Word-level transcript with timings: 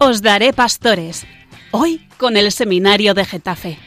Os 0.00 0.22
daré 0.22 0.52
pastores. 0.52 1.26
Hoy 1.72 2.06
con 2.18 2.36
el 2.36 2.52
seminario 2.52 3.14
de 3.14 3.24
Getafe. 3.24 3.78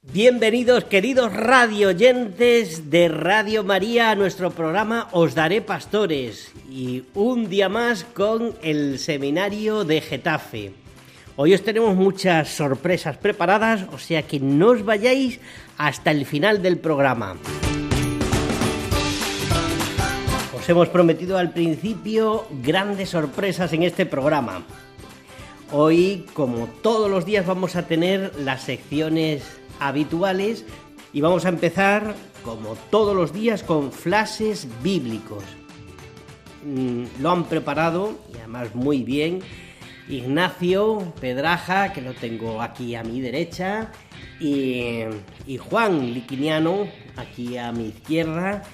Bienvenidos 0.00 0.84
queridos 0.84 1.32
radioyentes 1.32 2.88
de 2.88 3.08
Radio 3.08 3.64
María 3.64 4.12
a 4.12 4.14
nuestro 4.14 4.52
programa 4.52 5.08
Os 5.10 5.34
Daré 5.34 5.60
Pastores 5.60 6.52
y 6.70 7.02
un 7.14 7.50
día 7.50 7.68
más 7.68 8.04
con 8.04 8.54
el 8.62 9.00
seminario 9.00 9.82
de 9.82 10.00
Getafe. 10.00 10.72
Hoy 11.34 11.52
os 11.52 11.64
tenemos 11.64 11.96
muchas 11.96 12.48
sorpresas 12.48 13.16
preparadas, 13.16 13.86
o 13.92 13.98
sea 13.98 14.22
que 14.22 14.38
no 14.38 14.68
os 14.68 14.84
vayáis 14.84 15.40
hasta 15.78 16.12
el 16.12 16.26
final 16.26 16.62
del 16.62 16.78
programa. 16.78 17.34
Os 20.66 20.70
hemos 20.70 20.88
prometido 20.88 21.38
al 21.38 21.52
principio 21.52 22.44
grandes 22.60 23.10
sorpresas 23.10 23.72
en 23.72 23.84
este 23.84 24.04
programa. 24.04 24.64
Hoy, 25.70 26.26
como 26.34 26.66
todos 26.66 27.08
los 27.08 27.24
días, 27.24 27.46
vamos 27.46 27.76
a 27.76 27.86
tener 27.86 28.32
las 28.40 28.62
secciones 28.62 29.44
habituales 29.78 30.64
y 31.12 31.20
vamos 31.20 31.44
a 31.44 31.50
empezar, 31.50 32.16
como 32.42 32.74
todos 32.90 33.14
los 33.14 33.32
días, 33.32 33.62
con 33.62 33.92
flashes 33.92 34.66
bíblicos. 34.82 35.44
Mm, 36.64 37.22
lo 37.22 37.30
han 37.30 37.44
preparado, 37.44 38.18
y 38.34 38.38
además 38.38 38.74
muy 38.74 39.04
bien, 39.04 39.42
Ignacio 40.08 41.14
Pedraja, 41.20 41.92
que 41.92 42.02
lo 42.02 42.12
tengo 42.12 42.60
aquí 42.60 42.96
a 42.96 43.04
mi 43.04 43.20
derecha, 43.20 43.92
y, 44.40 45.04
y 45.46 45.58
Juan 45.58 46.12
Liquiniano, 46.12 46.88
aquí 47.16 47.56
a 47.56 47.70
mi 47.70 47.90
izquierda 47.90 48.64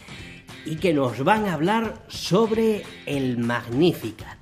y 0.65 0.77
que 0.77 0.95
nos 0.95 1.23
van 1.25 1.47
a 1.47 1.55
hablar 1.55 2.05
sobre 2.09 2.83
el 3.07 3.39
Magnificat. 3.39 4.39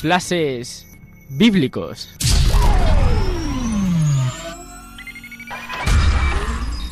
Clases 0.00 0.86
bíblicos. 1.30 2.14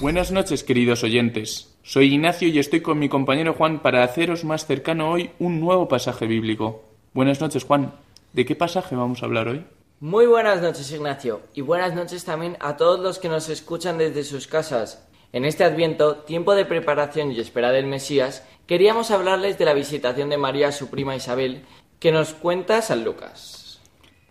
Buenas 0.00 0.32
noches, 0.32 0.64
queridos 0.64 1.04
oyentes. 1.04 1.74
Soy 1.82 2.14
Ignacio 2.14 2.48
y 2.48 2.58
estoy 2.58 2.80
con 2.80 2.98
mi 2.98 3.08
compañero 3.08 3.54
Juan 3.54 3.80
para 3.80 4.02
haceros 4.02 4.44
más 4.44 4.66
cercano 4.66 5.10
hoy 5.10 5.30
un 5.38 5.60
nuevo 5.60 5.86
pasaje 5.86 6.26
bíblico. 6.26 6.82
Buenas 7.12 7.40
noches, 7.40 7.64
Juan. 7.64 7.92
¿De 8.32 8.44
qué 8.44 8.56
pasaje 8.56 8.96
vamos 8.96 9.22
a 9.22 9.26
hablar 9.26 9.48
hoy? 9.48 9.64
Muy 10.00 10.26
buenas 10.26 10.60
noches, 10.60 10.90
Ignacio, 10.90 11.42
y 11.54 11.60
buenas 11.60 11.94
noches 11.94 12.24
también 12.24 12.56
a 12.58 12.76
todos 12.76 12.98
los 12.98 13.20
que 13.20 13.28
nos 13.28 13.48
escuchan 13.48 13.96
desde 13.96 14.24
sus 14.24 14.48
casas. 14.48 15.06
En 15.32 15.44
este 15.44 15.62
Adviento, 15.62 16.16
tiempo 16.16 16.56
de 16.56 16.64
preparación 16.64 17.30
y 17.30 17.38
espera 17.38 17.70
del 17.70 17.86
Mesías, 17.86 18.44
queríamos 18.66 19.12
hablarles 19.12 19.56
de 19.56 19.64
la 19.64 19.72
visitación 19.72 20.30
de 20.30 20.36
María 20.36 20.68
a 20.68 20.72
su 20.72 20.90
prima 20.90 21.14
Isabel, 21.14 21.64
que 22.00 22.10
nos 22.10 22.34
cuenta 22.34 22.82
San 22.82 23.04
Lucas. 23.04 23.80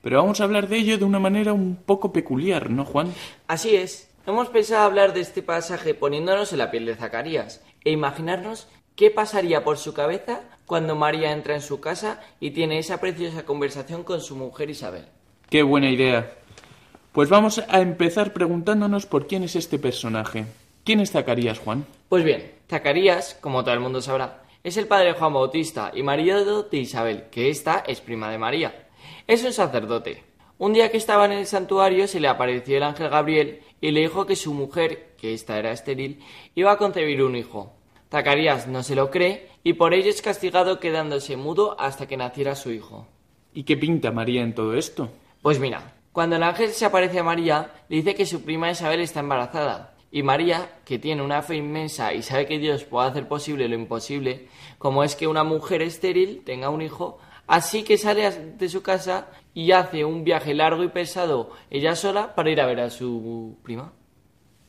Pero 0.02 0.18
vamos 0.18 0.42
a 0.42 0.44
hablar 0.44 0.68
de 0.68 0.76
ello 0.76 0.98
de 0.98 1.06
una 1.06 1.20
manera 1.20 1.54
un 1.54 1.78
poco 1.78 2.12
peculiar, 2.12 2.70
¿no, 2.70 2.84
Juan? 2.84 3.14
Así 3.48 3.74
es. 3.74 4.14
Hemos 4.28 4.50
pensado 4.50 4.84
hablar 4.84 5.14
de 5.14 5.22
este 5.22 5.42
pasaje 5.42 5.94
poniéndonos 5.94 6.52
en 6.52 6.60
la 6.60 6.72
piel 6.72 6.86
de 6.86 6.96
Zacarías 6.96 7.64
e 7.86 7.92
imaginarnos 7.92 8.68
qué 8.98 9.12
pasaría 9.12 9.64
por 9.64 9.78
su 9.78 9.94
cabeza 9.94 10.42
cuando 10.66 10.98
María 10.98 11.32
entra 11.32 11.56
en 11.56 11.62
su 11.62 11.80
casa 11.80 12.22
y 12.42 12.52
tiene 12.52 12.80
esa 12.80 13.00
preciosa 13.00 13.46
conversación 13.46 14.04
con 14.04 14.20
su 14.20 14.36
mujer 14.36 14.70
Isabel. 14.70 15.08
Qué 15.54 15.62
buena 15.62 15.92
idea. 15.92 16.34
Pues 17.12 17.30
vamos 17.30 17.64
a 17.70 17.80
empezar 17.80 18.34
preguntándonos 18.34 19.06
por 19.06 19.28
quién 19.28 19.44
es 19.44 19.56
este 19.56 19.78
personaje. 19.78 20.46
¿Quién 20.84 21.00
es 21.00 21.12
Zacarías, 21.12 21.60
Juan? 21.60 21.86
Pues 22.10 22.24
bien, 22.24 22.54
Zacarías, 22.68 23.38
como 23.40 23.64
todo 23.64 23.76
el 23.76 23.80
mundo 23.80 24.02
sabrá, 24.02 24.42
es 24.64 24.78
el 24.78 24.88
padre 24.88 25.10
de 25.10 25.14
Juan 25.14 25.32
Bautista 25.32 25.92
y 25.94 26.02
marido 26.02 26.64
de 26.64 26.78
Isabel, 26.80 27.26
que 27.30 27.52
esta 27.52 27.84
es 27.86 28.02
prima 28.02 28.32
de 28.32 28.40
María. 28.40 28.88
Es 29.28 29.44
un 29.44 29.54
sacerdote. 29.54 30.24
Un 30.58 30.74
día 30.74 30.90
que 30.90 30.98
estaba 30.98 31.26
en 31.26 31.34
el 31.34 31.46
santuario 31.46 32.08
se 32.08 32.20
le 32.20 32.30
apareció 32.30 32.78
el 32.78 32.82
ángel 32.82 33.10
Gabriel 33.10 33.60
y 33.80 33.92
le 33.92 34.00
dijo 34.00 34.26
que 34.26 34.36
su 34.36 34.56
mujer, 34.56 35.14
que 35.20 35.36
esta 35.36 35.60
era 35.60 35.72
estéril, 35.72 36.24
iba 36.56 36.72
a 36.72 36.78
concebir 36.80 37.22
un 37.22 37.36
hijo. 37.36 37.74
Zacarías 38.10 38.68
no 38.68 38.82
se 38.82 38.96
lo 38.96 39.12
cree 39.12 39.50
y 39.64 39.74
por 39.74 39.94
ello 39.94 40.10
es 40.10 40.24
castigado 40.24 40.80
quedándose 40.80 41.38
mudo 41.38 41.80
hasta 41.80 42.08
que 42.08 42.18
naciera 42.18 42.56
su 42.56 42.72
hijo. 42.72 43.06
¿Y 43.54 43.66
qué 43.66 43.78
pinta 43.78 44.10
María 44.10 44.42
en 44.42 44.56
todo 44.56 44.74
esto? 44.74 45.12
Pues 45.44 45.60
mira, 45.60 45.94
cuando 46.14 46.38
el 46.38 46.44
ángel 46.44 46.70
se 46.70 46.86
aparece 46.86 47.20
a 47.20 47.24
María, 47.24 47.70
le 47.90 47.98
dice 47.98 48.16
que 48.16 48.26
su 48.26 48.44
prima 48.44 48.72
Isabel 48.72 49.02
está 49.02 49.20
embarazada. 49.20 49.94
Y 50.10 50.24
María, 50.24 50.70
que 50.86 51.00
tiene 51.00 51.22
una 51.22 51.42
fe 51.42 51.58
inmensa 51.58 52.14
y 52.14 52.22
sabe 52.22 52.46
que 52.46 52.60
Dios 52.60 52.86
puede 52.86 53.10
hacer 53.10 53.28
posible 53.28 53.68
lo 53.68 53.76
imposible, 53.76 54.48
como 54.78 55.04
es 55.04 55.18
que 55.18 55.28
una 55.28 55.44
mujer 55.44 55.82
estéril 55.82 56.44
tenga 56.46 56.70
un 56.70 56.82
hijo, 56.82 57.20
así 57.46 57.84
que 57.84 57.98
sale 57.98 58.32
de 58.32 58.70
su 58.70 58.82
casa 58.82 59.28
y 59.54 59.74
hace 59.74 60.06
un 60.06 60.24
viaje 60.24 60.54
largo 60.54 60.82
y 60.82 60.88
pesado 60.88 61.52
ella 61.70 61.98
sola 61.98 62.36
para 62.36 62.50
ir 62.50 62.62
a 62.62 62.66
ver 62.66 62.80
a 62.80 62.90
su 62.90 63.58
prima. 63.64 63.92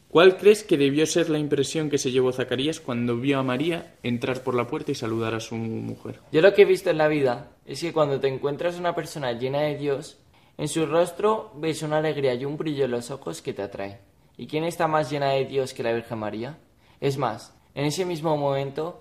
¿Cuál 0.09 0.37
crees 0.39 0.65
que 0.65 0.77
debió 0.77 1.07
ser 1.07 1.31
la 1.31 1.39
impresión 1.39 1.89
que 1.89 1.99
se 1.99 2.11
llevó 2.11 2.33
Zacarías 2.33 2.81
cuando 2.81 3.17
vio 3.17 3.39
a 3.39 3.45
María 3.45 3.95
entrar 4.03 4.43
por 4.43 4.57
la 4.57 4.67
puerta 4.67 4.91
y 4.91 4.97
saludar 4.97 5.35
a 5.35 5.41
su 5.41 5.55
mujer? 5.55 6.19
Yo 6.33 6.41
lo 6.41 6.53
que 6.53 6.63
he 6.63 6.65
visto 6.65 6.91
en 6.91 6.99
la 6.99 7.07
vida 7.07 7.53
es 7.65 7.81
que 7.81 7.93
cuando 7.93 8.19
te 8.19 8.27
encuentras 8.27 8.77
una 8.77 8.95
persona 8.95 9.33
llena 9.33 9.61
de 9.61 9.77
Dios, 9.77 10.19
en 10.57 10.69
su 10.69 10.87
rostro 10.87 11.53
ves 11.57 11.83
una 11.83 11.99
alegría 11.99 12.35
y 12.35 12.45
un 12.45 12.57
brillo 12.57 12.85
en 12.85 12.93
los 12.93 13.11
ojos 13.11 13.43
que 13.43 13.53
te 13.53 13.63
atrae. 13.63 14.01
¿Y 14.37 14.47
quién 14.47 14.65
está 14.65 14.87
más 14.87 15.11
llena 15.11 15.31
de 15.31 15.45
Dios 15.45 15.75
que 15.75 15.83
la 15.83 15.93
Virgen 15.93 16.19
María? 16.19 16.59
Es 17.01 17.19
más, 17.19 17.55
en 17.75 17.87
ese 17.87 18.05
mismo 18.05 18.37
momento 18.37 19.01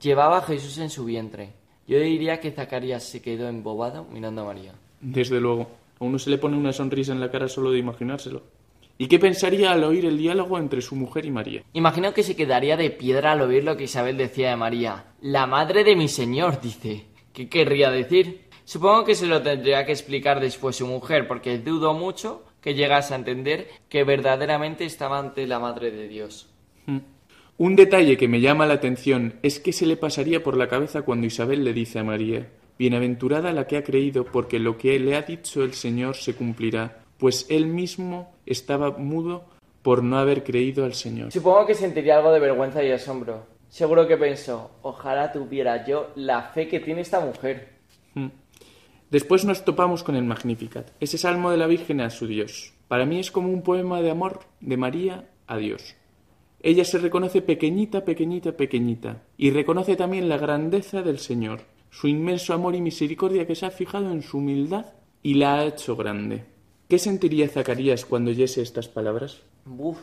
llevaba 0.00 0.38
a 0.38 0.42
Jesús 0.42 0.78
en 0.78 0.90
su 0.90 1.04
vientre. 1.04 1.52
Yo 1.86 1.98
diría 2.00 2.40
que 2.40 2.50
Zacarías 2.50 3.04
se 3.04 3.22
quedó 3.22 3.48
embobado 3.48 4.06
mirando 4.10 4.42
a 4.42 4.46
María. 4.46 4.72
Desde 5.00 5.40
luego, 5.40 5.68
a 6.00 6.04
uno 6.04 6.18
se 6.18 6.30
le 6.30 6.38
pone 6.38 6.56
una 6.56 6.72
sonrisa 6.72 7.12
en 7.12 7.20
la 7.20 7.30
cara 7.30 7.48
solo 7.48 7.70
de 7.70 7.78
imaginárselo. 7.78 8.42
¿Y 8.98 9.08
qué 9.08 9.18
pensaría 9.18 9.72
al 9.72 9.84
oír 9.84 10.06
el 10.06 10.16
diálogo 10.16 10.58
entre 10.58 10.80
su 10.80 10.96
mujer 10.96 11.26
y 11.26 11.30
María? 11.30 11.62
Imagino 11.74 12.14
que 12.14 12.22
se 12.22 12.34
quedaría 12.34 12.78
de 12.78 12.90
piedra 12.90 13.32
al 13.32 13.42
oír 13.42 13.62
lo 13.62 13.76
que 13.76 13.84
Isabel 13.84 14.16
decía 14.16 14.50
de 14.50 14.56
María. 14.56 15.12
La 15.20 15.46
madre 15.46 15.84
de 15.84 15.94
mi 15.94 16.08
Señor, 16.08 16.60
dice. 16.62 17.04
¿Qué 17.34 17.50
querría 17.50 17.90
decir? 17.90 18.45
Supongo 18.66 19.04
que 19.04 19.14
se 19.14 19.26
lo 19.26 19.42
tendría 19.42 19.86
que 19.86 19.92
explicar 19.92 20.40
después 20.40 20.74
su 20.74 20.88
mujer, 20.88 21.28
porque 21.28 21.58
dudo 21.58 21.94
mucho 21.94 22.42
que 22.60 22.74
llegase 22.74 23.14
a 23.14 23.16
entender 23.16 23.68
que 23.88 24.02
verdaderamente 24.02 24.84
estaba 24.84 25.20
ante 25.20 25.46
la 25.46 25.60
Madre 25.60 25.92
de 25.92 26.08
Dios. 26.08 26.52
Hmm. 26.84 26.98
Un 27.58 27.76
detalle 27.76 28.16
que 28.16 28.26
me 28.26 28.40
llama 28.40 28.66
la 28.66 28.74
atención 28.74 29.34
es 29.44 29.60
que 29.60 29.72
se 29.72 29.86
le 29.86 29.96
pasaría 29.96 30.42
por 30.42 30.56
la 30.56 30.66
cabeza 30.66 31.02
cuando 31.02 31.28
Isabel 31.28 31.62
le 31.62 31.72
dice 31.72 32.00
a 32.00 32.04
María 32.04 32.48
Bienaventurada 32.76 33.52
la 33.52 33.68
que 33.68 33.76
ha 33.76 33.84
creído, 33.84 34.24
porque 34.24 34.58
lo 34.58 34.76
que 34.76 34.98
le 34.98 35.14
ha 35.14 35.22
dicho 35.22 35.62
el 35.62 35.72
Señor 35.72 36.16
se 36.16 36.34
cumplirá, 36.34 37.04
pues 37.18 37.46
él 37.48 37.68
mismo 37.68 38.34
estaba 38.46 38.90
mudo 38.90 39.44
por 39.82 40.02
no 40.02 40.18
haber 40.18 40.42
creído 40.42 40.84
al 40.84 40.94
Señor. 40.94 41.30
Supongo 41.30 41.66
que 41.66 41.74
sentiría 41.74 42.16
algo 42.16 42.32
de 42.32 42.40
vergüenza 42.40 42.82
y 42.82 42.90
asombro. 42.90 43.46
Seguro 43.68 44.08
que 44.08 44.16
pensó, 44.16 44.72
ojalá 44.82 45.30
tuviera 45.30 45.86
yo 45.86 46.10
la 46.16 46.42
fe 46.42 46.66
que 46.66 46.80
tiene 46.80 47.02
esta 47.02 47.20
mujer. 47.20 47.75
Después 49.10 49.44
nos 49.44 49.64
topamos 49.64 50.02
con 50.02 50.16
el 50.16 50.24
Magnificat, 50.24 50.90
ese 50.98 51.16
salmo 51.16 51.52
de 51.52 51.56
la 51.56 51.68
Virgen 51.68 52.00
a 52.00 52.10
su 52.10 52.26
Dios. 52.26 52.72
Para 52.88 53.06
mí 53.06 53.20
es 53.20 53.30
como 53.30 53.48
un 53.48 53.62
poema 53.62 54.02
de 54.02 54.10
amor 54.10 54.40
de 54.60 54.76
María 54.76 55.30
a 55.46 55.56
Dios. 55.58 55.94
Ella 56.60 56.84
se 56.84 56.98
reconoce 56.98 57.40
pequeñita, 57.40 58.04
pequeñita, 58.04 58.56
pequeñita, 58.56 59.22
y 59.36 59.50
reconoce 59.50 59.94
también 59.94 60.28
la 60.28 60.38
grandeza 60.38 61.02
del 61.02 61.20
Señor, 61.20 61.60
su 61.90 62.08
inmenso 62.08 62.52
amor 62.52 62.74
y 62.74 62.80
misericordia 62.80 63.46
que 63.46 63.54
se 63.54 63.66
ha 63.66 63.70
fijado 63.70 64.10
en 64.10 64.22
su 64.22 64.38
humildad 64.38 64.86
y 65.22 65.34
la 65.34 65.54
ha 65.54 65.64
hecho 65.66 65.94
grande. 65.94 66.42
¿Qué 66.88 66.98
sentiría 66.98 67.48
Zacarías 67.48 68.04
cuando 68.06 68.32
oyese 68.32 68.60
estas 68.60 68.88
palabras? 68.88 69.40
Uf, 69.66 69.98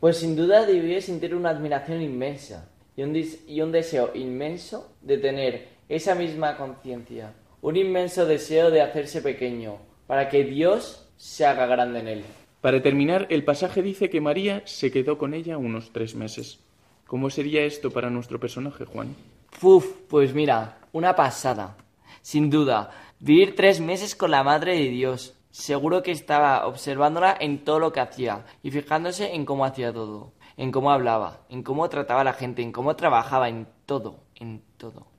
pues 0.00 0.16
sin 0.16 0.34
duda 0.34 0.64
debería 0.64 1.02
sentir 1.02 1.34
una 1.34 1.50
admiración 1.50 2.00
inmensa 2.00 2.70
y 2.96 3.60
un 3.60 3.72
deseo 3.72 4.12
inmenso 4.14 4.94
de 5.02 5.18
tener 5.18 5.68
esa 5.90 6.14
misma 6.14 6.56
conciencia 6.56 7.34
un 7.62 7.76
inmenso 7.76 8.24
deseo 8.24 8.70
de 8.70 8.80
hacerse 8.80 9.20
pequeño, 9.20 9.76
para 10.06 10.28
que 10.28 10.44
Dios 10.44 11.06
se 11.16 11.44
haga 11.44 11.66
grande 11.66 12.00
en 12.00 12.08
él. 12.08 12.24
Para 12.60 12.82
terminar, 12.82 13.26
el 13.30 13.44
pasaje 13.44 13.82
dice 13.82 14.08
que 14.08 14.20
María 14.20 14.62
se 14.64 14.90
quedó 14.90 15.18
con 15.18 15.34
ella 15.34 15.58
unos 15.58 15.92
tres 15.92 16.14
meses. 16.14 16.60
¿Cómo 17.06 17.28
sería 17.28 17.62
esto 17.62 17.90
para 17.90 18.10
nuestro 18.10 18.40
personaje, 18.40 18.84
Juan? 18.84 19.14
Uf, 19.60 19.86
pues 20.08 20.32
mira, 20.34 20.78
una 20.92 21.14
pasada. 21.14 21.76
Sin 22.22 22.48
duda, 22.48 22.90
vivir 23.18 23.54
tres 23.56 23.80
meses 23.80 24.14
con 24.14 24.30
la 24.30 24.42
Madre 24.42 24.78
de 24.78 24.88
Dios. 24.88 25.34
Seguro 25.50 26.02
que 26.02 26.12
estaba 26.12 26.66
observándola 26.66 27.36
en 27.38 27.64
todo 27.64 27.78
lo 27.78 27.92
que 27.92 28.00
hacía 28.00 28.46
y 28.62 28.70
fijándose 28.70 29.34
en 29.34 29.44
cómo 29.44 29.64
hacía 29.64 29.92
todo, 29.92 30.32
en 30.56 30.70
cómo 30.70 30.92
hablaba, 30.92 31.40
en 31.48 31.62
cómo 31.62 31.88
trataba 31.88 32.20
a 32.20 32.24
la 32.24 32.32
gente, 32.32 32.62
en 32.62 32.72
cómo 32.72 32.94
trabajaba, 32.94 33.48
en 33.48 33.66
todo, 33.86 34.20
en 34.36 34.62
todo 34.76 35.09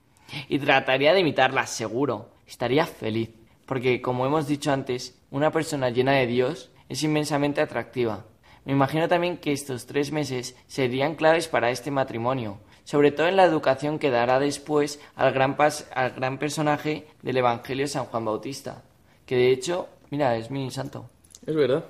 y 0.50 0.60
trataría 0.60 1.14
de 1.14 1.22
imitarla, 1.22 1.66
seguro. 1.68 2.30
Estaría 2.48 2.86
feliz, 2.86 3.30
porque 3.66 4.02
como 4.02 4.26
hemos 4.26 4.48
dicho 4.48 4.72
antes, 4.72 5.18
una 5.30 5.52
persona 5.52 5.90
llena 5.90 6.14
de 6.14 6.28
Dios 6.28 6.70
es 6.90 7.04
inmensamente 7.04 7.62
atractiva. 7.62 8.26
Me 8.66 8.74
imagino 8.74 9.08
también 9.08 9.38
que 9.38 9.54
estos 9.54 9.86
tres 9.86 10.12
meses 10.12 10.56
serían 10.68 11.16
claves 11.16 11.48
para 11.48 11.72
este 11.72 11.90
matrimonio, 11.90 12.60
sobre 12.84 13.12
todo 13.12 13.28
en 13.28 13.38
la 13.38 13.46
educación 13.46 13.98
que 13.98 14.12
dará 14.12 14.40
después 14.40 15.00
al 15.16 15.34
gran, 15.34 15.56
al 15.96 16.12
gran 16.12 16.38
personaje 16.38 17.08
del 17.22 17.38
Evangelio 17.38 17.88
San 17.88 18.06
Juan 18.06 18.26
Bautista, 18.26 18.84
que 19.26 19.36
de 19.36 19.52
hecho, 19.52 19.88
mira, 20.10 20.36
es 20.36 20.52
mi 20.52 20.70
santo. 20.70 21.10
Es 21.46 21.56
verdad. 21.56 21.86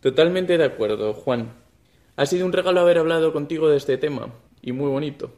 Totalmente 0.00 0.58
de 0.58 0.64
acuerdo, 0.64 1.14
Juan. 1.14 1.52
Ha 2.16 2.26
sido 2.26 2.46
un 2.46 2.52
regalo 2.52 2.80
haber 2.80 2.98
hablado 2.98 3.32
contigo 3.32 3.68
de 3.68 3.76
este 3.76 3.96
tema, 3.98 4.28
y 4.62 4.72
muy 4.72 4.88
bonito. 4.88 5.32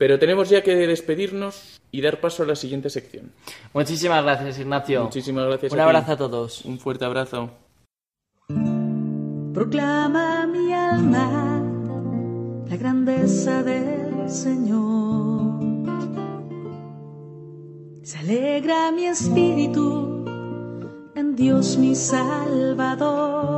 Pero 0.00 0.18
tenemos 0.18 0.48
ya 0.48 0.62
que 0.62 0.74
despedirnos 0.74 1.78
y 1.92 2.00
dar 2.00 2.20
paso 2.22 2.42
a 2.42 2.46
la 2.46 2.56
siguiente 2.56 2.88
sección. 2.88 3.32
Muchísimas 3.74 4.24
gracias, 4.24 4.58
Ignacio. 4.58 5.04
Muchísimas 5.04 5.44
gracias. 5.44 5.74
Un 5.74 5.80
abrazo 5.80 6.12
a 6.12 6.16
todos. 6.16 6.64
Un 6.64 6.78
fuerte 6.78 7.04
abrazo. 7.04 7.50
Proclama 9.52 10.46
mi 10.46 10.72
alma 10.72 11.62
la 12.66 12.76
grandeza 12.78 13.62
del 13.62 14.30
Señor. 14.30 15.60
Se 18.02 18.20
alegra 18.20 18.92
mi 18.92 19.04
espíritu 19.04 20.24
en 21.14 21.36
Dios 21.36 21.76
mi 21.76 21.94
Salvador, 21.94 23.50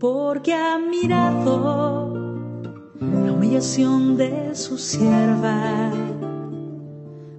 porque 0.00 0.54
ha 0.54 0.76
mirado 0.80 2.21
la 3.10 3.32
humillación 3.32 4.16
de 4.16 4.54
su 4.54 4.78
sierva, 4.78 5.90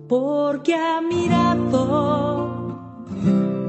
porque 0.08 0.76
ha 0.76 1.02
mirado 1.02 2.78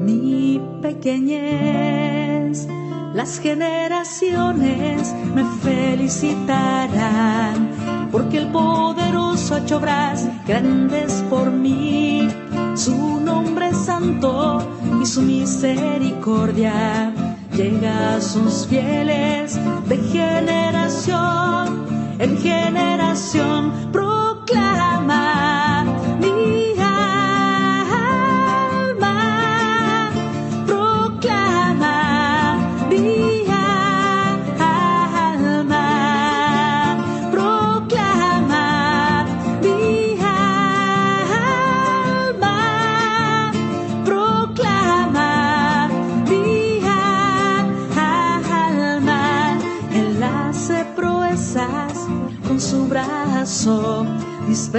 mi 0.01 0.61
pequeñez. 0.81 2.67
Las 3.13 3.39
generaciones 3.39 5.15
me 5.33 5.45
felicitarán, 5.63 7.69
porque 8.11 8.39
el 8.39 8.51
poderoso 8.51 9.55
ha 9.55 9.59
hecho 9.59 9.77
obras 9.77 10.27
grandes 10.45 11.23
por 11.29 11.49
mí. 11.49 12.27
Su 12.75 13.21
nombre 13.21 13.73
santo 13.73 14.59
y 15.01 15.05
su 15.05 15.21
misericordia 15.21 17.13
llega 17.55 18.15
a 18.15 18.21
sus 18.21 18.67
fieles 18.67 19.57
de 19.87 19.97
generación 20.11 21.85
en 22.19 22.37
generación. 22.37 23.71
Proclama 23.93 25.24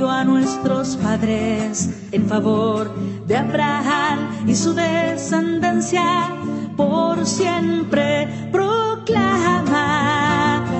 prometido 0.00 0.10
a 0.10 0.24
nuestros 0.24 0.96
padres, 0.96 1.90
en 2.12 2.26
favor 2.26 2.94
de 3.26 3.36
Abraham 3.36 4.46
y 4.46 4.54
su 4.54 4.72
descendencia, 4.72 6.30
por 6.76 7.26
siempre 7.26 8.26
proclama 8.50 9.86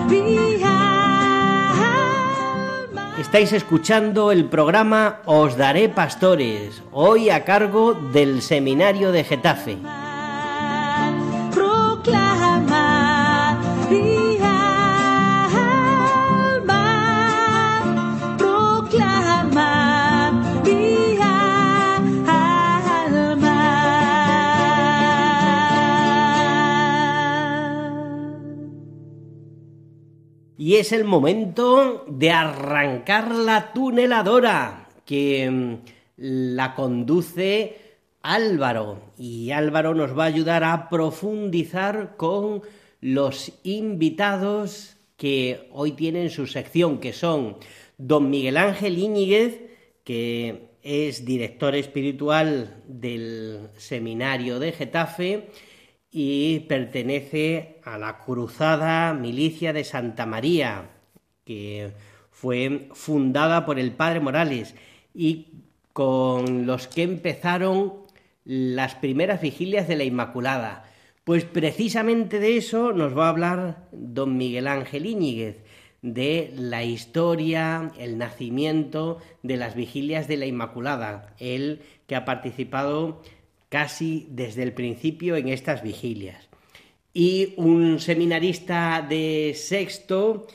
mi 0.08 0.62
alma. 0.62 2.14
Estáis 3.19 3.52
escuchando 3.52 4.32
el 4.32 4.46
programa 4.46 5.20
Os 5.26 5.56
Daré 5.56 5.90
Pastores, 5.90 6.82
hoy 6.92 7.30
a 7.30 7.44
cargo 7.44 7.94
del 7.94 8.42
Seminario 8.42 9.12
de 9.12 9.25
Getafe. 9.25 9.78
Y 30.61 30.76
es 30.76 30.93
el 30.93 31.05
momento 31.05 32.05
de 32.07 32.33
arrancar 32.33 33.35
la 33.35 33.73
tuneladora 33.73 34.90
que 35.07 35.50
mm, 35.50 35.76
la 36.19 36.75
conduce 36.75 37.79
Álvaro. 38.21 39.00
Y 39.17 39.52
Álvaro 39.52 39.95
nos 39.95 40.11
va 40.17 40.25
a 40.25 40.26
ayudar 40.26 40.62
a 40.64 40.90
profundizar 40.90 42.19
con 42.19 42.61
los 43.00 43.52
invitados 43.62 44.99
que 45.17 45.67
hoy 45.73 45.93
tienen 45.93 46.29
su 46.29 46.47
sección, 46.47 46.99
que 46.99 47.14
son 47.14 47.57
don 47.97 48.29
Miguel 48.29 48.59
Ángel 48.59 48.99
Íñiguez, 48.99 49.62
que 50.05 50.73
es 50.83 51.25
director 51.25 51.75
espiritual 51.75 52.83
del 52.87 53.71
seminario 53.79 54.59
de 54.59 54.73
Getafe, 54.73 55.49
y 56.11 56.61
pertenece 56.61 57.81
a 57.85 57.99
la 57.99 58.19
Cruzada 58.19 59.14
Milicia 59.14 59.73
de 59.73 59.85
Santa 59.85 60.26
María, 60.26 60.90
que 61.45 61.93
fue 62.31 62.88
fundada 62.93 63.64
por 63.64 63.79
el 63.79 63.93
padre 63.93 64.21
Morales 64.21 64.75
y 65.14 65.49
con 65.93 66.67
los 66.67 66.88
que 66.88 67.02
empezaron 67.02 67.95
las 68.45 68.95
primeras 68.97 69.40
vigilias 69.40 69.87
de 69.87 69.97
la 69.97 70.05
Inmaculada. 70.05 70.85
Pues 71.25 71.45
precisamente 71.45 72.40
de 72.40 72.57
eso 72.57 72.93
nos 72.93 73.17
va 73.17 73.26
a 73.26 73.31
hablar 73.31 73.88
don 73.93 74.37
Miguel 74.37 74.67
Ángel 74.67 75.07
Íñiguez, 75.07 75.62
de 76.02 76.52
la 76.57 76.83
historia, 76.83 77.93
el 77.99 78.17
nacimiento 78.17 79.19
de 79.43 79.59
las 79.59 79.75
vigilias 79.75 80.29
de 80.29 80.38
la 80.38 80.47
Inmaculada, 80.47 81.35
él 81.38 81.83
que 82.07 82.17
ha 82.17 82.25
participado 82.25 83.23
casi 83.70 84.26
desde 84.30 84.62
el 84.62 84.74
principio 84.74 85.36
en 85.36 85.48
estas 85.48 85.82
vigilias. 85.82 86.50
Y 87.14 87.54
un 87.56 87.98
seminarista 87.98 89.04
de 89.08 89.54
sexto, 89.56 90.46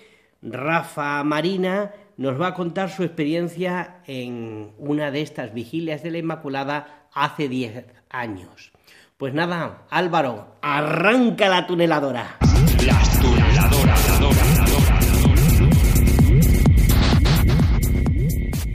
Rafa 0.43 1.24
Marina, 1.24 1.91
nos 2.17 2.39
va 2.39 2.48
a 2.48 2.53
contar 2.53 2.91
su 2.91 3.03
experiencia 3.03 4.01
en 4.05 4.72
una 4.77 5.12
de 5.12 5.22
estas 5.22 5.53
vigilias 5.53 6.03
de 6.03 6.12
la 6.12 6.19
Inmaculada 6.19 7.07
hace 7.13 7.50
10 7.50 7.86
años. 8.10 8.72
Pues 9.17 9.34
nada, 9.34 9.86
Álvaro, 9.89 10.55
arranca 10.62 11.50
la 11.50 11.65
tuneladora. 11.65 12.38
La 12.86 13.01
tuneladora, 13.22 13.95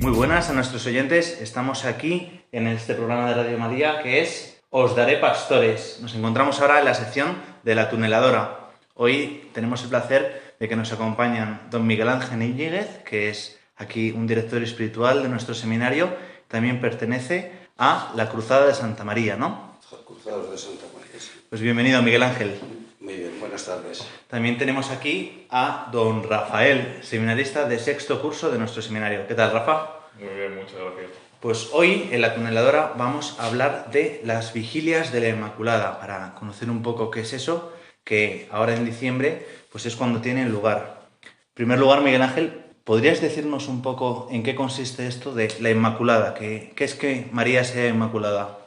Muy 0.01 0.13
buenas 0.13 0.49
a 0.49 0.55
nuestros 0.55 0.87
oyentes. 0.87 1.43
Estamos 1.43 1.85
aquí 1.85 2.41
en 2.53 2.67
este 2.67 2.95
programa 2.95 3.29
de 3.29 3.35
Radio 3.35 3.59
María 3.59 4.01
que 4.03 4.23
es 4.23 4.59
Os 4.71 4.97
Daré 4.97 5.19
Pastores. 5.19 5.99
Nos 6.01 6.15
encontramos 6.15 6.59
ahora 6.63 6.79
en 6.79 6.87
la 6.87 6.95
sección 6.95 7.37
de 7.65 7.75
la 7.75 7.91
tuneladora. 7.91 8.71
Hoy 8.95 9.51
tenemos 9.53 9.83
el 9.83 9.91
placer 9.91 10.55
de 10.59 10.69
que 10.71 10.75
nos 10.75 10.91
acompañan 10.95 11.69
don 11.71 11.87
Miguel 11.87 12.09
Ángel 12.09 12.43
Íñiguez, 12.43 13.03
que 13.05 13.29
es 13.29 13.61
aquí 13.77 14.11
un 14.11 14.27
director 14.27 14.63
espiritual 14.63 15.23
de 15.23 15.29
nuestro 15.29 15.55
seminario. 15.55 16.09
También 16.49 16.81
pertenece 16.81 17.53
a 17.77 18.11
la 18.17 18.31
Cruzada 18.31 18.67
de 18.67 18.75
Santa 18.75 19.05
María, 19.05 19.37
¿no? 19.37 19.77
Cruzados 20.07 20.51
de 20.51 20.57
Santa 20.57 20.87
María. 20.95 21.21
sí. 21.21 21.31
Pues 21.51 21.61
bienvenido, 21.61 22.01
Miguel 22.01 22.23
Ángel. 22.23 22.59
Muy 23.01 23.15
bien, 23.15 23.41
buenas 23.41 23.65
tardes. 23.65 24.07
También 24.29 24.59
tenemos 24.59 24.91
aquí 24.91 25.47
a 25.49 25.89
don 25.91 26.23
Rafael, 26.23 26.99
seminarista 27.01 27.67
de 27.67 27.79
sexto 27.79 28.21
curso 28.21 28.51
de 28.51 28.59
nuestro 28.59 28.83
seminario. 28.83 29.27
¿Qué 29.27 29.35
tal, 29.35 29.53
Rafa? 29.53 30.01
Muy 30.19 30.29
bien, 30.29 30.55
muchas 30.55 30.75
gracias. 30.75 31.11
Pues 31.41 31.71
hoy 31.73 32.11
en 32.13 32.21
la 32.21 32.35
tuneladora 32.35 32.93
vamos 32.99 33.37
a 33.39 33.47
hablar 33.47 33.91
de 33.91 34.21
las 34.25 34.53
vigilias 34.53 35.13
de 35.13 35.21
la 35.23 35.29
Inmaculada, 35.31 35.99
para 35.99 36.35
conocer 36.35 36.69
un 36.69 36.83
poco 36.83 37.11
qué 37.11 37.21
es 37.21 37.33
eso, 37.33 37.73
que 38.05 38.47
ahora 38.51 38.77
en 38.77 38.85
diciembre 38.85 39.47
pues 39.73 39.87
es 39.87 39.97
cuando 39.97 40.21
tienen 40.21 40.53
lugar. 40.53 41.09
En 41.23 41.55
primer 41.55 41.79
lugar, 41.79 42.03
Miguel 42.03 42.21
Ángel, 42.21 42.53
¿podrías 42.85 43.23
decirnos 43.23 43.69
un 43.69 43.81
poco 43.81 44.29
en 44.31 44.43
qué 44.43 44.55
consiste 44.55 45.07
esto 45.07 45.35
de 45.35 45.51
la 45.61 45.71
Inmaculada? 45.71 46.35
¿Qué, 46.35 46.75
qué 46.77 46.85
es 46.85 46.95
que 46.95 47.29
María 47.33 47.65
sea 47.65 47.89
Inmaculada? 47.89 48.59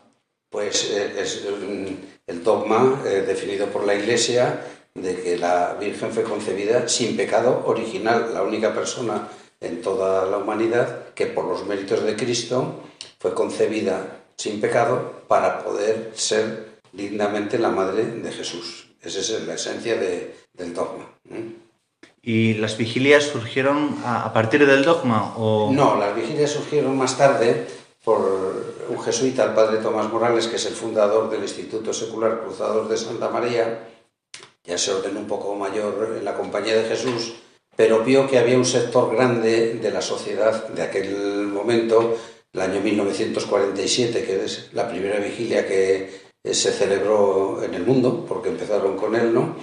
Pues 0.50 0.92
eh, 0.92 1.14
es 1.20 1.48
mm, 1.48 2.13
el 2.28 2.44
dogma 2.44 3.02
eh, 3.06 3.24
definido 3.28 3.68
por 3.68 3.86
la 3.86 3.96
Iglesia 3.96 4.62
de 4.96 5.22
que 5.22 5.38
la 5.38 5.76
Virgen 5.80 6.12
fue 6.12 6.24
concebida 6.24 6.88
sin 6.88 7.18
pecado 7.18 7.64
original, 7.66 8.32
la 8.34 8.44
única 8.44 8.74
persona 8.74 9.28
en 9.60 9.82
toda 9.82 10.26
la 10.26 10.38
humanidad 10.38 11.14
que 11.16 11.26
por 11.28 11.46
los 11.46 11.66
méritos 11.66 12.04
de 12.04 12.16
Cristo 12.16 12.82
fue 13.20 13.34
concebida 13.34 14.20
sin 14.38 14.60
pecado 14.62 15.24
para 15.28 15.64
poder 15.64 16.12
ser 16.16 16.74
dignamente 16.92 17.58
la 17.58 17.70
madre 17.70 18.04
de 18.06 18.32
Jesús. 18.32 18.90
Esa 19.02 19.20
es 19.20 19.48
la 19.48 19.56
esencia 19.56 19.96
de- 19.96 20.36
del 20.54 20.74
dogma. 20.74 21.06
¿eh? 21.32 21.56
¿Y 22.22 22.54
las 22.56 22.78
vigilias 22.78 23.24
surgieron 23.24 23.98
a, 24.06 24.24
a 24.26 24.32
partir 24.34 24.66
del 24.66 24.84
dogma? 24.86 25.34
O... 25.38 25.72
No, 25.74 25.98
las 25.98 26.16
vigilias 26.16 26.52
surgieron 26.52 26.98
más 26.98 27.18
tarde 27.18 27.66
por 28.04 28.43
un 29.04 29.12
jesuita, 29.12 29.44
el 29.44 29.54
padre 29.54 29.78
Tomás 29.80 30.10
Morales, 30.12 30.48
que 30.48 30.56
es 30.56 30.66
el 30.66 30.74
fundador 30.74 31.30
del 31.30 31.42
Instituto 31.42 31.94
Secular 31.94 32.42
Cruzados 32.42 32.90
de 32.90 32.96
Santa 32.98 33.30
María. 33.30 33.90
Ya 34.66 34.78
se 34.78 34.94
ordenó 34.94 35.20
un 35.20 35.28
poco 35.28 35.54
mayor 35.56 36.16
en 36.18 36.24
la 36.24 36.36
compañía 36.36 36.76
de 36.76 36.86
Jesús, 36.86 37.34
pero 37.76 38.00
vio 38.04 38.28
que 38.30 38.38
había 38.40 38.58
un 38.58 38.66
sector 38.66 39.14
grande 39.14 39.74
de 39.76 39.92
la 39.92 40.02
sociedad 40.02 40.70
de 40.70 40.82
aquel 40.84 41.48
momento, 41.48 42.16
el 42.54 42.62
año 42.62 42.80
1947, 42.80 44.24
que 44.24 44.46
es 44.46 44.70
la 44.74 44.88
primera 44.88 45.20
vigilia 45.20 45.68
que 45.68 46.22
eh, 46.44 46.54
se 46.54 46.72
celebró 46.72 47.62
en 47.62 47.74
el 47.74 47.84
mundo, 47.86 48.26
porque 48.28 48.50
empezaron 48.50 48.96
con 48.96 49.16
él, 49.16 49.34
¿no? 49.34 49.58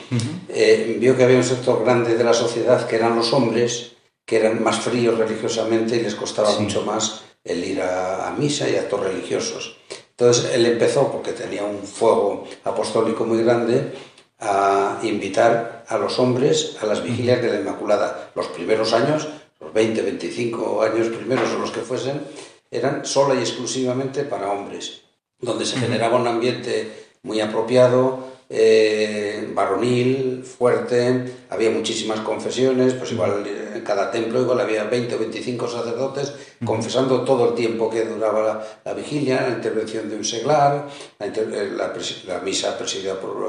Eh, 0.48 0.96
vio 1.00 1.16
que 1.16 1.24
había 1.24 1.36
un 1.38 1.44
sector 1.44 1.82
grande 1.82 2.14
de 2.16 2.24
la 2.24 2.34
sociedad 2.34 2.86
que 2.86 2.96
eran 2.96 3.16
los 3.16 3.32
hombres, 3.32 3.92
que 4.26 4.36
eran 4.36 4.62
más 4.62 4.80
fríos 4.80 5.16
religiosamente 5.18 5.96
y 5.96 6.00
les 6.02 6.14
costaba 6.14 6.50
Sí. 6.52 6.62
mucho 6.62 6.82
más 6.82 7.22
el 7.44 7.64
ir 7.64 7.80
a, 7.82 8.28
a 8.28 8.32
misa 8.32 8.68
y 8.68 8.76
actos 8.76 9.00
religiosos. 9.00 9.76
Entonces 10.10 10.52
él 10.54 10.66
empezó, 10.66 11.10
porque 11.10 11.32
tenía 11.32 11.64
un 11.64 11.82
fuego 11.82 12.44
apostólico 12.64 13.24
muy 13.24 13.42
grande, 13.42 13.92
a 14.40 14.98
invitar 15.02 15.84
a 15.88 15.98
los 15.98 16.18
hombres 16.18 16.76
a 16.80 16.86
las 16.86 17.02
vigilias 17.02 17.42
de 17.42 17.48
la 17.48 17.60
Inmaculada. 17.60 18.30
Los 18.34 18.48
primeros 18.48 18.92
años, 18.92 19.28
los 19.60 19.72
20, 19.72 20.02
25 20.02 20.82
años 20.82 21.08
primeros 21.08 21.50
o 21.50 21.58
los 21.58 21.70
que 21.70 21.80
fuesen, 21.80 22.22
eran 22.70 23.04
sola 23.04 23.34
y 23.34 23.38
exclusivamente 23.38 24.24
para 24.24 24.50
hombres, 24.50 25.02
donde 25.38 25.66
se 25.66 25.78
generaba 25.78 26.18
un 26.18 26.26
ambiente 26.26 26.90
muy 27.22 27.40
apropiado, 27.40 28.30
eh, 28.48 29.50
varonil, 29.54 30.44
fuerte, 30.44 31.34
había 31.50 31.70
muchísimas 31.70 32.20
confesiones, 32.20 32.94
pues 32.94 33.12
igual 33.12 33.44
en 33.80 33.86
cada 33.86 34.10
templo 34.10 34.40
igual 34.42 34.60
había 34.60 34.84
20 34.84 35.14
o 35.16 35.18
25 35.18 35.66
sacerdotes 35.68 36.32
confesando 36.64 37.24
todo 37.24 37.48
el 37.48 37.54
tiempo 37.54 37.88
que 37.88 38.04
duraba 38.04 38.42
la, 38.44 38.62
la 38.84 38.92
vigilia, 38.94 39.40
la 39.48 39.54
intervención 39.56 40.08
de 40.08 40.16
un 40.16 40.24
seglar, 40.24 40.86
la, 41.18 41.26
eh, 41.26 41.70
la 41.74 41.92
la 42.26 42.38
misa 42.40 42.76
presidida 42.78 43.18
por 43.18 43.30
eh, 43.42 43.46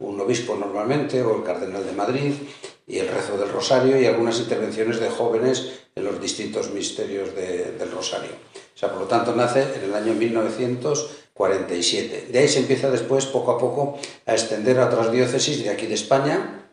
un 0.00 0.20
obispo 0.20 0.56
normalmente 0.56 1.22
o 1.22 1.36
el 1.38 1.44
cardenal 1.44 1.86
de 1.86 1.92
Madrid 1.92 2.32
y 2.86 2.98
el 2.98 3.08
rezo 3.08 3.36
del 3.38 3.48
rosario 3.50 3.98
y 4.00 4.06
algunas 4.06 4.38
intervenciones 4.40 4.98
de 5.00 5.08
jóvenes 5.10 5.70
en 5.94 6.04
los 6.04 6.20
distintos 6.20 6.70
misterios 6.72 7.34
de- 7.34 7.72
del 7.78 7.90
rosario. 7.90 8.32
O 8.74 8.78
sea, 8.78 8.90
por 8.90 9.00
lo 9.02 9.06
tanto, 9.06 9.34
nace 9.34 9.62
en 9.76 9.84
el 9.84 9.94
año 9.94 10.12
1947. 10.14 12.26
De 12.30 12.38
ahí 12.38 12.48
se 12.48 12.60
empieza 12.60 12.90
después, 12.90 13.26
poco 13.26 13.52
a 13.52 13.58
poco, 13.58 13.98
a 14.26 14.32
extender 14.32 14.78
a 14.80 14.86
otras 14.86 15.10
diócesis 15.12 15.62
de 15.62 15.70
aquí 15.70 15.86
de 15.86 15.94
España 15.94 16.64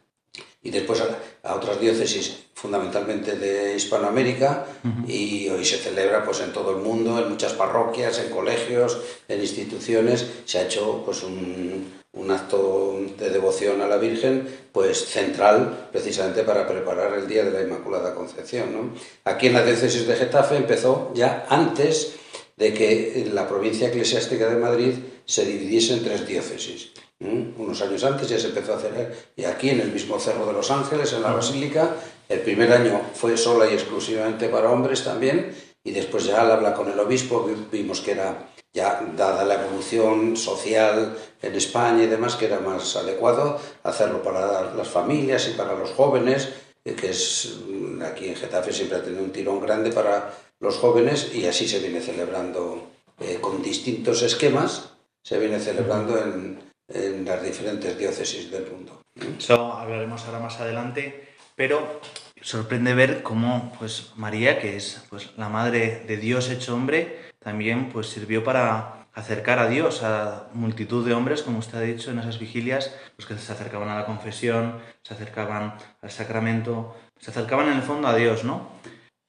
y 0.61 0.69
después 0.71 1.01
a, 1.45 1.55
otras 1.55 1.79
diócesis 1.79 2.45
fundamentalmente 2.53 3.35
de 3.35 3.75
Hispanoamérica 3.75 4.65
y 5.07 5.47
hoy 5.49 5.63
se 5.63 5.77
celebra 5.77 6.23
pues 6.23 6.41
en 6.41 6.51
todo 6.51 6.71
el 6.71 6.77
mundo, 6.77 7.19
en 7.19 7.29
muchas 7.29 7.53
parroquias, 7.53 8.19
en 8.19 8.29
colegios, 8.29 8.97
en 9.27 9.41
instituciones, 9.41 10.25
se 10.45 10.59
ha 10.59 10.63
hecho 10.63 11.03
pues 11.05 11.23
un, 11.23 11.93
un 12.15 12.31
acto 12.31 12.97
de 13.17 13.29
devoción 13.29 13.81
a 13.81 13.87
la 13.87 13.97
Virgen 13.97 14.47
pues 14.71 15.05
central 15.05 15.89
precisamente 15.91 16.43
para 16.43 16.67
preparar 16.67 17.13
el 17.13 17.27
día 17.27 17.43
de 17.43 17.51
la 17.51 17.61
Inmaculada 17.61 18.15
Concepción. 18.15 18.73
¿no? 18.73 18.93
Aquí 19.25 19.47
en 19.47 19.53
la 19.53 19.63
diócesis 19.63 20.07
de 20.07 20.15
Getafe 20.15 20.55
empezó 20.57 21.11
ya 21.13 21.45
antes 21.49 22.15
de 22.57 22.73
que 22.73 23.29
la 23.33 23.47
provincia 23.47 23.89
eclesiástica 23.89 24.47
de 24.47 24.55
Madrid 24.55 24.93
se 25.25 25.45
dividiese 25.45 25.93
en 25.93 26.03
tres 26.03 26.25
diócesis. 26.25 26.91
¿Mm? 27.19 27.59
Unos 27.61 27.81
años 27.81 28.03
antes 28.03 28.27
ya 28.27 28.37
se 28.37 28.47
empezó 28.47 28.73
a 28.73 28.77
hacer, 28.77 29.15
y 29.35 29.45
aquí 29.45 29.69
en 29.69 29.79
el 29.79 29.91
mismo 29.91 30.19
Cerro 30.19 30.45
de 30.45 30.53
los 30.53 30.69
Ángeles, 30.69 31.13
en 31.13 31.21
la 31.21 31.31
Basílica, 31.33 31.95
el 32.27 32.39
primer 32.41 32.71
año 32.73 32.99
fue 33.13 33.37
sola 33.37 33.69
y 33.69 33.73
exclusivamente 33.73 34.49
para 34.49 34.69
hombres 34.69 35.03
también, 35.03 35.55
y 35.83 35.91
después 35.91 36.25
ya 36.25 36.41
al 36.41 36.51
hablar 36.51 36.73
con 36.73 36.91
el 36.91 36.99
obispo 36.99 37.43
vi- 37.43 37.67
vimos 37.71 38.01
que 38.01 38.11
era, 38.11 38.49
ya 38.73 39.01
dada 39.15 39.45
la 39.45 39.63
evolución 39.63 40.35
social 40.35 41.15
en 41.41 41.55
España 41.55 42.03
y 42.03 42.07
demás, 42.07 42.35
que 42.35 42.45
era 42.47 42.59
más 42.59 42.95
adecuado 42.97 43.59
hacerlo 43.83 44.21
para 44.21 44.73
las 44.73 44.87
familias 44.89 45.47
y 45.47 45.51
para 45.51 45.73
los 45.75 45.91
jóvenes, 45.91 46.49
eh, 46.83 46.95
que 46.95 47.11
es 47.11 47.59
mm, 47.69 48.01
aquí 48.01 48.27
en 48.27 48.35
Getafe 48.35 48.73
siempre 48.73 48.97
ha 48.97 49.03
tenido 49.03 49.23
un 49.23 49.31
tirón 49.31 49.61
grande 49.61 49.91
para 49.91 50.33
los 50.59 50.75
jóvenes 50.77 51.33
y 51.33 51.45
así 51.47 51.67
se 51.67 51.79
viene 51.79 52.01
celebrando 52.01 52.89
eh, 53.19 53.37
con 53.39 53.61
distintos 53.61 54.21
esquemas, 54.23 54.89
se 55.23 55.39
viene 55.39 55.59
celebrando 55.59 56.17
en, 56.17 56.59
en 56.87 57.25
las 57.25 57.43
diferentes 57.43 57.97
diócesis 57.97 58.51
del 58.51 58.71
mundo. 58.71 59.01
Eso 59.37 59.73
hablaremos 59.73 60.25
ahora 60.25 60.39
más 60.39 60.59
adelante, 60.59 61.29
pero 61.55 62.01
sorprende 62.41 62.93
ver 62.93 63.23
cómo 63.23 63.73
pues 63.79 64.11
María, 64.15 64.59
que 64.59 64.75
es 64.75 65.05
pues 65.09 65.31
la 65.37 65.49
madre 65.49 66.03
de 66.07 66.17
Dios 66.17 66.49
hecho 66.49 66.75
hombre, 66.75 67.31
también 67.39 67.89
pues 67.89 68.07
sirvió 68.07 68.43
para 68.43 69.07
acercar 69.13 69.59
a 69.59 69.67
Dios 69.69 70.03
a 70.03 70.49
multitud 70.53 71.05
de 71.05 71.13
hombres, 71.13 71.41
como 71.41 71.59
usted 71.59 71.77
ha 71.77 71.81
dicho 71.81 72.11
en 72.11 72.19
esas 72.19 72.37
vigilias, 72.37 72.93
los 73.17 73.25
que 73.25 73.37
se 73.37 73.51
acercaban 73.51 73.89
a 73.89 73.95
la 73.95 74.05
confesión, 74.05 74.79
se 75.01 75.13
acercaban 75.13 75.75
al 76.01 76.11
sacramento, 76.11 76.95
se 77.17 77.31
acercaban 77.31 77.69
en 77.69 77.77
el 77.77 77.81
fondo 77.81 78.09
a 78.09 78.15
Dios, 78.15 78.43
¿no? 78.43 78.69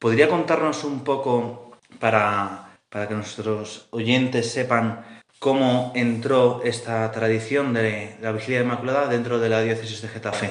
¿Podría 0.00 0.28
contarnos 0.28 0.82
un 0.82 1.04
poco 1.04 1.78
para, 2.00 2.78
para 2.90 3.06
que 3.06 3.14
nuestros 3.14 3.86
oyentes 3.90 4.50
sepan 4.50 5.15
cómo 5.38 5.92
entró 5.94 6.60
esta 6.64 7.10
tradición 7.12 7.72
de 7.72 8.16
la 8.20 8.32
vigilia 8.32 8.60
inmaculada 8.60 9.08
dentro 9.08 9.38
de 9.38 9.48
la 9.48 9.62
diócesis 9.62 10.02
de 10.02 10.08
Getafe? 10.08 10.50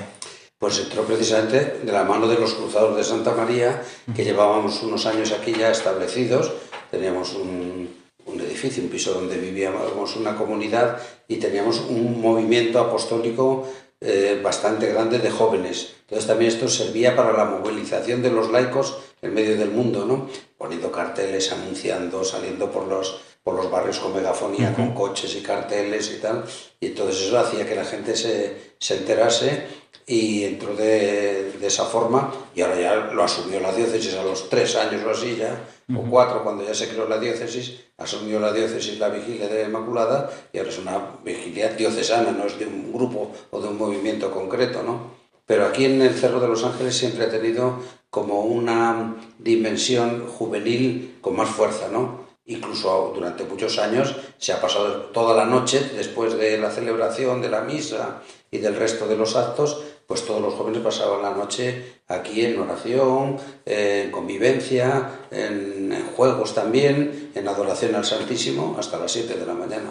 Pues 0.57 0.79
entró 0.79 1.03
precisamente 1.03 1.79
de 1.83 1.91
la 1.91 2.03
mano 2.03 2.27
de 2.27 2.39
los 2.39 2.53
cruzados 2.53 2.95
de 2.95 3.03
Santa 3.03 3.33
María, 3.33 3.81
que 4.15 4.23
llevábamos 4.23 4.81
unos 4.83 5.05
años 5.05 5.31
aquí 5.31 5.53
ya 5.53 5.69
establecidos, 5.69 6.51
teníamos 6.89 7.33
un, 7.33 7.93
un 8.25 8.41
edificio, 8.41 8.83
un 8.83 8.89
piso 8.89 9.13
donde 9.13 9.37
vivíamos 9.37 10.15
una 10.15 10.35
comunidad 10.35 10.97
y 11.27 11.37
teníamos 11.37 11.81
un 11.81 12.21
movimiento 12.21 12.79
apostólico 12.79 13.67
eh, 14.01 14.39
bastante 14.43 14.87
grande 14.87 15.19
de 15.19 15.31
jóvenes. 15.31 15.95
Entonces 16.01 16.27
también 16.27 16.51
esto 16.51 16.67
servía 16.67 17.15
para 17.15 17.33
la 17.33 17.45
movilización 17.45 18.21
de 18.21 18.29
los 18.29 18.51
laicos 18.51 18.97
en 19.21 19.33
medio 19.33 19.57
del 19.57 19.71
mundo, 19.71 20.05
¿no? 20.05 20.29
poniendo 20.57 20.91
carteles, 20.91 21.51
anunciando, 21.51 22.23
saliendo 22.23 22.71
por 22.71 22.87
los, 22.87 23.21
por 23.45 23.53
los 23.53 23.69
barrios 23.69 23.99
con 23.99 24.11
megafonía, 24.11 24.73
con 24.73 24.95
coches 24.95 25.35
y 25.35 25.43
carteles 25.43 26.11
y 26.17 26.19
tal. 26.19 26.43
Y 26.79 26.87
entonces 26.87 27.27
eso 27.27 27.37
hacía 27.37 27.63
que 27.63 27.75
la 27.75 27.85
gente 27.85 28.15
se, 28.15 28.73
se 28.79 28.97
enterase 28.97 29.67
y 30.07 30.45
entró 30.45 30.75
de, 30.75 31.51
de, 31.51 31.67
esa 31.67 31.85
forma 31.85 32.33
y 32.55 32.61
ahora 32.61 32.79
ya 32.79 32.95
lo 33.13 33.23
asumió 33.23 33.59
la 33.59 33.71
diócesis 33.71 34.15
a 34.15 34.23
los 34.23 34.49
tres 34.49 34.75
años 34.75 35.03
o 35.05 35.11
así 35.11 35.35
ya, 35.35 35.63
o 35.95 36.01
cuatro 36.09 36.43
cuando 36.43 36.65
ya 36.65 36.73
se 36.73 36.89
creó 36.89 37.07
la 37.07 37.19
diócesis, 37.19 37.85
asumió 37.97 38.39
la 38.39 38.51
diócesis 38.51 38.97
la 38.97 39.09
vigilia 39.09 39.47
de 39.47 39.61
la 39.61 39.67
Inmaculada 39.67 40.31
y 40.51 40.57
ahora 40.57 40.71
es 40.71 40.79
una 40.79 40.99
vigilia 41.23 41.69
diocesana, 41.69 42.31
no 42.31 42.45
es 42.45 42.57
de 42.57 42.65
un 42.65 42.91
grupo 42.91 43.31
o 43.51 43.61
de 43.61 43.67
un 43.67 43.77
movimiento 43.77 44.31
concreto, 44.31 44.81
¿no? 44.81 45.15
pero 45.45 45.67
aquí 45.67 45.85
en 45.85 46.01
el 46.01 46.15
Cerro 46.15 46.39
de 46.39 46.47
los 46.47 46.63
Ángeles 46.63 46.97
siempre 46.97 47.25
ha 47.25 47.29
tenido 47.29 47.79
como 48.09 48.41
una 48.41 49.15
dimensión 49.37 50.27
juvenil 50.27 51.17
con 51.21 51.35
más 51.35 51.49
fuerza, 51.49 51.87
¿no? 51.91 52.24
Incluso 52.47 53.11
durante 53.15 53.43
muchos 53.43 53.79
años 53.79 54.15
se 54.37 54.53
ha 54.53 54.61
pasado 54.61 55.05
toda 55.05 55.35
la 55.35 55.45
noche, 55.45 55.91
después 55.95 56.37
de 56.37 56.59
la 56.59 56.69
celebración 56.69 57.41
de 57.41 57.49
la 57.49 57.61
misa 57.61 58.21
y 58.51 58.59
del 58.59 58.75
resto 58.75 59.07
de 59.07 59.17
los 59.17 59.35
actos, 59.35 59.83
pues 60.05 60.23
todos 60.25 60.41
los 60.41 60.53
jóvenes 60.53 60.83
pasaban 60.83 61.23
la 61.23 61.31
noche 61.31 62.01
aquí 62.07 62.45
en 62.45 62.59
oración, 62.59 63.37
en 63.65 64.11
convivencia, 64.11 65.09
en, 65.31 66.05
juegos 66.15 66.53
también, 66.53 67.31
en 67.33 67.47
adoración 67.47 67.95
al 67.95 68.05
Santísimo, 68.05 68.75
hasta 68.77 68.99
las 68.99 69.11
7 69.11 69.33
de 69.33 69.45
la 69.45 69.53
mañana. 69.53 69.89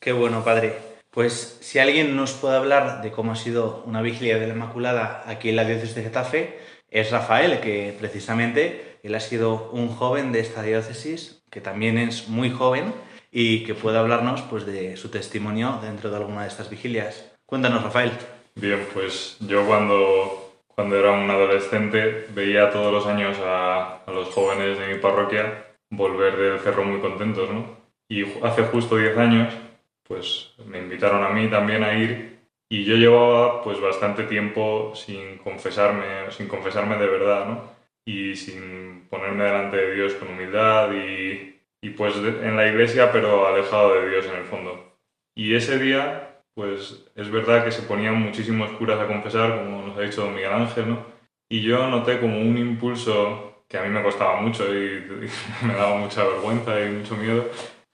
Qué 0.00 0.12
bueno, 0.12 0.42
padre. 0.42 0.78
Pues 1.10 1.58
si 1.60 1.78
alguien 1.78 2.16
nos 2.16 2.32
puede 2.32 2.56
hablar 2.56 3.02
de 3.02 3.10
cómo 3.12 3.32
ha 3.32 3.36
sido 3.36 3.82
una 3.86 4.02
vigilia 4.02 4.38
de 4.38 4.46
la 4.46 4.54
Inmaculada 4.54 5.22
aquí 5.26 5.50
en 5.50 5.56
la 5.56 5.64
diócesis 5.64 5.94
de 5.94 6.02
Getafe, 6.04 6.58
es 6.90 7.10
Rafael, 7.10 7.60
que 7.60 7.94
precisamente 7.98 8.98
él 9.02 9.14
ha 9.14 9.20
sido 9.20 9.70
un 9.72 9.88
joven 9.88 10.32
de 10.32 10.40
esta 10.40 10.62
diócesis, 10.62 11.37
que 11.50 11.60
también 11.60 11.98
es 11.98 12.28
muy 12.28 12.50
joven 12.50 12.92
y 13.30 13.64
que 13.64 13.74
puede 13.74 13.98
hablarnos 13.98 14.42
pues 14.42 14.66
de 14.66 14.96
su 14.96 15.10
testimonio 15.10 15.78
dentro 15.82 16.10
de 16.10 16.16
alguna 16.16 16.42
de 16.42 16.48
estas 16.48 16.70
vigilias. 16.70 17.32
Cuéntanos, 17.46 17.82
Rafael. 17.82 18.12
Bien, 18.54 18.86
pues 18.92 19.36
yo 19.40 19.66
cuando, 19.66 20.52
cuando 20.66 20.96
era 20.96 21.12
un 21.12 21.30
adolescente 21.30 22.26
veía 22.34 22.70
todos 22.70 22.92
los 22.92 23.06
años 23.06 23.38
a, 23.44 24.02
a 24.04 24.10
los 24.10 24.28
jóvenes 24.28 24.78
de 24.78 24.94
mi 24.94 24.98
parroquia 25.00 25.64
volver 25.90 26.36
del 26.36 26.60
cerro 26.60 26.84
muy 26.84 27.00
contentos, 27.00 27.50
¿no? 27.50 27.78
Y 28.08 28.24
hace 28.42 28.64
justo 28.64 28.96
10 28.96 29.16
años, 29.18 29.54
pues 30.02 30.52
me 30.66 30.78
invitaron 30.78 31.22
a 31.24 31.30
mí 31.30 31.48
también 31.48 31.84
a 31.84 31.94
ir 31.94 32.38
y 32.70 32.84
yo 32.84 32.96
llevaba 32.96 33.62
pues 33.62 33.80
bastante 33.80 34.24
tiempo 34.24 34.92
sin 34.94 35.38
confesarme, 35.38 36.30
sin 36.30 36.48
confesarme 36.48 36.96
de 36.96 37.06
verdad, 37.06 37.46
¿no? 37.46 37.77
Y 38.08 38.36
sin 38.36 39.06
ponerme 39.10 39.44
delante 39.44 39.76
de 39.76 39.94
Dios 39.94 40.14
con 40.14 40.28
humildad 40.28 40.90
y, 40.92 41.60
y 41.82 41.90
pues 41.90 42.16
en 42.16 42.56
la 42.56 42.66
iglesia 42.66 43.12
pero 43.12 43.46
alejado 43.46 43.94
de 43.94 44.08
Dios 44.08 44.26
en 44.26 44.36
el 44.36 44.44
fondo. 44.44 44.96
Y 45.36 45.54
ese 45.54 45.78
día 45.78 46.28
pues 46.58 47.04
es 47.14 47.30
verdad 47.30 47.64
que 47.64 47.70
se 47.70 47.82
ponían 47.82 48.16
muchísimos 48.16 48.70
curas 48.70 48.98
a 48.98 49.06
confesar, 49.06 49.58
como 49.58 49.86
nos 49.86 49.96
ha 49.96 50.00
dicho 50.00 50.22
don 50.22 50.34
Miguel 50.34 50.52
Ángel, 50.52 50.88
¿no? 50.88 51.06
Y 51.48 51.62
yo 51.62 51.86
noté 51.86 52.18
como 52.18 52.40
un 52.40 52.58
impulso 52.58 53.62
que 53.68 53.78
a 53.78 53.82
mí 53.82 53.90
me 53.90 54.02
costaba 54.02 54.40
mucho 54.40 54.64
y, 54.74 54.86
y 54.96 55.64
me 55.66 55.74
daba 55.74 55.96
mucha 55.98 56.24
vergüenza 56.24 56.80
y 56.80 56.90
mucho 56.90 57.16
miedo, 57.16 57.48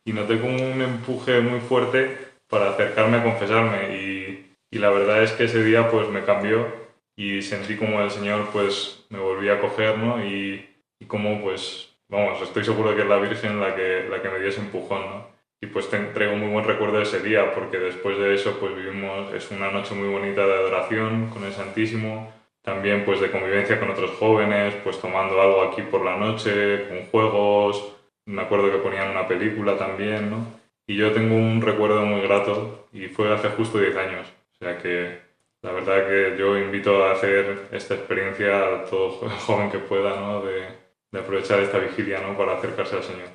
y 0.07 0.15
noté 0.15 0.41
como 0.41 0.55
un 0.55 0.81
empuje 0.81 1.43
muy 1.43 1.61
fuerte 1.61 2.17
para 2.49 2.71
acercarme 2.71 3.19
a 3.19 3.23
confesarme 3.23 3.99
y, 3.99 4.55
y 4.71 4.79
la 4.79 4.89
verdad 4.89 5.23
es 5.23 5.33
que 5.33 5.45
ese 5.45 5.63
día 5.63 5.91
pues 5.91 6.09
me 6.09 6.25
cambió 6.25 6.84
y 7.17 7.43
sentí 7.43 7.77
como 7.77 8.01
el 8.03 8.11
Señor 8.11 8.49
pues 8.53 9.07
me 9.11 9.19
volvía 9.19 9.55
a 9.55 9.61
coger, 9.61 9.99
¿no? 9.99 10.25
Y, 10.25 10.69
y 10.99 11.07
como 11.07 11.41
pues, 11.43 11.97
vamos, 12.09 12.41
estoy 12.43 12.65
seguro 12.65 12.91
de 12.91 12.97
que 12.97 13.03
es 13.03 13.09
la 13.09 13.19
Virgen 13.19 13.61
la 13.61 13.75
que, 13.75 14.07
la 14.11 14.21
que 14.23 14.29
me 14.29 14.39
dio 14.41 14.49
ese 14.49 14.61
empujón, 14.61 15.03
¿no? 15.03 15.27
Y 15.61 15.67
pues 15.67 15.89
te- 15.89 15.99
traigo 15.99 16.37
muy 16.37 16.49
buen 16.51 16.65
recuerdo 16.65 16.99
de 16.99 17.05
ese 17.05 17.21
día, 17.21 17.55
porque 17.55 17.79
después 17.79 18.19
de 18.19 18.35
eso 18.35 18.59
pues 18.61 18.75
vivimos, 18.77 19.33
es 19.33 19.51
una 19.51 19.71
noche 19.71 19.95
muy 19.95 20.09
bonita 20.09 20.47
de 20.47 20.55
adoración 20.55 21.31
con 21.31 21.45
el 21.45 21.53
Santísimo, 21.53 22.33
también 22.63 23.05
pues 23.05 23.21
de 23.21 23.31
convivencia 23.31 23.79
con 23.79 23.91
otros 23.91 24.13
jóvenes, 24.13 24.75
pues 24.83 25.01
tomando 25.01 25.41
algo 25.41 25.63
aquí 25.63 25.83
por 25.83 26.05
la 26.05 26.17
noche, 26.17 26.87
con 26.89 27.07
juegos, 27.07 27.93
me 28.27 28.43
acuerdo 28.43 28.71
que 28.71 28.79
ponían 28.79 29.11
una 29.11 29.29
película 29.29 29.77
también, 29.77 30.31
¿no? 30.31 30.47
Y 30.87 30.97
yo 30.97 31.13
tengo 31.13 31.35
un 31.37 31.61
recuerdo 31.63 32.03
muy 32.05 32.21
grato 32.23 32.89
y 32.93 33.07
fue 33.09 33.33
hace 33.33 33.49
justo 33.51 33.79
10 33.79 33.97
años, 33.97 34.27
o 34.55 34.57
sea 34.65 34.79
que 34.79 35.24
la 35.65 35.73
verdad 35.73 36.07
que 36.07 36.37
yo 36.39 36.57
invito 36.59 37.05
a 37.05 37.13
hacer 37.13 37.69
esta 37.73 37.95
experiencia 37.95 38.59
a 38.59 38.85
todo 38.85 39.11
jo- 39.11 39.29
joven 39.47 39.71
que 39.71 39.79
pueda, 39.79 40.21
¿no? 40.21 40.43
De, 40.43 40.67
de 41.11 41.19
aprovechar 41.21 41.61
esta 41.61 41.79
vigilia, 41.79 42.21
¿no? 42.21 42.37
Para 42.37 42.59
acercarse 42.59 42.97
al 42.97 43.03
Señor. 43.03 43.29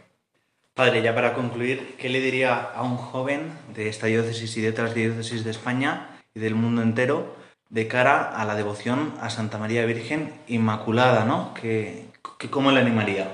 Padre, 0.73 1.01
ya 1.01 1.13
para 1.13 1.33
concluir, 1.33 1.95
¿qué 1.97 2.07
le 2.07 2.21
diría 2.21 2.55
a 2.55 2.83
un 2.83 2.95
joven 2.97 3.51
de 3.75 3.89
esta 3.89 4.07
diócesis 4.07 4.55
y 4.57 4.61
de 4.61 4.69
otras 4.69 4.93
diócesis 4.93 5.43
de 5.43 5.51
España 5.51 6.21
y 6.33 6.39
del 6.39 6.55
mundo 6.55 6.81
entero 6.81 7.35
de 7.69 7.87
cara 7.87 8.29
a 8.29 8.45
la 8.45 8.55
devoción 8.55 9.13
a 9.21 9.29
Santa 9.29 9.57
María 9.57 9.85
Virgen 9.85 10.33
Inmaculada, 10.47 11.25
¿no? 11.25 11.53
Que, 11.59 12.05
que 12.37 12.49
¿Cómo 12.49 12.71
le 12.71 12.79
animaría? 12.79 13.31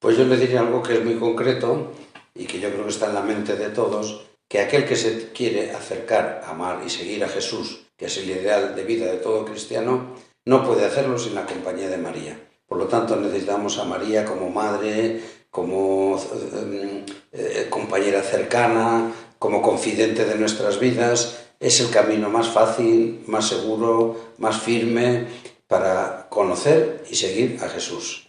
Pues 0.00 0.16
yo 0.16 0.24
le 0.24 0.36
diría 0.36 0.60
algo 0.60 0.82
que 0.82 0.94
es 0.94 1.04
muy 1.04 1.14
concreto 1.16 1.92
y 2.34 2.46
que 2.46 2.60
yo 2.60 2.70
creo 2.70 2.84
que 2.84 2.90
está 2.90 3.06
en 3.06 3.14
la 3.14 3.22
mente 3.22 3.56
de 3.56 3.68
todos, 3.70 4.26
que 4.48 4.60
aquel 4.60 4.84
que 4.84 4.96
se 4.96 5.32
quiere 5.32 5.72
acercar, 5.72 6.42
amar 6.46 6.80
y 6.84 6.90
seguir 6.90 7.22
a 7.24 7.28
Jesús, 7.28 7.84
que 7.98 8.06
es 8.06 8.16
el 8.16 8.30
ideal 8.30 8.74
de 8.74 8.84
vida 8.84 9.06
de 9.06 9.18
todo 9.18 9.44
cristiano, 9.44 10.14
no 10.44 10.64
puede 10.64 10.86
hacerlo 10.86 11.18
sin 11.18 11.34
la 11.34 11.44
compañía 11.44 11.90
de 11.90 11.98
María. 11.98 12.40
Por 12.66 12.78
lo 12.78 12.86
tanto, 12.86 13.16
necesitamos 13.16 13.76
a 13.78 13.84
María 13.84 14.24
como 14.24 14.48
madre, 14.48 15.20
como 15.50 16.16
eh, 16.16 17.04
eh, 17.32 17.66
compañera 17.68 18.22
cercana, 18.22 19.12
como 19.38 19.60
confidente 19.60 20.24
de 20.24 20.36
nuestras 20.36 20.78
vidas. 20.78 21.50
Es 21.58 21.80
el 21.80 21.90
camino 21.90 22.30
más 22.30 22.48
fácil, 22.48 23.24
más 23.26 23.48
seguro, 23.48 24.32
más 24.38 24.60
firme 24.60 25.26
para 25.66 26.28
conocer 26.28 27.04
y 27.10 27.16
seguir 27.16 27.58
a 27.62 27.68
Jesús. 27.68 28.28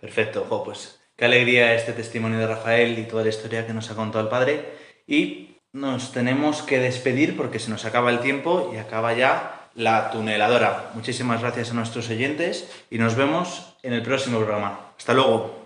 Perfecto, 0.00 0.46
pues 0.64 1.00
qué 1.16 1.26
alegría 1.26 1.74
este 1.74 1.92
testimonio 1.92 2.38
de 2.38 2.46
Rafael 2.46 2.98
y 2.98 3.04
toda 3.04 3.24
la 3.24 3.30
historia 3.30 3.66
que 3.66 3.74
nos 3.74 3.90
ha 3.90 3.94
contado 3.94 4.24
el 4.24 4.30
padre. 4.30 4.64
Y 5.06 5.45
nos 5.76 6.10
tenemos 6.12 6.62
que 6.62 6.78
despedir 6.78 7.36
porque 7.36 7.58
se 7.58 7.68
nos 7.68 7.84
acaba 7.84 8.10
el 8.10 8.20
tiempo 8.20 8.72
y 8.74 8.78
acaba 8.78 9.12
ya 9.12 9.68
la 9.74 10.10
tuneladora. 10.10 10.90
Muchísimas 10.94 11.42
gracias 11.42 11.70
a 11.70 11.74
nuestros 11.74 12.08
oyentes 12.08 12.66
y 12.90 12.96
nos 12.96 13.14
vemos 13.14 13.76
en 13.82 13.92
el 13.92 14.02
próximo 14.02 14.38
programa. 14.38 14.80
Hasta 14.96 15.12
luego. 15.12 15.65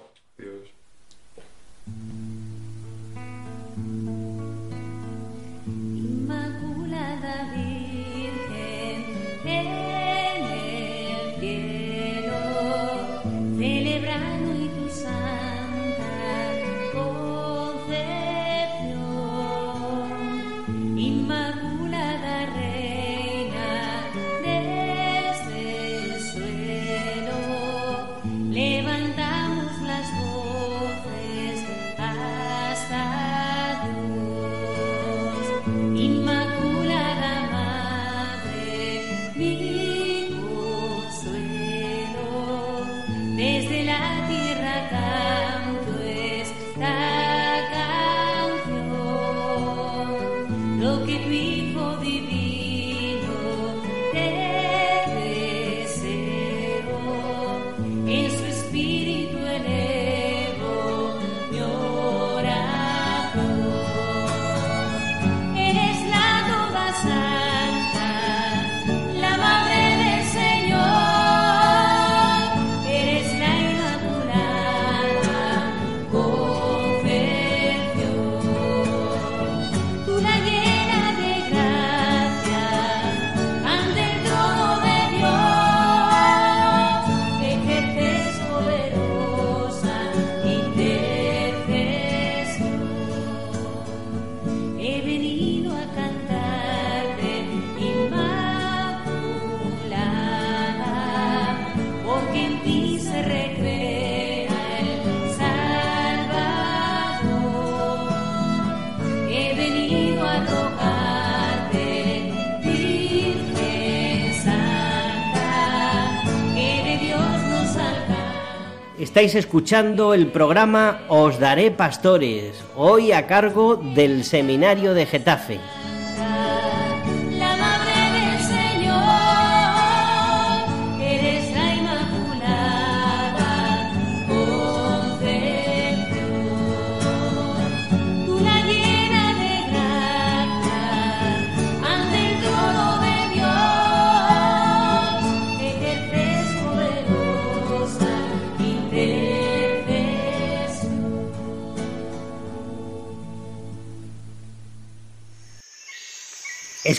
Estáis 119.10 119.34
escuchando 119.34 120.14
el 120.14 120.28
programa 120.28 121.00
Os 121.08 121.40
Daré 121.40 121.72
Pastores, 121.72 122.54
hoy 122.76 123.10
a 123.10 123.26
cargo 123.26 123.74
del 123.74 124.22
Seminario 124.22 124.94
de 124.94 125.04
Getafe. 125.04 125.58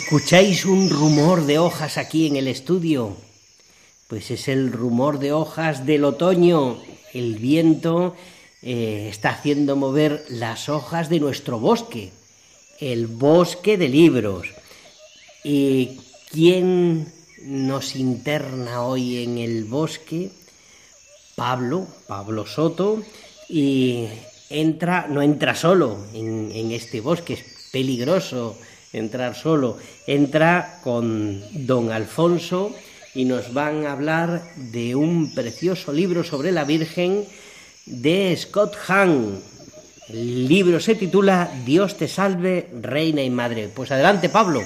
¿Escucháis 0.02 0.66
un 0.66 0.90
rumor 0.90 1.46
de 1.46 1.58
hojas 1.58 1.96
aquí 1.96 2.26
en 2.26 2.36
el 2.36 2.48
estudio? 2.48 3.16
Pues 4.08 4.30
es 4.32 4.48
el 4.48 4.72
rumor 4.72 5.20
de 5.20 5.32
hojas 5.32 5.86
del 5.86 6.04
otoño. 6.04 6.82
El 7.14 7.36
viento 7.36 8.14
eh, 8.62 9.06
está 9.08 9.30
haciendo 9.30 9.76
mover 9.76 10.24
las 10.28 10.68
hojas 10.68 11.08
de 11.08 11.20
nuestro 11.20 11.60
bosque, 11.60 12.10
el 12.80 13.06
bosque 13.06 13.78
de 13.78 13.88
libros. 13.88 14.48
¿Y 15.44 16.00
quién 16.30 17.10
nos 17.44 17.94
interna 17.94 18.82
hoy 18.82 19.22
en 19.22 19.38
el 19.38 19.64
bosque? 19.64 20.30
Pablo, 21.36 21.86
Pablo 22.08 22.44
Soto, 22.44 23.02
y 23.48 24.08
entra, 24.50 25.06
no 25.08 25.22
entra 25.22 25.54
solo 25.54 25.96
en, 26.12 26.50
en 26.52 26.72
este 26.72 27.00
bosque, 27.00 27.34
es 27.34 27.44
peligroso 27.70 28.58
entrar 28.92 29.34
solo, 29.34 29.78
entra 30.06 30.80
con 30.82 31.42
don 31.66 31.90
Alfonso 31.90 32.74
y 33.14 33.24
nos 33.24 33.52
van 33.52 33.86
a 33.86 33.92
hablar 33.92 34.42
de 34.56 34.94
un 34.94 35.34
precioso 35.34 35.92
libro 35.92 36.24
sobre 36.24 36.52
la 36.52 36.64
Virgen 36.64 37.24
de 37.86 38.36
Scott 38.36 38.74
Hahn. 38.88 39.42
El 40.08 40.48
libro 40.48 40.80
se 40.80 40.94
titula 40.94 41.50
Dios 41.64 41.96
te 41.96 42.08
salve, 42.08 42.68
reina 42.80 43.22
y 43.22 43.30
madre. 43.30 43.68
Pues 43.74 43.90
adelante, 43.90 44.28
Pablo. 44.28 44.62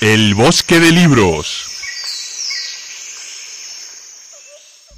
El 0.00 0.34
bosque 0.34 0.78
de 0.80 0.92
libros. 0.92 1.64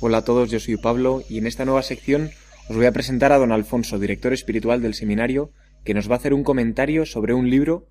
Hola 0.01 0.18
a 0.18 0.25
todos, 0.25 0.51
yo 0.51 0.59
soy 0.59 0.77
Pablo 0.77 1.23
y 1.29 1.38
en 1.38 1.46
esta 1.46 1.64
nueva 1.64 1.83
sección 1.83 2.31
os 2.68 2.77
voy 2.77 2.87
a 2.87 2.92
presentar 2.92 3.33
a 3.33 3.38
don 3.38 3.53
Alfonso, 3.53 3.99
director 3.99 4.33
espiritual 4.33 4.81
del 4.81 4.94
seminario, 4.94 5.53
que 5.85 5.92
nos 5.94 6.09
va 6.09 6.14
a 6.14 6.18
hacer 6.18 6.33
un 6.33 6.44
comentario 6.44 7.05
sobre 7.05 7.35
un 7.35 7.51
libro 7.51 7.88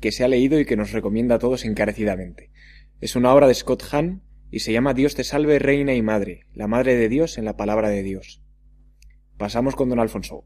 que 0.00 0.12
se 0.12 0.24
ha 0.24 0.28
leído 0.28 0.58
y 0.60 0.64
que 0.64 0.76
nos 0.76 0.92
recomienda 0.92 1.36
a 1.36 1.38
todos 1.38 1.64
encarecidamente. 1.64 2.50
Es 3.00 3.16
una 3.16 3.32
obra 3.32 3.46
de 3.46 3.54
Scott 3.54 3.84
Hahn 3.92 4.22
y 4.50 4.60
se 4.60 4.72
llama 4.72 4.94
Dios 4.94 5.14
te 5.14 5.24
salve, 5.24 5.58
reina 5.58 5.94
y 5.94 6.02
madre, 6.02 6.46
la 6.54 6.66
madre 6.66 6.96
de 6.96 7.08
Dios 7.08 7.38
en 7.38 7.44
la 7.44 7.56
palabra 7.56 7.88
de 7.90 8.02
Dios. 8.02 8.42
Pasamos 9.36 9.76
con 9.76 9.88
don 9.88 10.00
Alfonso. 10.00 10.44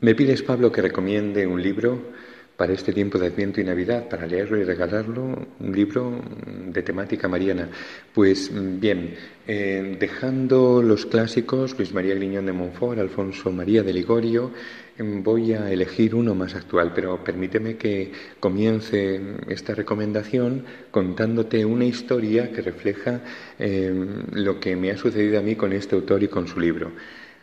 Me 0.00 0.14
pides, 0.14 0.42
Pablo, 0.42 0.72
que 0.72 0.82
recomiende 0.82 1.46
un 1.46 1.62
libro 1.62 2.12
para 2.58 2.72
este 2.72 2.92
tiempo 2.92 3.18
de 3.18 3.28
Adviento 3.28 3.60
y 3.60 3.64
Navidad, 3.64 4.08
para 4.08 4.26
leerlo 4.26 4.58
y 4.58 4.64
regalarlo, 4.64 5.46
un 5.60 5.72
libro 5.72 6.20
de 6.44 6.82
temática 6.82 7.28
mariana. 7.28 7.68
Pues 8.12 8.50
bien, 8.80 9.14
eh, 9.46 9.96
dejando 10.00 10.82
los 10.82 11.06
clásicos, 11.06 11.78
Luis 11.78 11.94
María 11.94 12.16
Griñón 12.16 12.46
de 12.46 12.52
Montfort, 12.52 12.98
Alfonso 12.98 13.52
María 13.52 13.84
de 13.84 13.92
Ligorio, 13.92 14.50
voy 14.98 15.52
a 15.52 15.70
elegir 15.70 16.14
uno 16.14 16.34
más 16.34 16.54
actual, 16.54 16.92
pero 16.94 17.22
permíteme 17.22 17.76
que 17.76 18.12
comience 18.40 19.20
esta 19.48 19.74
recomendación 19.74 20.64
contándote 20.90 21.64
una 21.64 21.84
historia 21.84 22.52
que 22.52 22.62
refleja 22.62 23.22
em, 23.58 24.24
lo 24.32 24.60
que 24.60 24.76
me 24.76 24.90
ha 24.90 24.96
sucedido 24.96 25.38
a 25.38 25.42
mí 25.42 25.56
con 25.56 25.72
este 25.72 25.94
autor 25.94 26.22
y 26.22 26.28
con 26.28 26.46
su 26.48 26.60
libro. 26.60 26.92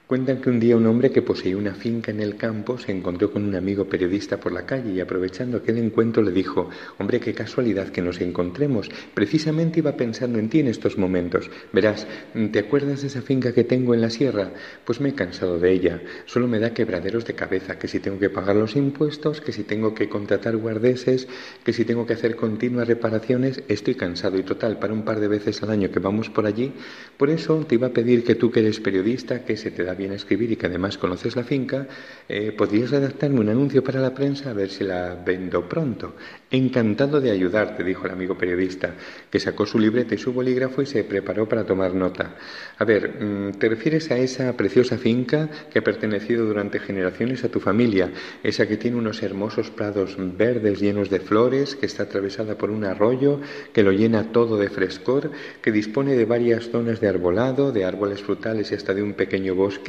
Cuentan 0.07 0.39
que 0.39 0.51
un 0.51 0.59
día 0.59 0.77
un 0.77 0.85
hombre 0.85 1.09
que 1.09 1.23
poseía 1.23 1.57
una 1.57 1.73
finca 1.73 2.11
en 2.11 2.19
el 2.19 2.35
campo 2.35 2.77
se 2.77 2.91
encontró 2.91 3.31
con 3.31 3.43
un 3.43 3.55
amigo 3.55 3.85
periodista 3.85 4.39
por 4.39 4.51
la 4.51 4.63
calle 4.63 4.93
y 4.93 4.99
aprovechando 4.99 5.57
aquel 5.57 5.79
encuentro 5.79 6.21
le 6.21 6.29
dijo, 6.29 6.69
hombre, 6.99 7.19
qué 7.19 7.33
casualidad 7.33 7.87
que 7.87 8.03
nos 8.03 8.21
encontremos. 8.21 8.91
Precisamente 9.15 9.79
iba 9.79 9.97
pensando 9.97 10.37
en 10.37 10.47
ti 10.47 10.59
en 10.59 10.67
estos 10.67 10.99
momentos. 10.99 11.49
Verás, 11.73 12.05
¿te 12.51 12.59
acuerdas 12.59 13.01
de 13.01 13.07
esa 13.07 13.23
finca 13.23 13.51
que 13.51 13.63
tengo 13.63 13.95
en 13.95 14.01
la 14.01 14.11
sierra? 14.11 14.51
Pues 14.85 15.01
me 15.01 15.09
he 15.09 15.15
cansado 15.15 15.57
de 15.57 15.71
ella. 15.71 15.99
Solo 16.27 16.47
me 16.47 16.59
da 16.59 16.75
quebraderos 16.75 17.25
de 17.25 17.33
cabeza, 17.33 17.79
que 17.79 17.87
si 17.87 17.99
tengo 17.99 18.19
que 18.19 18.29
pagar 18.29 18.57
los 18.57 18.75
impuestos, 18.75 19.41
que 19.41 19.53
si 19.53 19.63
tengo 19.63 19.95
que 19.95 20.07
contratar 20.07 20.55
guardeses, 20.55 21.27
que 21.63 21.73
si 21.73 21.83
tengo 21.83 22.05
que 22.05 22.13
hacer 22.13 22.35
continuas 22.35 22.87
reparaciones, 22.87 23.63
estoy 23.69 23.95
cansado 23.95 24.37
y 24.37 24.43
total, 24.43 24.77
para 24.77 24.93
un 24.93 25.03
par 25.03 25.19
de 25.19 25.29
veces 25.29 25.63
al 25.63 25.71
año 25.71 25.89
que 25.89 25.97
vamos 25.97 26.29
por 26.29 26.45
allí. 26.45 26.73
Por 27.17 27.31
eso 27.31 27.65
te 27.67 27.73
iba 27.73 27.87
a 27.87 27.93
pedir 27.93 28.23
que 28.23 28.35
tú 28.35 28.51
que 28.51 28.59
eres 28.59 28.79
periodista, 28.79 29.43
que 29.43 29.57
se 29.57 29.71
te 29.71 29.83
da 29.83 29.94
bien 29.95 30.11
escribir 30.11 30.51
y 30.51 30.55
que 30.55 30.67
además 30.67 30.97
conoces 30.97 31.35
la 31.35 31.43
finca, 31.43 31.87
eh, 32.27 32.51
podrías 32.51 32.91
redactarme 32.91 33.39
un 33.39 33.49
anuncio 33.49 33.83
para 33.83 33.99
la 33.99 34.13
prensa 34.13 34.51
a 34.51 34.53
ver 34.53 34.69
si 34.69 34.83
la 34.83 35.15
vendo 35.15 35.67
pronto. 35.67 36.15
Encantado 36.51 37.19
de 37.19 37.31
ayudarte, 37.31 37.83
dijo 37.83 38.05
el 38.05 38.13
amigo 38.13 38.37
periodista, 38.37 38.93
que 39.29 39.39
sacó 39.39 39.65
su 39.65 39.79
libreta 39.79 40.15
y 40.15 40.17
su 40.17 40.33
bolígrafo 40.33 40.81
y 40.81 40.85
se 40.85 41.03
preparó 41.03 41.47
para 41.47 41.65
tomar 41.65 41.93
nota. 41.93 42.35
A 42.77 42.85
ver, 42.85 43.21
mm, 43.21 43.51
¿te 43.57 43.69
refieres 43.69 44.11
a 44.11 44.17
esa 44.17 44.55
preciosa 44.55 44.97
finca 44.97 45.49
que 45.71 45.79
ha 45.79 45.83
pertenecido 45.83 46.45
durante 46.45 46.79
generaciones 46.79 47.43
a 47.43 47.49
tu 47.49 47.59
familia? 47.59 48.11
Esa 48.43 48.67
que 48.67 48.77
tiene 48.77 48.97
unos 48.97 49.23
hermosos 49.23 49.69
prados 49.71 50.15
verdes 50.17 50.79
llenos 50.79 51.09
de 51.09 51.19
flores, 51.19 51.75
que 51.75 51.85
está 51.85 52.03
atravesada 52.03 52.57
por 52.57 52.69
un 52.69 52.83
arroyo, 52.83 53.39
que 53.73 53.83
lo 53.83 53.91
llena 53.91 54.31
todo 54.31 54.57
de 54.57 54.69
frescor, 54.69 55.31
que 55.61 55.71
dispone 55.71 56.15
de 56.15 56.25
varias 56.25 56.69
zonas 56.69 56.99
de 56.99 57.07
arbolado, 57.07 57.71
de 57.71 57.85
árboles 57.85 58.21
frutales 58.21 58.71
y 58.71 58.75
hasta 58.75 58.93
de 58.93 59.03
un 59.03 59.13
pequeño 59.13 59.55
bosque, 59.55 59.84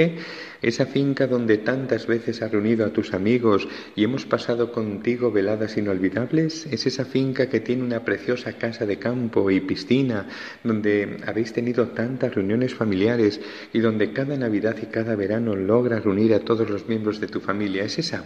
esa 0.62 0.86
finca 0.86 1.26
donde 1.26 1.58
tantas 1.58 2.06
veces 2.06 2.42
has 2.42 2.50
reunido 2.50 2.84
a 2.84 2.92
tus 2.92 3.14
amigos 3.14 3.68
y 3.94 4.04
hemos 4.04 4.26
pasado 4.26 4.72
contigo 4.72 5.30
veladas 5.30 5.76
inolvidables, 5.76 6.66
es 6.66 6.86
esa 6.86 7.04
finca 7.04 7.48
que 7.48 7.60
tiene 7.60 7.82
una 7.82 8.04
preciosa 8.04 8.52
casa 8.54 8.86
de 8.86 8.98
campo 8.98 9.50
y 9.50 9.60
piscina, 9.60 10.26
donde 10.64 11.18
habéis 11.26 11.52
tenido 11.52 11.88
tantas 11.88 12.34
reuniones 12.34 12.74
familiares 12.74 13.40
y 13.72 13.80
donde 13.80 14.12
cada 14.12 14.36
Navidad 14.36 14.76
y 14.82 14.86
cada 14.86 15.16
verano 15.16 15.56
logras 15.56 16.04
reunir 16.04 16.34
a 16.34 16.40
todos 16.40 16.68
los 16.68 16.88
miembros 16.88 17.20
de 17.20 17.28
tu 17.28 17.40
familia. 17.40 17.84
¿Es 17.84 17.98
esa? 17.98 18.24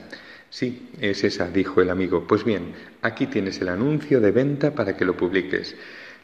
Sí, 0.50 0.88
es 1.00 1.22
esa, 1.22 1.48
dijo 1.48 1.80
el 1.80 1.90
amigo. 1.90 2.26
Pues 2.26 2.44
bien, 2.44 2.72
aquí 3.02 3.26
tienes 3.26 3.60
el 3.60 3.68
anuncio 3.68 4.20
de 4.20 4.32
venta 4.32 4.74
para 4.74 4.96
que 4.96 5.04
lo 5.04 5.16
publiques. 5.16 5.76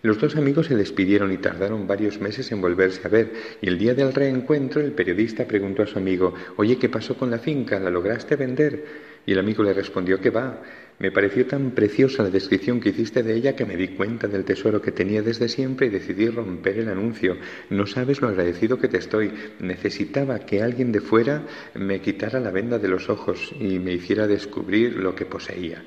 Los 0.03 0.21
dos 0.21 0.37
amigos 0.37 0.67
se 0.67 0.77
despidieron 0.77 1.33
y 1.33 1.39
tardaron 1.39 1.87
varios 1.87 2.21
meses 2.21 2.53
en 2.53 2.61
volverse 2.61 3.01
a 3.05 3.11
ver, 3.11 3.33
y 3.61 3.69
el 3.69 3.79
día 3.79 3.95
del 3.95 4.13
reencuentro 4.13 4.81
el 4.81 4.93
periodista 4.93 5.47
preguntó 5.47 5.83
a 5.83 5.87
su 5.87 5.99
amigo 5.99 6.35
Oye, 6.57 6.79
¿qué 6.79 6.89
pasó 6.89 7.17
con 7.17 7.31
la 7.31 7.39
finca? 7.39 7.81
¿La 7.81 7.91
lograste 7.91 8.37
vender? 8.37 8.85
Y 9.27 9.33
el 9.33 9.39
amigo 9.39 9.63
le 9.65 9.73
respondió 9.73 10.21
que 10.21 10.31
va. 10.31 10.63
Me 10.99 11.11
pareció 11.11 11.47
tan 11.47 11.73
preciosa 11.73 12.23
la 12.23 12.31
descripción 12.31 12.81
que 12.81 12.91
hiciste 12.91 13.23
de 13.23 13.35
ella 13.35 13.57
que 13.57 13.67
me 13.67 13.77
di 13.77 13.89
cuenta 13.89 14.29
del 14.29 14.45
tesoro 14.45 14.81
que 14.81 14.93
tenía 14.93 15.21
desde 15.21 15.49
siempre 15.49 15.89
y 15.89 15.91
decidí 15.91 16.29
romper 16.29 16.79
el 16.79 16.89
anuncio. 16.89 17.37
No 17.69 17.87
sabes 17.87 18.23
lo 18.23 18.29
agradecido 18.29 18.79
que 18.79 18.89
te 18.89 18.99
estoy. 18.99 19.33
Necesitaba 19.61 20.39
que 20.39 20.63
alguien 20.63 20.93
de 20.93 21.01
fuera 21.01 21.43
me 21.75 22.01
quitara 22.01 22.41
la 22.41 22.51
venda 22.51 22.79
de 22.79 22.89
los 22.89 23.11
ojos 23.11 23.53
y 23.61 23.79
me 23.79 23.93
hiciera 23.93 24.27
descubrir 24.27 24.97
lo 24.97 25.15
que 25.15 25.27
poseía. 25.27 25.83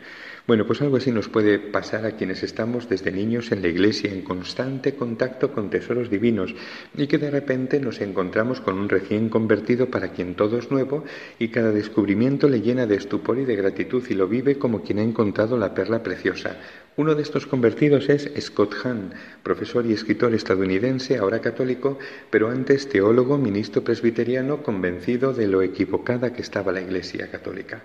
Bueno, 0.49 0.65
pues 0.65 0.81
algo 0.81 0.97
así 0.97 1.11
nos 1.11 1.29
puede 1.29 1.59
pasar 1.59 2.07
a 2.07 2.13
quienes 2.13 2.41
estamos 2.41 2.89
desde 2.89 3.11
niños 3.11 3.51
en 3.51 3.61
la 3.61 3.67
iglesia 3.67 4.11
en 4.11 4.23
constante 4.23 4.95
contacto 4.95 5.51
con 5.51 5.69
tesoros 5.69 6.09
divinos 6.09 6.55
y 6.97 7.05
que 7.05 7.19
de 7.19 7.29
repente 7.29 7.79
nos 7.79 8.01
encontramos 8.01 8.59
con 8.59 8.79
un 8.79 8.89
recién 8.89 9.29
convertido 9.29 9.91
para 9.91 10.11
quien 10.11 10.33
todo 10.33 10.57
es 10.57 10.71
nuevo 10.71 11.03
y 11.37 11.49
cada 11.49 11.69
descubrimiento 11.69 12.49
le 12.49 12.61
llena 12.61 12.87
de 12.87 12.95
estupor 12.95 13.37
y 13.37 13.45
de 13.45 13.57
gratitud 13.57 14.03
y 14.09 14.15
lo 14.15 14.27
vive 14.27 14.57
como 14.57 14.81
quien 14.81 14.97
ha 14.97 15.03
encontrado 15.03 15.55
la 15.55 15.75
perla 15.75 16.01
preciosa. 16.01 16.57
Uno 16.99 17.15
de 17.15 17.21
estos 17.21 17.47
convertidos 17.47 18.09
es 18.09 18.29
Scott 18.41 18.75
Hahn, 18.83 19.13
profesor 19.41 19.85
y 19.85 19.93
escritor 19.93 20.33
estadounidense, 20.33 21.15
ahora 21.15 21.39
católico, 21.39 21.97
pero 22.29 22.49
antes 22.49 22.89
teólogo, 22.89 23.37
ministro 23.37 23.85
presbiteriano, 23.85 24.63
convencido 24.63 25.31
de 25.31 25.47
lo 25.47 25.61
equivocada 25.61 26.33
que 26.33 26.41
estaba 26.41 26.73
la 26.73 26.81
Iglesia 26.81 27.31
católica. 27.31 27.83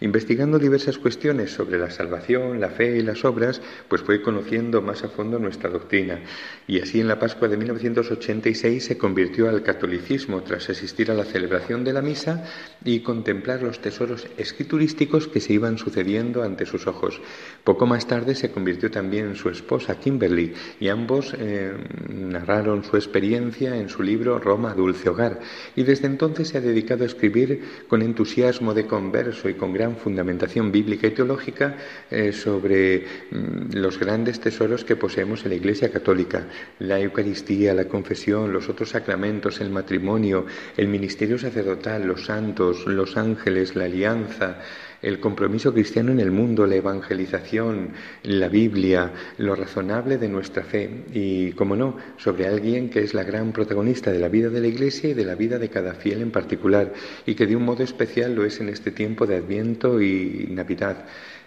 Investigando 0.00 0.58
diversas 0.58 0.98
cuestiones 0.98 1.52
sobre 1.52 1.78
la 1.78 1.90
salvación, 1.90 2.58
la 2.58 2.70
fe 2.70 2.96
y 2.96 3.02
las 3.02 3.24
obras, 3.24 3.62
pues 3.86 4.02
fue 4.02 4.20
conociendo 4.20 4.82
más 4.82 5.04
a 5.04 5.10
fondo 5.10 5.38
nuestra 5.38 5.70
doctrina. 5.70 6.18
Y 6.66 6.80
así 6.80 6.98
en 6.98 7.06
la 7.06 7.20
Pascua 7.20 7.46
de 7.46 7.58
1986 7.58 8.84
se 8.84 8.98
convirtió 8.98 9.48
al 9.48 9.62
catolicismo 9.62 10.42
tras 10.42 10.68
asistir 10.70 11.12
a 11.12 11.14
la 11.14 11.24
celebración 11.24 11.84
de 11.84 11.92
la 11.92 12.02
misa 12.02 12.44
y 12.84 12.98
contemplar 12.98 13.62
los 13.62 13.80
tesoros 13.80 14.26
escriturísticos 14.36 15.28
que 15.28 15.40
se 15.40 15.52
iban 15.52 15.78
sucediendo 15.78 16.42
ante 16.42 16.66
sus 16.66 16.88
ojos. 16.88 17.20
Poco 17.62 17.86
más 17.86 18.08
tarde 18.08 18.34
se 18.34 18.55
convirtió 18.56 18.90
también 18.90 19.26
en 19.26 19.36
su 19.36 19.50
esposa, 19.50 20.00
Kimberly, 20.00 20.54
y 20.80 20.88
ambos 20.88 21.34
eh, 21.38 21.74
narraron 22.08 22.82
su 22.84 22.96
experiencia 22.96 23.76
en 23.76 23.90
su 23.90 24.02
libro 24.02 24.38
Roma, 24.38 24.72
Dulce 24.72 25.10
Hogar. 25.10 25.40
Y 25.76 25.82
desde 25.82 26.06
entonces 26.06 26.48
se 26.48 26.56
ha 26.56 26.62
dedicado 26.62 27.02
a 27.02 27.06
escribir 27.06 27.60
con 27.86 28.00
entusiasmo 28.00 28.72
de 28.72 28.86
converso 28.86 29.50
y 29.50 29.54
con 29.54 29.74
gran 29.74 29.98
fundamentación 29.98 30.72
bíblica 30.72 31.06
y 31.06 31.10
teológica 31.10 31.76
eh, 32.10 32.32
sobre 32.32 33.04
mm, 33.30 33.74
los 33.74 34.00
grandes 34.00 34.40
tesoros 34.40 34.86
que 34.86 34.96
poseemos 34.96 35.44
en 35.44 35.50
la 35.50 35.56
Iglesia 35.56 35.92
Católica, 35.92 36.46
la 36.78 36.98
Eucaristía, 36.98 37.74
la 37.74 37.84
confesión, 37.84 38.54
los 38.54 38.70
otros 38.70 38.88
sacramentos, 38.88 39.60
el 39.60 39.68
matrimonio, 39.68 40.46
el 40.78 40.88
ministerio 40.88 41.36
sacerdotal, 41.36 42.06
los 42.06 42.24
santos, 42.24 42.86
los 42.86 43.18
ángeles, 43.18 43.76
la 43.76 43.84
alianza, 43.84 44.60
el 45.02 45.20
compromiso 45.20 45.72
cristiano 45.72 46.12
en 46.12 46.20
el 46.20 46.30
mundo, 46.30 46.66
la 46.66 46.76
evangelización, 46.76 47.90
la 48.22 48.48
Biblia, 48.48 49.12
lo 49.38 49.54
razonable 49.54 50.18
de 50.18 50.28
nuestra 50.28 50.62
fe 50.62 51.04
y, 51.12 51.52
como 51.52 51.76
no, 51.76 51.96
sobre 52.16 52.46
alguien 52.46 52.90
que 52.90 53.00
es 53.00 53.14
la 53.14 53.24
gran 53.24 53.52
protagonista 53.52 54.10
de 54.12 54.18
la 54.18 54.28
vida 54.28 54.50
de 54.50 54.60
la 54.60 54.68
Iglesia 54.68 55.10
y 55.10 55.14
de 55.14 55.24
la 55.24 55.34
vida 55.34 55.58
de 55.58 55.68
cada 55.68 55.94
fiel 55.94 56.22
en 56.22 56.30
particular 56.30 56.92
y 57.24 57.34
que 57.34 57.46
de 57.46 57.56
un 57.56 57.64
modo 57.64 57.82
especial 57.82 58.34
lo 58.34 58.44
es 58.44 58.60
en 58.60 58.68
este 58.68 58.90
tiempo 58.90 59.26
de 59.26 59.36
Adviento 59.36 60.00
y 60.00 60.48
Navidad. 60.50 61.04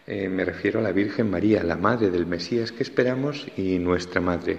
Eh, 0.07 0.27
me 0.27 0.43
refiero 0.43 0.79
a 0.79 0.83
la 0.83 0.91
Virgen 0.91 1.29
María, 1.29 1.63
la 1.63 1.75
Madre 1.75 2.09
del 2.09 2.25
Mesías 2.25 2.71
que 2.71 2.83
esperamos 2.83 3.45
y 3.57 3.77
nuestra 3.77 4.21
Madre. 4.21 4.57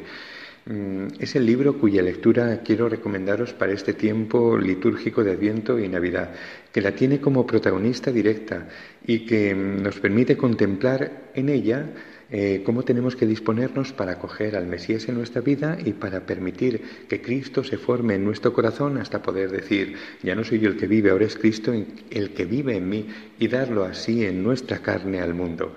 Mm, 0.66 1.08
Es 1.18 1.36
el 1.36 1.46
libro 1.46 1.78
cuya 1.78 2.02
lectura 2.02 2.60
quiero 2.62 2.88
recomendaros 2.88 3.54
para 3.54 3.72
este 3.72 3.94
tiempo 3.94 4.58
litúrgico 4.58 5.24
de 5.24 5.32
Adviento 5.32 5.78
y 5.78 5.88
Navidad, 5.88 6.34
que 6.72 6.82
la 6.82 6.92
tiene 6.92 7.20
como 7.20 7.46
protagonista 7.46 8.12
directa 8.12 8.68
y 9.06 9.24
que 9.26 9.54
mm, 9.54 9.82
nos 9.82 9.98
permite 10.00 10.36
contemplar 10.36 11.30
en 11.34 11.48
ella 11.48 11.86
eh, 12.32 12.62
cómo 12.64 12.84
tenemos 12.84 13.16
que 13.16 13.26
disponernos 13.26 13.92
para 13.92 14.12
acoger 14.12 14.54
al 14.54 14.66
Mesías 14.66 15.08
en 15.08 15.16
nuestra 15.16 15.40
vida 15.40 15.78
y 15.84 15.94
para 15.94 16.20
permitir 16.26 16.80
que 17.08 17.20
Cristo 17.20 17.64
se 17.64 17.76
forme 17.76 18.14
en 18.14 18.24
nuestro 18.24 18.52
corazón 18.52 18.98
hasta 18.98 19.22
poder 19.22 19.50
decir, 19.50 19.96
ya 20.22 20.36
no 20.36 20.44
soy 20.44 20.60
yo 20.60 20.68
el 20.68 20.76
que 20.76 20.86
vive, 20.86 21.10
ahora 21.10 21.26
es 21.26 21.36
Cristo 21.36 21.72
el 21.72 22.30
que 22.34 22.44
vive 22.44 22.76
en 22.76 22.88
mí 22.88 23.08
y 23.38 23.48
darlo 23.48 23.84
así 23.84 24.24
en 24.24 24.42
nuestra 24.44 24.78
carne 24.78 25.20
al 25.20 25.34
mundo. 25.34 25.74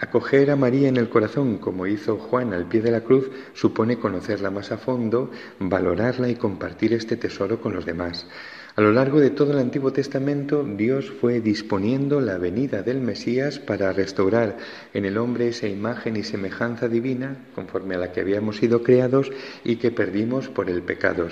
Acoger 0.00 0.50
a 0.50 0.56
María 0.56 0.88
en 0.88 0.96
el 0.96 1.10
corazón, 1.10 1.58
como 1.58 1.86
hizo 1.86 2.16
Juan 2.16 2.54
al 2.54 2.64
pie 2.66 2.80
de 2.80 2.90
la 2.90 3.02
cruz, 3.02 3.30
supone 3.52 3.98
conocerla 3.98 4.50
más 4.50 4.72
a 4.72 4.78
fondo, 4.78 5.30
valorarla 5.58 6.30
y 6.30 6.36
compartir 6.36 6.94
este 6.94 7.18
tesoro 7.18 7.60
con 7.60 7.74
los 7.74 7.84
demás. 7.84 8.26
A 8.76 8.80
lo 8.80 8.92
largo 8.92 9.20
de 9.20 9.28
todo 9.28 9.52
el 9.52 9.58
Antiguo 9.58 9.92
Testamento, 9.92 10.64
Dios 10.64 11.10
fue 11.10 11.40
disponiendo 11.40 12.20
la 12.22 12.38
venida 12.38 12.82
del 12.82 13.00
Mesías 13.00 13.58
para 13.58 13.92
restaurar 13.92 14.56
en 14.94 15.04
el 15.04 15.18
hombre 15.18 15.48
esa 15.48 15.66
imagen 15.66 16.16
y 16.16 16.22
semejanza 16.22 16.88
divina, 16.88 17.36
conforme 17.54 17.96
a 17.96 17.98
la 17.98 18.12
que 18.12 18.20
habíamos 18.20 18.56
sido 18.56 18.82
creados 18.82 19.30
y 19.64 19.76
que 19.76 19.90
perdimos 19.90 20.48
por 20.48 20.70
el 20.70 20.82
pecado. 20.82 21.28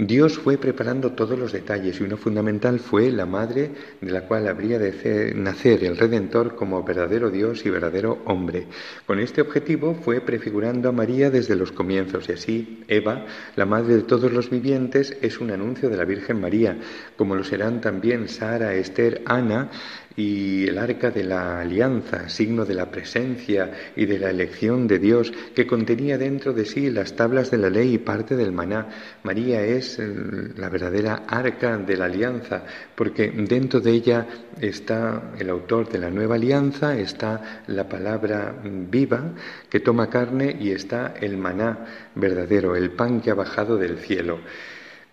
Dios 0.00 0.38
fue 0.38 0.58
preparando 0.58 1.10
todos 1.10 1.36
los 1.36 1.50
detalles 1.50 1.98
y 1.98 2.04
uno 2.04 2.16
fundamental 2.16 2.78
fue 2.78 3.10
la 3.10 3.26
madre 3.26 3.72
de 4.00 4.12
la 4.12 4.28
cual 4.28 4.46
habría 4.46 4.78
de 4.78 5.34
nacer 5.34 5.82
el 5.82 5.96
Redentor 5.96 6.54
como 6.54 6.84
verdadero 6.84 7.30
Dios 7.30 7.66
y 7.66 7.70
verdadero 7.70 8.22
hombre. 8.24 8.68
Con 9.06 9.18
este 9.18 9.40
objetivo 9.40 9.96
fue 9.96 10.20
prefigurando 10.20 10.88
a 10.88 10.92
María 10.92 11.32
desde 11.32 11.56
los 11.56 11.72
comienzos 11.72 12.28
y 12.28 12.32
así 12.32 12.84
Eva, 12.86 13.26
la 13.56 13.66
madre 13.66 13.96
de 13.96 14.02
todos 14.02 14.32
los 14.32 14.50
vivientes, 14.50 15.16
es 15.20 15.40
un 15.40 15.50
anuncio 15.50 15.90
de 15.90 15.96
la 15.96 16.04
Virgen 16.04 16.40
María, 16.40 16.78
como 17.16 17.34
lo 17.34 17.42
serán 17.42 17.80
también 17.80 18.28
Sara, 18.28 18.74
Esther, 18.74 19.22
Ana, 19.24 19.68
y 20.18 20.66
el 20.66 20.78
arca 20.78 21.12
de 21.12 21.22
la 21.22 21.60
alianza, 21.60 22.28
signo 22.28 22.64
de 22.64 22.74
la 22.74 22.90
presencia 22.90 23.70
y 23.94 24.04
de 24.04 24.18
la 24.18 24.30
elección 24.30 24.88
de 24.88 24.98
Dios, 24.98 25.32
que 25.54 25.64
contenía 25.64 26.18
dentro 26.18 26.52
de 26.52 26.64
sí 26.64 26.90
las 26.90 27.14
tablas 27.14 27.52
de 27.52 27.58
la 27.58 27.70
ley 27.70 27.94
y 27.94 27.98
parte 27.98 28.34
del 28.34 28.50
maná. 28.50 28.88
María 29.22 29.62
es 29.62 29.96
eh, 30.00 30.12
la 30.56 30.70
verdadera 30.70 31.22
arca 31.28 31.78
de 31.78 31.96
la 31.96 32.06
alianza, 32.06 32.64
porque 32.96 33.30
dentro 33.30 33.78
de 33.78 33.92
ella 33.92 34.26
está 34.60 35.34
el 35.38 35.50
autor 35.50 35.88
de 35.88 35.98
la 35.98 36.10
nueva 36.10 36.34
alianza, 36.34 36.98
está 36.98 37.62
la 37.68 37.88
palabra 37.88 38.56
viva 38.64 39.22
que 39.70 39.78
toma 39.78 40.10
carne 40.10 40.56
y 40.58 40.72
está 40.72 41.14
el 41.20 41.36
maná 41.36 42.10
verdadero, 42.16 42.74
el 42.74 42.90
pan 42.90 43.20
que 43.20 43.30
ha 43.30 43.34
bajado 43.34 43.76
del 43.76 43.98
cielo. 43.98 44.40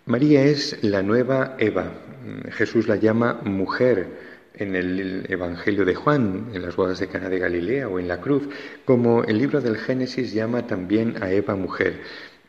María 0.07 0.45
es 0.45 0.83
la 0.83 1.03
nueva 1.03 1.57
Eva. 1.59 1.91
Jesús 2.53 2.87
la 2.87 2.95
llama 2.95 3.41
mujer 3.43 4.34
en 4.57 4.75
el 4.75 5.25
Evangelio 5.29 5.85
de 5.85 5.95
Juan, 5.95 6.47
en 6.53 6.61
las 6.61 6.75
bodas 6.75 6.99
de 6.99 7.07
Cana 7.07 7.29
de 7.29 7.39
Galilea 7.39 7.87
o 7.87 7.99
en 7.99 8.07
la 8.07 8.21
cruz, 8.21 8.43
como 8.85 9.23
el 9.23 9.37
libro 9.37 9.61
del 9.61 9.77
Génesis 9.77 10.33
llama 10.33 10.67
también 10.67 11.21
a 11.21 11.31
Eva 11.31 11.55
mujer. 11.55 12.01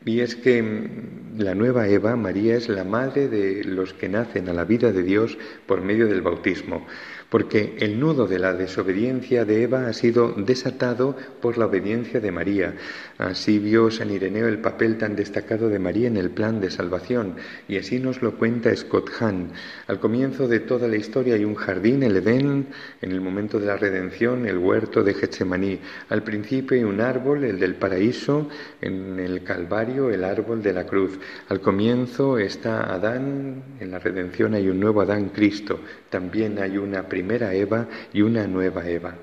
Y 0.05 0.21
es 0.21 0.35
que 0.35 0.61
mm, 0.61 1.39
la 1.39 1.55
nueva 1.55 1.87
Eva, 1.87 2.15
María, 2.15 2.55
es 2.55 2.69
la 2.69 2.83
madre 2.83 3.27
de 3.27 3.63
los 3.63 3.93
que 3.93 4.09
nacen 4.09 4.47
a 4.49 4.53
la 4.53 4.63
vida 4.63 4.91
de 4.91 5.03
Dios 5.03 5.37
por 5.65 5.81
medio 5.81 6.07
del 6.07 6.21
bautismo 6.21 6.85
porque 7.29 7.75
el 7.79 7.99
nudo 7.99 8.27
de 8.27 8.39
la 8.39 8.53
desobediencia 8.53 9.45
de 9.45 9.63
Eva 9.63 9.87
ha 9.87 9.93
sido 9.93 10.31
desatado 10.31 11.15
por 11.41 11.57
la 11.57 11.65
obediencia 11.65 12.19
de 12.19 12.31
María. 12.31 12.75
Así 13.17 13.59
vio 13.59 13.91
San 13.91 14.11
Ireneo 14.11 14.47
el 14.47 14.59
papel 14.59 14.97
tan 14.97 15.15
destacado 15.15 15.69
de 15.69 15.79
María 15.79 16.07
en 16.07 16.17
el 16.17 16.29
plan 16.29 16.61
de 16.61 16.69
salvación, 16.69 17.35
y 17.67 17.77
así 17.77 17.99
nos 17.99 18.21
lo 18.21 18.37
cuenta 18.37 18.75
Scott 18.75 19.09
Hahn. 19.19 19.51
Al 19.87 19.99
comienzo 19.99 20.47
de 20.47 20.59
toda 20.59 20.87
la 20.87 20.95
historia 20.95 21.35
hay 21.35 21.43
un 21.43 21.55
jardín, 21.55 22.03
el 22.03 22.17
Edén, 22.17 22.67
en 23.01 23.11
el 23.11 23.21
momento 23.21 23.59
de 23.59 23.67
la 23.67 23.77
redención, 23.77 24.45
el 24.45 24.57
huerto 24.57 25.03
de 25.03 25.13
Getsemaní. 25.13 25.79
Al 26.09 26.23
principio 26.23 26.77
hay 26.77 26.83
un 26.83 27.01
árbol, 27.01 27.43
el 27.43 27.59
del 27.59 27.75
paraíso, 27.75 28.49
en 28.81 29.19
el 29.19 29.43
Calvario, 29.43 30.09
el 30.11 30.23
árbol 30.23 30.61
de 30.61 30.73
la 30.73 30.85
cruz. 30.85 31.19
Al 31.49 31.61
comienzo 31.61 32.37
está 32.37 32.93
Adán, 32.93 33.63
en 33.79 33.91
la 33.91 33.99
redención 33.99 34.53
hay 34.53 34.69
un 34.69 34.79
nuevo 34.79 35.01
Adán, 35.01 35.29
Cristo. 35.29 35.79
También 36.09 36.59
hay 36.59 36.77
una 36.77 37.07
primera 37.17 37.51
Eva 37.51 37.87
y 38.13 38.21
una 38.21 38.45
nueva 38.45 38.87
Eva. 38.87 39.15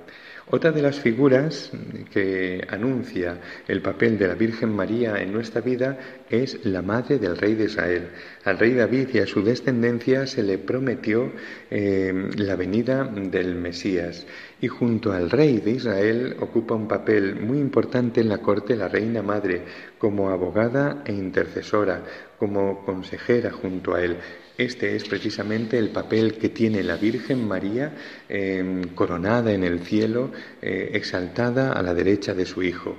Otra 0.50 0.72
de 0.72 0.82
las 0.82 0.98
figuras 0.98 1.70
que 2.12 2.60
anuncia 2.68 3.40
el 3.68 3.80
papel 3.80 4.18
de 4.18 4.26
la 4.26 4.34
Virgen 4.34 4.74
María 4.74 5.22
en 5.22 5.32
nuestra 5.32 5.60
vida 5.60 5.96
es 6.28 6.66
la 6.66 6.82
madre 6.82 7.18
del 7.18 7.38
rey 7.38 7.54
de 7.54 7.64
Israel. 7.64 8.08
Al 8.44 8.58
rey 8.58 8.74
David 8.74 9.10
y 9.14 9.20
a 9.20 9.26
su 9.26 9.42
descendencia 9.42 10.26
se 10.26 10.42
le 10.42 10.58
prometió 10.58 11.32
eh, 11.70 12.12
la 12.36 12.56
venida 12.56 13.04
del 13.04 13.54
Mesías 13.54 14.26
y 14.60 14.66
junto 14.66 15.12
al 15.12 15.30
rey 15.30 15.60
de 15.60 15.70
Israel 15.70 16.36
ocupa 16.40 16.74
un 16.74 16.88
papel 16.88 17.36
muy 17.36 17.58
importante 17.58 18.20
en 18.20 18.28
la 18.28 18.38
corte 18.38 18.76
la 18.76 18.88
reina 18.88 19.22
madre 19.22 19.62
como 19.98 20.30
abogada 20.30 21.04
e 21.06 21.12
intercesora, 21.12 22.02
como 22.38 22.84
consejera 22.84 23.52
junto 23.52 23.94
a 23.94 24.02
él. 24.02 24.18
Este 24.56 24.94
es 24.94 25.04
precisamente 25.04 25.78
el 25.78 25.88
papel 25.88 26.34
que 26.34 26.48
tiene 26.48 26.84
la 26.84 26.96
Virgen 26.96 27.46
María 27.46 27.92
eh, 28.28 28.82
coronada 28.94 29.52
en 29.52 29.64
el 29.64 29.80
cielo, 29.80 30.30
eh, 30.62 30.90
exaltada 30.92 31.72
a 31.72 31.82
la 31.82 31.92
derecha 31.92 32.34
de 32.34 32.46
su 32.46 32.62
Hijo. 32.62 32.96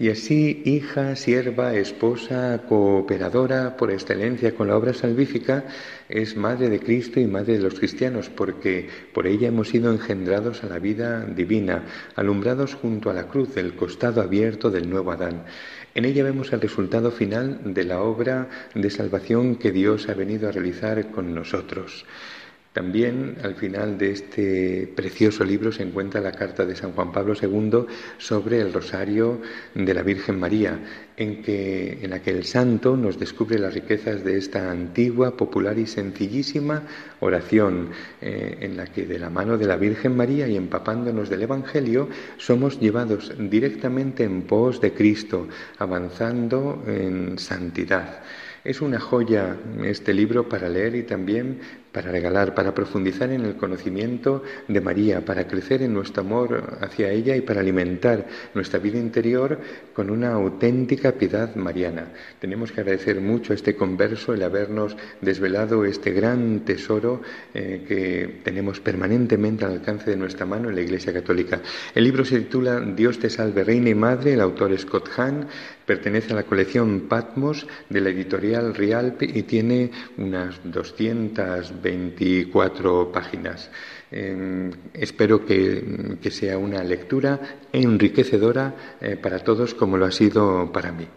Y 0.00 0.08
así, 0.08 0.62
hija, 0.64 1.14
sierva, 1.14 1.74
esposa, 1.74 2.62
cooperadora 2.66 3.76
por 3.76 3.90
excelencia 3.90 4.54
con 4.54 4.68
la 4.68 4.76
obra 4.78 4.94
salvífica, 4.94 5.64
es 6.08 6.38
madre 6.38 6.70
de 6.70 6.80
Cristo 6.80 7.20
y 7.20 7.26
madre 7.26 7.58
de 7.58 7.64
los 7.64 7.74
cristianos, 7.74 8.30
porque 8.30 8.88
por 9.12 9.26
ella 9.26 9.48
hemos 9.48 9.68
sido 9.68 9.92
engendrados 9.92 10.64
a 10.64 10.68
la 10.68 10.78
vida 10.78 11.26
divina, 11.26 11.84
alumbrados 12.16 12.76
junto 12.76 13.10
a 13.10 13.12
la 13.12 13.28
cruz, 13.28 13.58
el 13.58 13.74
costado 13.74 14.22
abierto 14.22 14.70
del 14.70 14.88
nuevo 14.88 15.12
Adán. 15.12 15.44
En 15.94 16.04
ella 16.04 16.22
vemos 16.22 16.52
el 16.52 16.60
resultado 16.60 17.10
final 17.10 17.60
de 17.74 17.84
la 17.84 18.00
obra 18.00 18.48
de 18.74 18.90
salvación 18.90 19.56
que 19.56 19.72
Dios 19.72 20.08
ha 20.08 20.14
venido 20.14 20.48
a 20.48 20.52
realizar 20.52 21.10
con 21.10 21.34
nosotros. 21.34 22.04
También 22.72 23.36
al 23.42 23.56
final 23.56 23.98
de 23.98 24.12
este 24.12 24.92
precioso 24.94 25.42
libro 25.42 25.72
se 25.72 25.82
encuentra 25.82 26.20
la 26.20 26.30
carta 26.30 26.64
de 26.64 26.76
San 26.76 26.92
Juan 26.92 27.10
Pablo 27.10 27.34
II 27.34 27.86
sobre 28.18 28.60
el 28.60 28.72
rosario 28.72 29.40
de 29.74 29.92
la 29.92 30.04
Virgen 30.04 30.38
María, 30.38 30.78
en, 31.16 31.42
que, 31.42 31.98
en 32.00 32.10
la 32.10 32.22
que 32.22 32.30
el 32.30 32.44
santo 32.44 32.96
nos 32.96 33.18
descubre 33.18 33.58
las 33.58 33.74
riquezas 33.74 34.22
de 34.22 34.38
esta 34.38 34.70
antigua, 34.70 35.36
popular 35.36 35.80
y 35.80 35.86
sencillísima 35.88 36.84
oración, 37.18 37.88
eh, 38.20 38.58
en 38.60 38.76
la 38.76 38.86
que 38.86 39.04
de 39.04 39.18
la 39.18 39.30
mano 39.30 39.58
de 39.58 39.66
la 39.66 39.76
Virgen 39.76 40.16
María 40.16 40.46
y 40.46 40.56
empapándonos 40.56 41.28
del 41.28 41.42
Evangelio 41.42 42.08
somos 42.38 42.78
llevados 42.78 43.32
directamente 43.36 44.22
en 44.22 44.42
pos 44.42 44.80
de 44.80 44.92
Cristo, 44.92 45.48
avanzando 45.78 46.84
en 46.86 47.36
santidad. 47.36 48.22
Es 48.62 48.82
una 48.82 49.00
joya 49.00 49.56
este 49.82 50.12
libro 50.12 50.46
para 50.46 50.68
leer 50.68 50.94
y 50.94 51.02
también 51.04 51.60
para 51.92 52.12
regalar, 52.12 52.54
para 52.54 52.74
profundizar 52.74 53.30
en 53.30 53.44
el 53.44 53.56
conocimiento 53.56 54.42
de 54.68 54.80
María, 54.80 55.24
para 55.24 55.48
crecer 55.48 55.82
en 55.82 55.94
nuestro 55.94 56.22
amor 56.22 56.78
hacia 56.80 57.10
ella 57.10 57.34
y 57.34 57.40
para 57.40 57.60
alimentar 57.60 58.26
nuestra 58.54 58.78
vida 58.78 58.98
interior 58.98 59.58
con 59.92 60.10
una 60.10 60.32
auténtica 60.32 61.12
piedad 61.12 61.54
mariana. 61.56 62.12
Tenemos 62.38 62.70
que 62.70 62.82
agradecer 62.82 63.20
mucho 63.20 63.52
a 63.52 63.56
este 63.56 63.74
converso 63.74 64.34
el 64.34 64.42
habernos 64.42 64.96
desvelado 65.20 65.84
este 65.84 66.12
gran 66.12 66.60
tesoro 66.60 67.22
eh, 67.54 67.84
que 67.88 68.40
tenemos 68.44 68.78
permanentemente 68.80 69.64
al 69.64 69.72
alcance 69.72 70.10
de 70.10 70.16
nuestra 70.16 70.46
mano 70.46 70.68
en 70.68 70.76
la 70.76 70.82
Iglesia 70.82 71.12
Católica. 71.12 71.60
El 71.94 72.04
libro 72.04 72.24
se 72.24 72.38
titula 72.38 72.78
Dios 72.80 73.18
te 73.18 73.30
salve, 73.30 73.64
Reina 73.64 73.90
y 73.90 73.94
Madre, 73.94 74.34
el 74.34 74.40
autor 74.40 74.72
es 74.72 74.82
Scott 74.82 75.08
Hahn, 75.16 75.48
pertenece 75.90 76.32
a 76.32 76.36
la 76.36 76.44
colección 76.44 77.08
Patmos 77.08 77.66
de 77.88 78.00
la 78.00 78.10
editorial 78.10 78.76
Rialp 78.76 79.22
y 79.22 79.42
tiene 79.42 79.90
unas 80.18 80.60
224 80.62 83.10
páginas. 83.10 83.72
Eh, 84.12 84.70
espero 84.94 85.44
que, 85.44 86.16
que, 86.22 86.30
sea 86.30 86.58
una 86.58 86.84
lectura 86.84 87.40
enriquecedora 87.72 88.96
eh, 89.00 89.16
para 89.16 89.40
todos 89.40 89.74
como 89.74 89.96
lo 89.96 90.06
ha 90.06 90.12
sido 90.12 90.70
para 90.70 90.92
mí. 90.92 91.08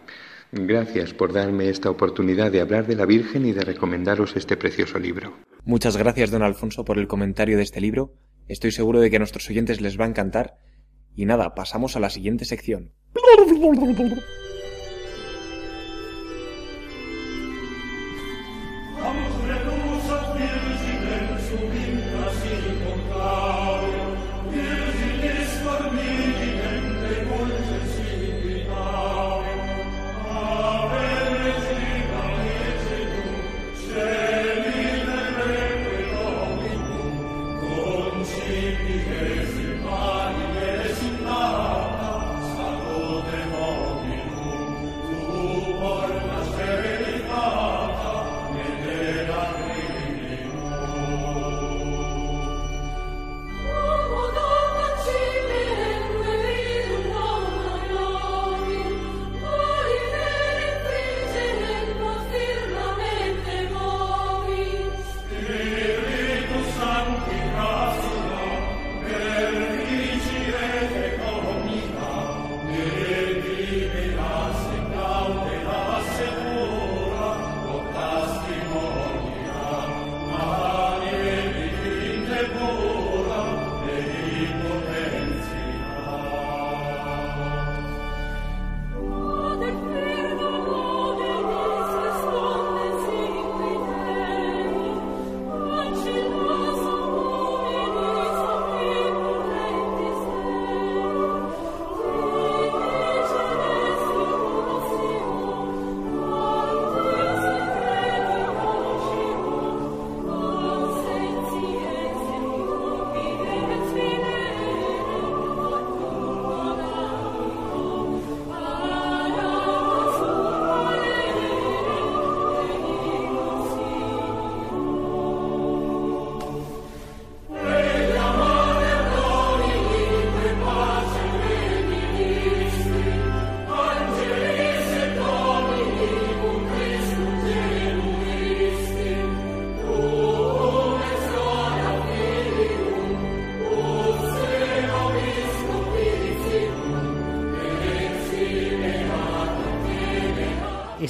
Gracias 0.50 1.14
por 1.14 1.32
darme 1.32 1.68
esta 1.68 1.88
oportunidad 1.88 2.50
de 2.50 2.60
hablar 2.60 2.88
de 2.88 2.96
la 2.96 3.06
Virgen 3.06 3.46
y 3.46 3.52
de 3.52 3.62
recomendaros 3.62 4.34
este 4.34 4.56
precioso 4.56 4.98
libro. 4.98 5.34
Muchas 5.64 5.96
gracias, 5.96 6.32
don 6.32 6.42
Alfonso, 6.42 6.84
por 6.84 6.98
el 6.98 7.06
comentario 7.06 7.56
de 7.56 7.62
este 7.62 7.80
libro. 7.80 8.12
Estoy 8.48 8.72
seguro 8.72 8.98
de 8.98 9.08
que 9.08 9.16
a 9.16 9.20
nuestros 9.20 9.48
oyentes 9.48 9.80
les 9.80 10.00
va 10.00 10.06
a 10.06 10.08
encantar. 10.08 10.58
Y 11.14 11.26
nada, 11.26 11.54
pasamos 11.54 11.94
a 11.94 12.00
la 12.00 12.10
siguiente 12.10 12.44
sección. 12.44 12.90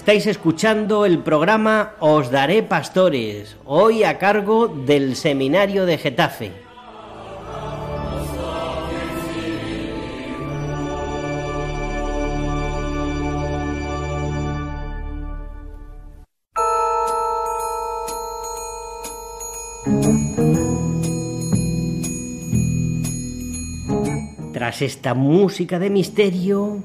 Estáis 0.05 0.27
escuchando 0.27 1.07
el 1.07 1.21
programa 1.21 1.95
Os 1.99 2.31
Daré 2.31 2.63
Pastores, 2.63 3.57
hoy 3.65 4.05
a 4.05 4.19
cargo 4.19 4.69
del 4.69 5.17
Seminario 5.17 5.87
de 5.87 5.97
Getafe. 5.97 6.53
Tras 24.53 24.83
esta 24.83 25.15
música 25.15 25.79
de 25.79 25.89
misterio, 25.89 26.83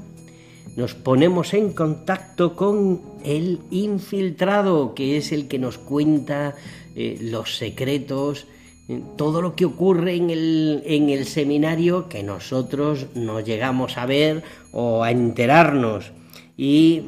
nos 0.75 0.95
ponemos 0.95 1.53
en 1.53 1.73
contacto 1.73 2.55
con 2.55 3.01
el 3.23 3.60
infiltrado, 3.71 4.93
que 4.93 5.17
es 5.17 5.32
el 5.32 5.47
que 5.47 5.60
nos 5.60 5.77
cuenta 5.77 6.55
eh, 6.95 7.17
los 7.21 7.58
secretos, 7.58 8.47
eh, 8.88 9.01
todo 9.17 9.41
lo 9.41 9.55
que 9.55 9.65
ocurre 9.65 10.15
en 10.15 10.29
el, 10.29 10.84
en 10.86 11.10
el 11.10 11.25
seminario 11.25 12.10
que 12.10 12.23
nosotros 12.23 13.08
no 13.15 13.39
llegamos 13.39 13.97
a 13.97 14.05
ver 14.05 14.43
o 14.71 15.03
a 15.03 15.12
enterarnos. 15.12 16.12
Y 16.58 17.03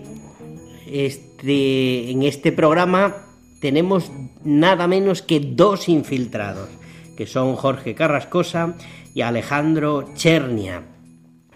este, 0.91 2.11
en 2.11 2.23
este 2.23 2.51
programa 2.51 3.25
tenemos 3.59 4.11
nada 4.43 4.87
menos 4.87 5.21
que 5.21 5.39
dos 5.39 5.87
infiltrados, 5.87 6.69
que 7.15 7.25
son 7.25 7.55
Jorge 7.55 7.95
Carrascosa 7.95 8.75
y 9.13 9.21
Alejandro 9.21 10.09
Chernia. 10.15 10.90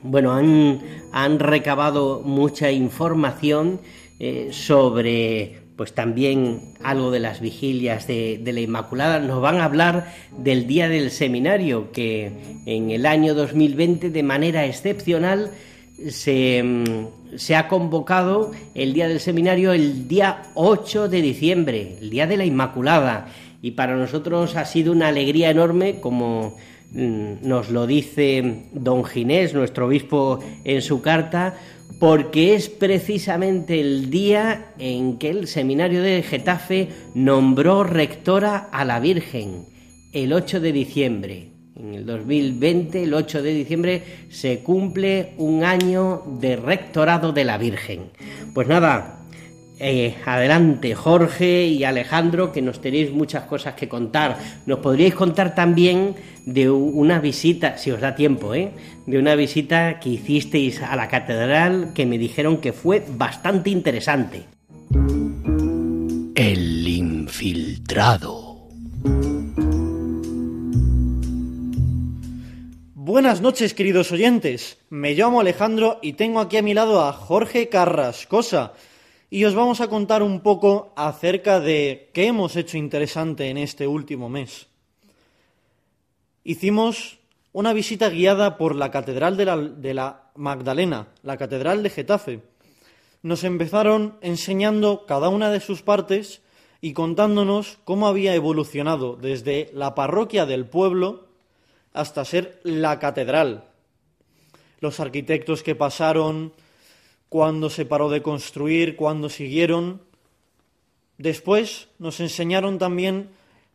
Bueno, 0.02 0.34
han, 0.34 1.40
recabado 1.40 2.22
mucha 2.24 2.72
información 2.72 3.80
eh, 4.20 4.50
sobre 4.52 5.66
pues 5.76 5.94
también 5.94 6.74
algo 6.84 7.12
de 7.12 7.20
las 7.20 7.42
vigilias 7.42 8.08
de, 8.08 8.40
la 8.46 8.62
Inmaculada. 8.62 9.20
Nos 9.20 9.42
van 9.42 9.58
a 9.58 9.66
hablar 9.66 10.14
del 10.38 10.68
Día 10.68 10.88
del 10.88 11.12
Seminario, 11.12 11.92
que 11.92 12.32
en 12.66 12.92
el 12.92 13.06
año 13.06 13.34
2020 13.34 14.10
de 14.10 14.24
manera 14.24 14.66
excepcional 14.66 15.52
se, 16.10 16.64
mm, 16.64 17.38
se, 17.38 17.56
ha 17.56 17.68
convocado 17.68 18.52
el 18.74 18.94
Día 18.94 19.10
del 19.10 19.20
Seminario 19.20 19.74
el 19.74 20.08
día 20.08 20.44
8 20.54 21.10
de 21.10 21.22
diciembre, 21.22 21.98
el 22.00 22.10
Día 22.10 22.26
de 22.26 22.38
la 22.38 22.46
Inmaculada. 22.46 23.28
Y 23.62 23.72
para 23.72 23.98
nosotros 23.98 24.56
ha 24.56 24.66
sido 24.66 24.94
una 24.94 25.08
alegría 25.08 25.50
enorme 25.50 26.00
como 26.00 26.56
nos 26.96 27.70
lo 27.70 27.86
dice 27.86 28.64
don 28.74 29.04
Ginés, 29.04 29.54
nuestro 29.54 29.88
obispo, 29.88 30.40
en 30.64 30.82
su 30.82 31.02
carta, 31.02 31.56
porque 32.00 32.56
es 32.56 32.70
precisamente 32.70 33.80
el 33.80 34.10
día 34.10 34.74
en 34.80 35.18
que 35.18 35.30
el 35.30 35.48
seminario 35.48 36.02
de 36.02 36.24
Getafe 36.24 36.90
nombró 37.14 37.84
rectora 37.84 38.70
a 38.72 38.86
la 38.86 39.00
Virgen, 39.00 39.66
el 40.14 40.34
8 40.34 40.60
de 40.60 40.72
diciembre. 40.72 41.50
En 41.76 41.94
el 41.94 42.06
2020, 42.06 43.04
el 43.04 43.14
8 43.14 43.42
de 43.42 43.54
diciembre, 43.54 44.04
se 44.30 44.60
cumple 44.60 45.34
un 45.38 45.66
año 45.66 46.24
de 46.40 46.56
rectorado 46.56 47.34
de 47.34 47.44
la 47.44 47.58
Virgen. 47.58 48.12
Pues 48.54 48.68
nada, 48.68 49.25
Eh, 49.78 50.16
adelante, 50.26 50.96
Jorge 50.96 51.66
y 51.66 51.84
Alejandro, 51.84 52.52
que 52.54 52.62
nos 52.62 52.80
tenéis 52.80 53.12
muchas 53.12 53.44
cosas 53.44 53.76
que 53.76 53.90
contar. 53.90 54.38
Nos 54.66 54.80
podríais 54.80 55.14
contar 55.14 55.54
también 55.54 56.16
de 56.46 56.70
una 56.70 57.20
visita, 57.20 57.78
si 57.78 57.92
os 57.92 58.00
da 58.00 58.16
tiempo, 58.16 58.54
¿eh? 58.54 58.72
de 59.06 59.20
una 59.20 59.36
visita 59.36 60.00
que 60.00 60.10
hicisteis 60.10 60.82
a 60.82 60.96
la 60.96 61.10
catedral 61.10 61.92
que 61.94 62.06
me 62.06 62.18
dijeron 62.18 62.58
que 62.58 62.72
fue 62.72 63.04
bastante 63.18 63.70
interesante. 63.70 64.46
El 66.36 66.88
infiltrado. 66.88 68.70
Buenas 72.94 73.42
noches, 73.42 73.74
queridos 73.74 74.12
oyentes. 74.12 74.78
Me 74.90 75.14
llamo 75.14 75.42
Alejandro 75.42 76.00
y 76.02 76.14
tengo 76.14 76.40
aquí 76.40 76.58
a 76.58 76.62
mi 76.62 76.74
lado 76.74 77.04
a 77.04 77.14
Jorge 77.14 77.70
Carrascosa. 77.70 78.74
Y 79.30 79.46
os 79.46 79.56
vamos 79.56 79.82
a 79.82 79.88
contar 79.88 80.22
un 80.22 80.42
poco 80.42 80.94
acerca 80.96 81.60
de 81.60 82.10
qué 82.14 82.28
hemos 82.28 82.56
hecho 82.56 82.78
interesante 82.78 83.50
en 83.50 83.58
este 83.58 83.88
último 83.88 84.30
mes. 84.30 84.68
Hicimos 86.44 87.18
una 87.52 87.74
visita 87.74 88.10
guiada 88.10 88.58
por 88.58 88.76
la 88.76 88.92
Catedral 88.92 89.36
de 89.38 89.46
la, 89.46 89.58
de 89.58 89.94
la 89.94 90.32
Magdalena, 90.36 91.08
la 91.24 91.38
Catedral 91.38 91.82
de 91.82 91.90
Getafe. 91.90 92.42
Nos 93.24 93.44
empezaron 93.44 94.18
enseñando 94.22 95.06
cada 95.08 95.30
una 95.30 95.50
de 95.50 95.60
sus 95.60 95.82
partes 95.82 96.42
y 96.82 96.94
contándonos 96.94 97.80
cómo 97.84 98.08
había 98.08 98.36
evolucionado 98.36 99.16
desde 99.16 99.72
la 99.74 99.96
parroquia 99.96 100.46
del 100.46 100.68
pueblo 100.68 101.26
hasta 101.94 102.26
ser 102.26 102.60
la 102.64 103.00
catedral. 103.00 103.70
Los 104.82 105.00
arquitectos 105.00 105.64
que 105.64 105.74
pasaron, 105.74 106.54
cuándo 107.30 107.70
se 107.70 107.86
paró 107.86 108.10
de 108.10 108.22
construir, 108.22 108.96
cuándo 108.96 109.30
siguieron. 109.30 110.02
Después 111.18 111.88
nos 112.00 112.20
enseñaron 112.20 112.78
también 112.78 113.30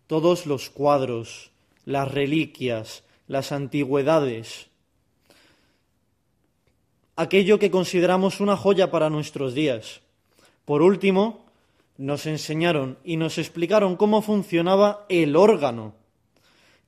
todos 0.07 0.47
los 0.47 0.71
cuadros, 0.71 1.51
las 1.85 2.11
reliquias, 2.11 3.05
las 3.27 3.53
antigüedades, 3.53 4.67
aquello 7.17 7.59
que 7.59 7.71
consideramos 7.71 8.41
una 8.41 8.57
joya 8.57 8.91
para 8.91 9.11
nuestros 9.11 9.55
días. 9.55 10.01
Por 10.65 10.83
último, 10.83 11.45
nos 11.99 12.25
enseñaron 12.25 12.99
y 13.05 13.19
nos 13.19 13.37
explicaron 13.37 13.97
cómo 13.97 14.23
funcionaba 14.23 15.05
el 15.11 15.37
órgano, 15.37 15.95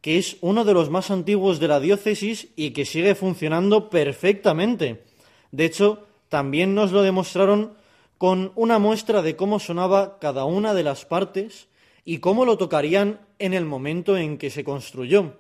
que 0.00 0.18
es 0.18 0.38
uno 0.40 0.64
de 0.64 0.72
los 0.72 0.88
más 0.88 1.10
antiguos 1.10 1.60
de 1.60 1.68
la 1.68 1.80
diócesis 1.80 2.48
y 2.56 2.70
que 2.70 2.86
sigue 2.86 3.14
funcionando 3.14 3.90
perfectamente. 3.90 5.04
De 5.50 5.66
hecho, 5.66 6.06
también 6.32 6.74
nos 6.74 6.92
lo 6.92 7.02
demostraron 7.02 7.74
con 8.16 8.52
una 8.54 8.78
muestra 8.78 9.20
de 9.20 9.36
cómo 9.36 9.60
sonaba 9.60 10.18
cada 10.18 10.46
una 10.46 10.72
de 10.72 10.82
las 10.82 11.04
partes 11.04 11.68
y 12.06 12.20
cómo 12.20 12.46
lo 12.46 12.56
tocarían 12.56 13.20
en 13.38 13.52
el 13.52 13.66
momento 13.66 14.16
en 14.16 14.38
que 14.38 14.48
se 14.48 14.64
construyó. 14.64 15.36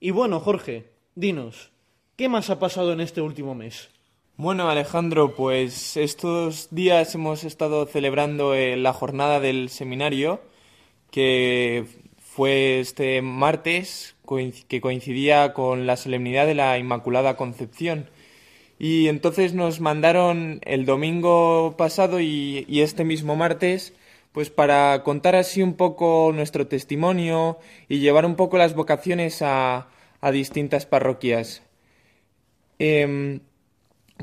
Y 0.00 0.10
bueno, 0.10 0.40
Jorge, 0.40 0.86
dinos, 1.14 1.70
¿qué 2.16 2.30
más 2.30 2.48
ha 2.48 2.58
pasado 2.58 2.94
en 2.94 3.02
este 3.02 3.20
último 3.20 3.54
mes? 3.54 3.90
Bueno, 4.38 4.70
Alejandro, 4.70 5.34
pues 5.34 5.98
estos 5.98 6.68
días 6.70 7.14
hemos 7.14 7.44
estado 7.44 7.84
celebrando 7.84 8.54
eh, 8.54 8.78
la 8.78 8.94
jornada 8.94 9.38
del 9.38 9.68
seminario, 9.68 10.40
que 11.10 11.84
fue 12.18 12.80
este 12.80 13.20
martes, 13.20 14.16
que 14.66 14.80
coincidía 14.80 15.52
con 15.52 15.86
la 15.86 15.98
solemnidad 15.98 16.46
de 16.46 16.54
la 16.54 16.78
Inmaculada 16.78 17.36
Concepción. 17.36 18.08
Y 18.78 19.08
entonces 19.08 19.54
nos 19.54 19.80
mandaron 19.80 20.60
el 20.64 20.84
domingo 20.84 21.76
pasado 21.76 22.20
y, 22.20 22.66
este 22.68 23.04
mismo 23.04 23.36
martes, 23.36 23.94
pues 24.32 24.50
para 24.50 25.02
contar 25.04 25.36
así 25.36 25.62
un 25.62 25.74
poco 25.74 26.32
nuestro 26.34 26.66
testimonio 26.66 27.58
y 27.88 28.00
llevar 28.00 28.26
un 28.26 28.34
poco 28.36 28.58
las 28.58 28.74
vocaciones 28.74 29.42
a, 29.42 29.88
distintas 30.32 30.86
parroquias. 30.86 31.62
Em, 32.78 33.40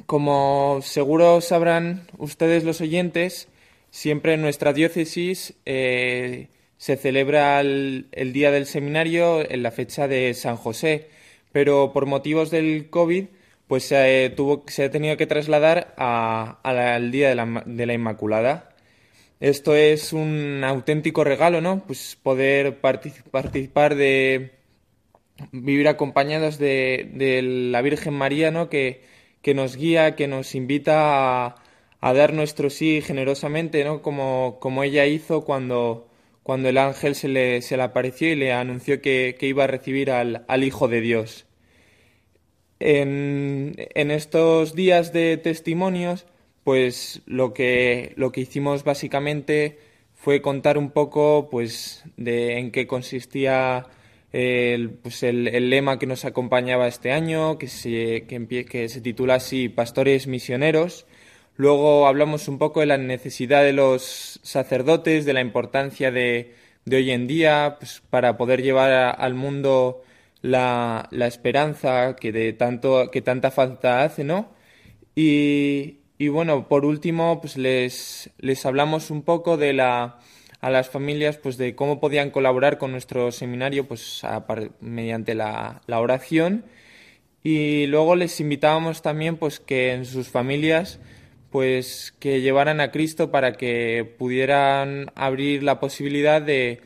como 0.08 0.80
seguro 0.82 1.41
sabrán 1.41 2.08
ustedes 2.18 2.64
los 2.64 2.82
oyentes, 2.82 3.49
siempre 3.91 4.34
en 4.34 4.41
nuestra 4.41 4.74
diócesis 4.74 5.54
eh, 5.66 6.47
se 6.78 6.97
celebra 6.97 7.60
el, 7.62 8.08
el 8.12 8.34
Día 8.34 8.49
del 8.52 8.66
Seminario 8.66 9.47
en 9.47 9.62
la 9.62 9.72
fecha 9.72 10.08
de 10.08 10.34
San 10.34 10.58
José, 10.58 11.10
pero 11.52 11.91
por 11.93 12.08
motivos 12.08 12.49
del 12.49 12.89
COVID 12.89 13.26
pues 13.72 13.86
se, 13.86 14.30
tuvo, 14.36 14.65
se 14.67 14.84
ha 14.84 14.91
tenido 14.91 15.15
que 15.15 15.28
trasladar 15.28 15.93
a- 15.97 16.59
al 16.63 17.09
Día 17.09 17.30
de 17.30 17.36
la, 17.36 17.63
de 17.65 17.86
la 17.86 17.93
Inmaculada. 17.93 18.76
Esto 19.39 19.76
es 19.76 20.11
un 20.13 20.63
auténtico 20.65 21.24
regalo, 21.24 21.61
¿no? 21.61 21.86
Pues 21.88 22.17
poder 22.22 22.82
partici- 22.82 23.24
participar 23.32 23.95
de 23.95 24.51
vivir 25.53 25.88
acompañados 25.88 26.57
de, 26.59 27.09
la 27.72 27.82
Virgen 27.82 28.13
María, 28.13 28.51
¿no? 28.51 28.69
Que, 28.69 29.03
nos 29.55 29.78
guía, 29.78 30.15
que 30.17 30.28
nos 30.28 30.55
invita 30.55 31.55
a, 32.01 32.13
dar 32.13 32.34
nuestro 32.34 32.69
sí 32.69 33.01
generosamente, 33.01 33.86
¿no? 33.86 34.01
Como, 34.01 34.59
como 34.59 34.84
ella 34.84 35.05
hizo 35.05 35.45
cuando, 35.45 36.09
cuando 36.43 36.69
el 36.69 36.78
ángel 36.78 37.15
se 37.15 37.30
le, 37.30 37.61
se 37.61 37.78
le 37.78 37.84
apareció 37.84 38.30
y 38.32 38.36
le 38.36 38.53
anunció 38.53 39.01
que, 39.01 39.38
que 39.39 39.47
iba 39.47 39.63
a 39.65 39.67
recibir 39.67 40.11
al 40.11 40.63
Hijo 40.63 40.89
de 40.89 41.01
Dios. 41.01 41.45
En, 42.84 44.09
estos 44.11 44.73
días 44.73 45.13
de 45.13 45.38
testimonios, 45.38 46.25
pues 46.63 47.21
lo 47.27 47.53
que, 47.53 48.13
lo 48.15 48.32
que 48.32 48.41
hicimos 48.41 48.84
básicamente 48.84 49.77
fue 50.15 50.41
contar 50.41 50.79
un 50.79 50.89
poco 50.89 51.47
pues 51.51 52.03
de 52.17 52.57
en 52.57 52.71
qué 52.71 52.88
consistía 52.88 53.86
el, 54.32 54.89
pues 54.89 55.21
el, 55.21 55.69
lema 55.69 55.99
que 55.99 56.07
nos 56.07 56.25
acompañaba 56.25 56.88
este 56.88 57.11
año, 57.11 57.59
que 57.59 57.67
se, 57.67 58.25
que, 58.25 58.89
se 58.89 59.01
titula 59.01 59.36
así 59.36 59.69
Pastores 59.69 60.25
Misioneros. 60.25 61.05
Luego 61.57 62.07
hablamos 62.07 62.47
un 62.47 62.57
poco 62.57 62.79
de 62.79 62.88
la 62.88 62.97
necesidad 62.97 63.63
de 63.63 63.73
los 63.73 64.39
sacerdotes, 64.41 65.25
de 65.25 65.34
la 65.34 65.41
importancia 65.41 66.09
de, 66.09 66.55
de 66.86 66.95
hoy 66.95 67.11
en 67.11 67.27
día 67.27 67.75
pues, 67.79 68.01
para 68.09 68.38
poder 68.38 68.63
llevar 68.63 69.15
al 69.19 69.36
mundo 69.36 70.01
la, 70.42 71.08
la 71.12 71.28
esperanza 71.28 72.16
que, 72.16 72.32
de 72.32 72.54
tanto, 72.54 73.10
que 73.12 73.22
tanta 73.22 73.52
falta 73.52 74.04
hace, 74.04 74.24
¿no? 74.24 74.50
Y, 75.16 76.00
y 76.18 76.28
bueno, 76.30 76.68
por 76.68 76.86
último, 76.86 77.42
pues 77.42 77.58
les, 77.58 78.30
les 78.38 78.66
hablamos 78.66 79.12
un 79.12 79.24
poco 79.24 79.58
de 79.58 79.74
la, 79.74 80.20
a 80.62 80.70
las 80.70 80.89
familias, 80.89 81.38
pues 81.38 81.58
de 81.58 81.76
cómo 81.76 82.00
podían 82.00 82.30
colaborar 82.32 82.78
con 82.78 82.92
nuestro 82.92 83.32
seminario, 83.32 83.88
pues 83.88 84.22
mediante 84.80 85.36
la, 85.36 85.82
la 85.88 86.00
oración. 86.00 86.66
Y 87.44 87.88
luego 87.88 88.16
les 88.16 88.39
invitábamos 88.39 89.02
también, 89.02 89.38
pues 89.38 89.60
que 89.60 89.94
en 89.94 90.06
sus 90.06 90.30
familias, 90.30 91.00
pues 91.50 92.14
que 92.20 92.42
llevaran 92.42 92.80
a 92.80 92.92
Cristo 92.92 93.32
para 93.32 93.54
que 93.54 94.16
pudieran 94.18 95.12
abrir 95.16 95.64
la 95.64 95.80
posibilidad 95.80 96.42
de, 96.42 96.82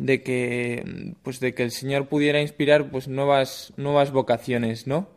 de 0.00 0.22
que, 0.22 1.14
pues 1.22 1.40
de 1.40 1.54
que 1.54 1.62
el 1.62 1.70
Señor 1.70 2.08
pudiera 2.08 2.40
inspirar, 2.40 2.90
pues 2.90 3.06
nuevas, 3.08 3.72
nuevas 3.76 4.12
vocaciones, 4.12 4.86
¿no? 4.86 5.08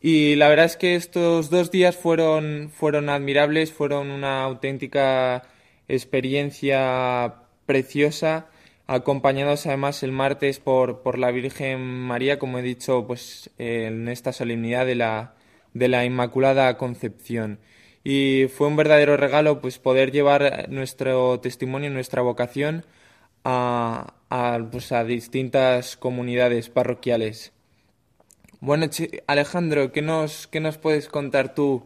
Y 0.00 0.36
la 0.36 0.48
verdad 0.48 0.66
es 0.66 0.76
que 0.76 0.96
estos 0.96 1.50
dos 1.50 1.70
días 1.70 1.96
fueron, 1.96 2.70
fueron 2.70 3.08
admirables, 3.08 3.72
fueron 3.72 4.10
una 4.10 4.42
auténtica 4.42 5.44
experiencia 5.88 7.34
preciosa, 7.66 8.48
acompañados 8.86 9.66
además 9.66 10.02
el 10.02 10.12
martes 10.12 10.58
por, 10.58 11.02
por 11.02 11.18
la 11.18 11.30
Virgen 11.30 11.80
María, 11.80 12.38
como 12.38 12.58
he 12.58 12.62
dicho, 12.62 13.06
pues 13.06 13.50
en 13.58 14.08
esta 14.08 14.32
solemnidad 14.32 14.86
de 14.86 14.96
la, 14.96 15.34
de 15.72 15.88
la 15.88 16.04
Inmaculada 16.04 16.76
Concepción. 16.76 17.60
Y 18.04 18.46
fue 18.48 18.66
un 18.66 18.76
verdadero 18.76 19.16
regalo 19.16 19.60
pues 19.60 19.78
poder 19.78 20.10
llevar 20.12 20.68
nuestro 20.68 21.40
testimonio, 21.40 21.90
nuestra 21.90 22.22
vocación 22.22 22.84
a, 23.44 24.14
a, 24.30 24.58
pues, 24.70 24.92
a 24.92 25.04
distintas 25.04 25.96
comunidades 25.96 26.68
parroquiales. 26.68 27.52
Bueno, 28.60 28.86
Alejandro, 29.26 29.90
¿qué 29.92 30.02
nos, 30.02 30.46
qué 30.46 30.60
nos 30.60 30.78
puedes 30.78 31.08
contar 31.08 31.54
tú 31.54 31.84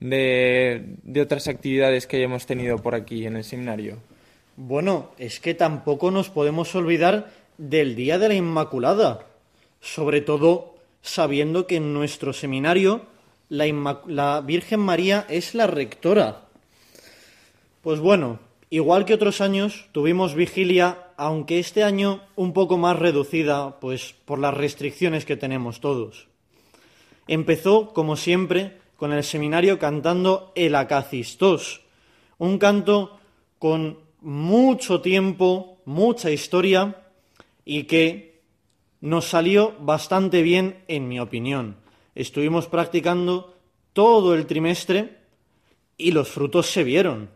de, 0.00 0.96
de 1.02 1.20
otras 1.20 1.48
actividades 1.48 2.06
que 2.06 2.18
hayamos 2.18 2.46
tenido 2.46 2.78
por 2.78 2.94
aquí 2.94 3.26
en 3.26 3.36
el 3.36 3.44
seminario? 3.44 3.96
Bueno, 4.56 5.12
es 5.16 5.40
que 5.40 5.54
tampoco 5.54 6.10
nos 6.10 6.28
podemos 6.28 6.74
olvidar 6.74 7.30
del 7.56 7.96
Día 7.96 8.18
de 8.18 8.28
la 8.28 8.34
Inmaculada, 8.34 9.26
sobre 9.80 10.20
todo 10.20 10.74
sabiendo 11.00 11.66
que 11.66 11.76
en 11.76 11.94
nuestro 11.94 12.34
seminario 12.34 13.06
la, 13.48 14.00
la 14.06 14.42
Virgen 14.42 14.80
María 14.80 15.24
es 15.28 15.54
la 15.54 15.66
rectora. 15.66 16.42
Pues 17.82 18.00
bueno, 18.00 18.38
igual 18.70 19.04
que 19.04 19.14
otros 19.14 19.40
años, 19.40 19.88
tuvimos 19.92 20.34
vigilia, 20.34 21.08
aunque 21.16 21.58
este 21.58 21.82
año 21.82 22.22
un 22.36 22.52
poco 22.52 22.78
más 22.78 22.98
reducida, 22.98 23.80
pues 23.80 24.14
por 24.24 24.38
las 24.38 24.54
restricciones 24.54 25.24
que 25.24 25.36
tenemos 25.36 25.80
todos. 25.80 26.28
Empezó, 27.26 27.92
como 27.92 28.16
siempre, 28.16 28.78
con 28.96 29.12
el 29.12 29.24
seminario 29.24 29.78
cantando 29.78 30.52
el 30.54 30.74
Acacistos, 30.74 31.82
Un 32.38 32.58
canto 32.58 33.20
con 33.58 33.98
mucho 34.22 35.02
tiempo, 35.02 35.78
mucha 35.84 36.30
historia 36.30 37.02
y 37.64 37.84
que 37.84 38.40
nos 39.00 39.26
salió 39.26 39.74
bastante 39.80 40.42
bien 40.42 40.82
en 40.88 41.08
mi 41.08 41.20
opinión. 41.20 41.76
Estuvimos 42.14 42.66
practicando 42.66 43.54
todo 43.92 44.34
el 44.34 44.46
trimestre 44.46 45.18
y 45.96 46.12
los 46.12 46.28
frutos 46.28 46.66
se 46.66 46.84
vieron. 46.84 47.30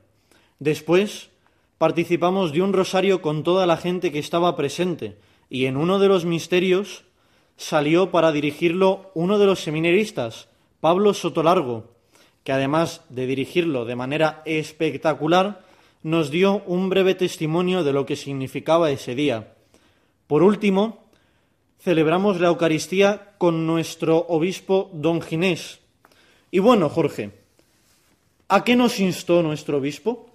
Después 0.65 1.29
participamos 1.77 2.55
de 2.55 2.62
un 2.62 2.73
rosario 2.73 3.21
con 3.21 3.43
toda 3.45 3.67
la 3.67 3.77
gente 3.77 4.11
que 4.11 4.19
estaba 4.19 4.57
presente 4.57 5.19
y 5.51 5.67
en 5.67 5.77
uno 5.77 5.99
de 5.99 6.09
los 6.09 6.25
misterios 6.25 7.05
salió 7.59 8.11
para 8.11 8.33
dirigirlo 8.33 9.11
uno 9.12 9.39
de 9.39 9.45
los 9.45 9.61
seminaristas, 9.61 10.49
Pablo 10.81 11.12
Sotolargo, 11.12 11.93
que 12.45 12.53
además 12.53 13.03
de 13.11 13.27
dirigirlo 13.27 13.85
de 13.85 13.95
manera 13.95 14.41
espectacular, 14.47 15.61
nos 16.03 16.31
dio 16.31 16.62
un 16.65 16.89
breve 16.89 17.15
testimonio 17.15 17.85
de 17.85 17.93
lo 17.93 18.07
que 18.07 18.17
significaba 18.17 18.91
ese 18.91 19.15
día. 19.15 19.53
Por 20.27 20.43
último, 20.43 21.05
celebramos 21.79 22.41
la 22.41 22.49
Eucaristía 22.49 23.35
con 23.37 23.67
nuestro 23.67 24.17
obispo 24.29 24.89
don 24.95 25.21
Ginés. 25.21 25.81
Y 26.51 26.61
bueno, 26.61 26.89
Jorge, 26.89 27.33
¿a 28.49 28.65
qué 28.65 28.77
nos 28.77 28.99
instó 28.99 29.43
nuestro 29.43 29.77
obispo? 29.77 30.31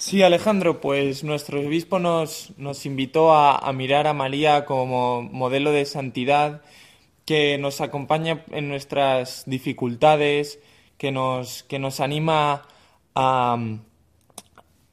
Sí, 0.00 0.22
Alejandro, 0.22 0.80
pues 0.80 1.24
nuestro 1.24 1.60
obispo 1.60 1.98
nos, 1.98 2.54
nos 2.56 2.86
invitó 2.86 3.32
a, 3.34 3.56
a 3.58 3.72
mirar 3.74 4.06
a 4.06 4.14
María 4.14 4.64
como 4.64 5.20
modelo 5.22 5.72
de 5.72 5.84
santidad 5.84 6.62
que 7.26 7.58
nos 7.58 7.80
acompaña 7.82 8.44
en 8.50 8.68
nuestras 8.68 9.44
dificultades, 9.46 10.58
que 10.96 11.12
nos, 11.12 11.64
que 11.64 11.78
nos 11.78 12.00
anima 12.00 12.62
a, 13.14 13.58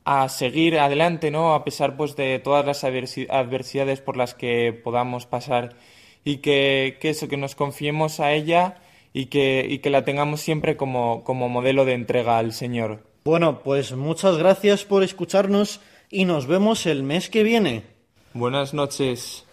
a 0.04 0.30
seguir 0.30 0.78
adelante, 0.80 1.32
¿no? 1.32 1.54
A 1.54 1.64
pesar 1.64 1.96
pues 1.98 2.18
de 2.18 2.40
todas 2.40 2.66
las 2.66 2.84
adversi- 2.84 3.28
adversidades 3.30 4.02
por 4.02 4.18
las 4.18 4.34
que 4.34 4.74
podamos 4.74 5.26
pasar 5.26 5.78
y 6.26 6.38
que, 6.40 6.98
que 7.00 7.12
eso, 7.12 7.30
que 7.30 7.38
nos 7.38 7.56
confiemos 7.56 8.20
a 8.20 8.34
ella 8.34 8.82
y 9.14 9.28
que, 9.28 9.66
y 9.70 9.80
que 9.80 9.90
la 9.90 10.04
tengamos 10.04 10.42
siempre 10.42 10.76
como, 10.78 11.24
como 11.24 11.48
modelo 11.48 11.86
de 11.86 11.94
entrega 11.94 12.38
al 12.40 12.52
Señor. 12.52 13.07
Bueno, 13.28 13.60
pues 13.62 13.94
muchas 13.94 14.38
gracias 14.38 14.86
por 14.86 15.04
escucharnos 15.04 15.82
y 16.10 16.24
nos 16.24 16.48
vemos 16.48 16.86
el 16.86 17.04
mes 17.04 17.30
que 17.30 17.44
viene. 17.44 17.84
Buenas 18.34 18.74
noches. 18.74 19.44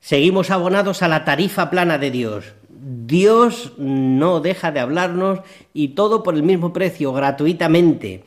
Seguimos 0.00 0.50
abonados 0.50 1.02
a 1.02 1.08
la 1.08 1.24
tarifa 1.24 1.70
plana 1.70 1.96
de 1.96 2.10
Dios. 2.10 2.44
Dios 2.68 3.72
no 3.78 4.40
deja 4.40 4.70
de 4.70 4.80
hablarnos 4.80 5.40
y 5.72 5.94
todo 5.94 6.22
por 6.22 6.34
el 6.34 6.42
mismo 6.42 6.74
precio, 6.74 7.14
gratuitamente. 7.14 8.22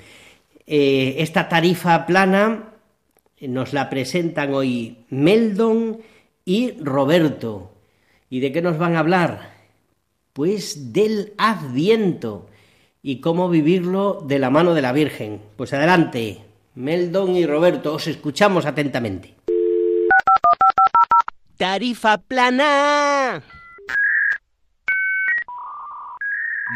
Eh, 0.65 1.17
esta 1.19 1.47
tarifa 1.47 2.07
plana 2.07 2.73
nos 3.41 3.73
la 3.73 3.91
presentan 3.91 4.55
hoy 4.55 5.05
Meldon 5.11 5.99
y 6.45 6.71
Roberto. 6.81 7.73
¿Y 8.31 8.39
de 8.39 8.51
qué 8.51 8.63
nos 8.63 8.79
van 8.79 8.95
a 8.95 9.01
hablar? 9.01 9.53
Pues 10.33 10.93
del 10.93 11.33
Adviento 11.37 12.47
y 13.03 13.19
cómo 13.19 13.49
vivirlo 13.49 14.21
de 14.25 14.39
la 14.39 14.49
mano 14.49 14.73
de 14.73 14.81
la 14.81 14.93
Virgen. 14.93 15.41
Pues 15.57 15.73
adelante, 15.73 16.45
Meldon 16.75 17.35
y 17.35 17.45
Roberto, 17.45 17.93
os 17.93 18.07
escuchamos 18.07 18.65
atentamente. 18.65 19.35
Tarifa 21.57 22.17
plana. 22.17 23.43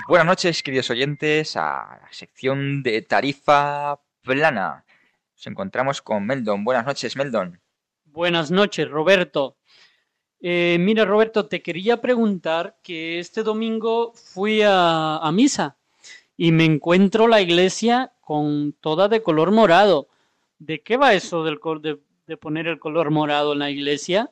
Buenas 0.07 0.27
noches, 0.27 0.61
queridos 0.61 0.89
oyentes, 0.89 1.55
a 1.55 1.99
la 2.01 2.07
sección 2.11 2.83
de 2.83 3.01
tarifa 3.01 3.99
plana. 4.21 4.85
Nos 5.33 5.47
encontramos 5.47 6.01
con 6.01 6.25
Meldon. 6.25 6.63
Buenas 6.63 6.85
noches, 6.85 7.15
Meldon. 7.15 7.61
Buenas 8.03 8.51
noches, 8.51 8.89
Roberto. 8.89 9.57
Eh, 10.41 10.77
mira, 10.79 11.05
Roberto, 11.05 11.47
te 11.47 11.61
quería 11.61 12.01
preguntar 12.01 12.77
que 12.83 13.19
este 13.19 13.41
domingo 13.41 14.13
fui 14.13 14.61
a, 14.61 15.17
a 15.17 15.31
misa 15.31 15.77
y 16.37 16.51
me 16.51 16.65
encuentro 16.65 17.27
la 17.27 17.41
iglesia 17.41 18.13
con 18.21 18.73
toda 18.73 19.07
de 19.07 19.23
color 19.23 19.51
morado. 19.51 20.07
¿De 20.59 20.81
qué 20.81 20.97
va 20.97 21.13
eso 21.13 21.43
del 21.43 21.59
de, 21.81 21.99
de 22.27 22.37
poner 22.37 22.67
el 22.67 22.79
color 22.79 23.11
morado 23.11 23.53
en 23.53 23.59
la 23.59 23.69
iglesia? 23.69 24.31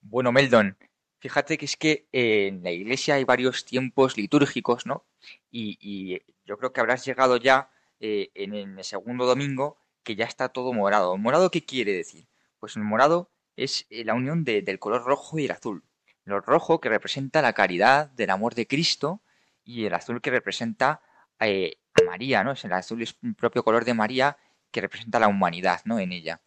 Bueno, 0.00 0.32
Meldon, 0.32 0.76
fíjate 1.18 1.56
que 1.56 1.64
es 1.64 1.76
que 1.76 2.06
en 2.12 2.62
la 2.62 2.70
iglesia 2.70 3.14
hay 3.14 3.24
varios 3.24 3.64
tiempos 3.64 4.16
litúrgicos, 4.16 4.86
¿no? 4.86 5.04
Y, 5.50 6.20
yo 6.46 6.58
creo 6.58 6.74
que 6.74 6.80
habrás 6.80 7.06
llegado 7.06 7.38
ya 7.38 7.70
eh, 8.00 8.30
en, 8.34 8.54
el 8.54 8.84
segundo 8.84 9.24
domingo 9.24 9.78
que 10.02 10.14
ya 10.14 10.26
está 10.26 10.50
todo 10.50 10.74
morado. 10.74 11.16
¿Morado 11.16 11.50
qué 11.50 11.64
quiere 11.64 11.92
decir? 11.92 12.26
Pues 12.58 12.76
el 12.76 12.82
morado 12.82 13.30
es 13.56 13.86
eh, 13.88 14.04
la 14.04 14.12
unión 14.12 14.44
de- 14.44 14.60
del 14.60 14.78
color 14.78 15.04
rojo 15.04 15.38
y 15.38 15.46
el 15.46 15.52
azul. 15.52 15.82
El 16.26 16.42
rojo 16.42 16.80
que 16.82 16.90
representa 16.90 17.40
la 17.40 17.54
caridad 17.54 18.10
del 18.10 18.28
amor 18.28 18.54
de 18.54 18.66
Cristo 18.66 19.22
y 19.64 19.86
el 19.86 19.94
azul 19.94 20.20
que 20.20 20.30
representa 20.30 21.00
eh, 21.40 21.78
a 22.00 22.04
María, 22.04 22.44
¿no? 22.44 22.54
El 22.62 22.72
azul 22.72 23.02
es 23.02 23.16
un 23.22 23.34
propio 23.34 23.62
color 23.64 23.84
de 23.84 23.94
María 23.94 24.36
que 24.70 24.80
representa 24.80 25.18
la 25.18 25.28
humanidad, 25.28 25.80
¿no? 25.84 25.98
En 25.98 26.12
ella. 26.12 26.40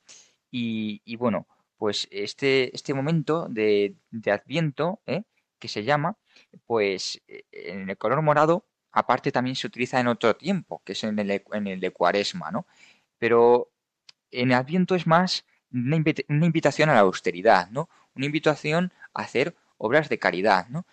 Y, 0.51 1.15
bueno, 1.17 1.47
pues 1.77 2.07
este, 2.11 2.75
este 2.75 2.93
momento 2.93 3.47
de, 3.49 3.95
de 4.11 4.31
Adviento, 4.31 5.01
¿eh? 5.05 5.23
que 5.59 5.67
se 5.67 5.83
llama, 5.83 6.17
pues 6.65 7.21
eh, 7.27 7.43
en 7.51 7.89
el 7.89 7.97
color 7.97 8.21
morado, 8.21 8.65
aparte 8.91 9.31
también 9.31 9.55
se 9.55 9.67
utiliza 9.67 9.99
en 9.99 10.07
otro 10.07 10.35
tiempo, 10.35 10.81
que 10.85 10.93
es 10.93 11.03
en 11.03 11.19
el, 11.19 11.43
en 11.51 11.67
el 11.67 11.79
de 11.79 11.91
Cuaresma, 11.91 12.51
¿no? 12.51 12.65
Pero 13.19 13.71
en 14.31 14.53
Adviento 14.53 14.95
es 14.95 15.07
más 15.07 15.45
una, 15.71 15.95
invita- 15.95 16.23
una 16.29 16.45
invitación 16.45 16.89
a 16.89 16.93
la 16.93 17.01
austeridad, 17.01 17.69
¿no? 17.71 17.89
Una 18.15 18.25
invitación 18.25 18.93
a 19.13 19.21
hacer 19.23 19.55
obras 19.77 20.09
de 20.09 20.19
caridad, 20.19 20.67
¿no? 20.69 20.85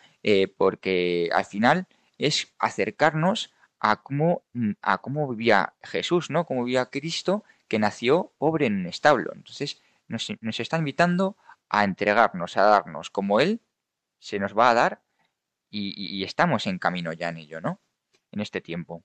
Porque 0.56 1.30
al 1.32 1.44
final 1.44 1.86
es 2.18 2.54
acercarnos 2.58 3.52
a 3.80 4.02
cómo, 4.02 4.44
mm, 4.54 4.72
a 4.82 4.98
cómo 4.98 5.28
vivía 5.28 5.74
Jesús, 5.82 6.30
¿no? 6.30 6.46
Cómo 6.46 6.64
vivía 6.64 6.86
Cristo, 6.86 7.44
que 7.68 7.78
nació 7.78 8.32
pobre 8.38 8.66
en 8.66 8.76
un 8.76 8.86
establo. 8.86 9.32
Entonces, 9.34 9.82
nos, 10.08 10.28
nos 10.40 10.60
está 10.60 10.78
invitando 10.78 11.36
a 11.68 11.84
entregarnos, 11.84 12.56
a 12.56 12.62
darnos 12.64 13.10
como 13.10 13.40
Él 13.40 13.60
se 14.20 14.38
nos 14.40 14.56
va 14.58 14.70
a 14.70 14.74
dar 14.74 15.02
y, 15.70 15.88
y- 15.96 16.18
y 16.20 16.24
estamos 16.24 16.66
en 16.66 16.78
camino 16.78 17.12
ya 17.12 17.28
en 17.30 17.38
ello, 17.38 17.60
¿no? 17.60 17.80
En 18.32 18.40
este 18.40 18.60
tiempo. 18.62 19.04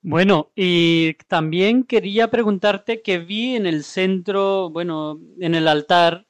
Bueno, 0.00 0.52
y 0.54 1.14
también 1.28 1.82
quería 1.84 2.30
preguntarte 2.30 3.02
que 3.02 3.18
vi 3.18 3.56
en 3.56 3.66
el 3.66 3.82
centro, 3.84 4.70
bueno, 4.70 5.20
en 5.40 5.54
el 5.56 5.66
altar, 5.68 6.26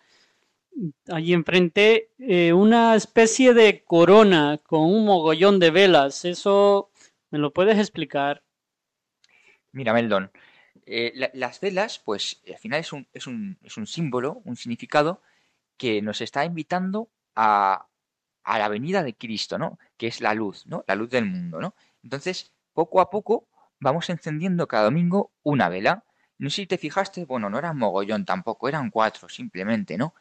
allí 1.08 1.32
enfrente, 1.32 2.10
eh, 2.18 2.52
una 2.52 2.94
especie 2.96 3.54
de 3.54 3.84
corona 3.84 4.58
con 4.64 4.80
un 4.82 5.04
mogollón 5.04 5.58
de 5.58 5.70
velas. 5.70 6.24
¿Eso 6.24 6.90
me 7.30 7.38
lo 7.38 7.52
puedes 7.52 7.78
explicar? 7.78 8.42
Mira, 9.72 9.92
Meldon, 9.92 10.30
eh, 10.86 11.12
la- 11.14 11.30
las 11.34 11.60
velas, 11.60 11.98
pues 12.04 12.42
al 12.48 12.58
final 12.58 12.80
es 12.80 12.92
un, 12.92 13.06
es 13.12 13.26
un, 13.26 13.58
es 13.62 13.76
un 13.76 13.86
símbolo, 13.86 14.40
un 14.44 14.56
significado 14.56 15.22
que 15.78 16.02
nos 16.02 16.20
está 16.20 16.44
invitando 16.44 17.10
a, 17.36 17.88
a 18.44 18.58
la 18.58 18.68
venida 18.68 19.02
de 19.02 19.16
Cristo, 19.16 19.58
¿no? 19.58 19.78
Que 19.96 20.08
es 20.08 20.20
la 20.20 20.34
luz, 20.34 20.66
¿no? 20.66 20.84
La 20.88 20.94
luz 20.96 21.10
del 21.10 21.26
mundo, 21.26 21.60
¿no? 21.60 21.74
Entonces, 22.04 22.52
poco 22.74 23.00
a 23.00 23.10
poco 23.10 23.48
vamos 23.80 24.10
encendiendo 24.10 24.68
cada 24.68 24.84
domingo 24.84 25.32
una 25.42 25.68
vela. 25.68 26.04
No 26.38 26.50
sé 26.50 26.56
si 26.62 26.66
te 26.66 26.78
fijaste, 26.78 27.24
bueno, 27.26 27.50
no 27.50 27.58
eran 27.58 27.78
mogollón 27.78 28.24
tampoco, 28.26 28.68
eran 28.68 28.90
cuatro 28.90 29.28
simplemente, 29.28 29.98
¿no? 29.98 30.14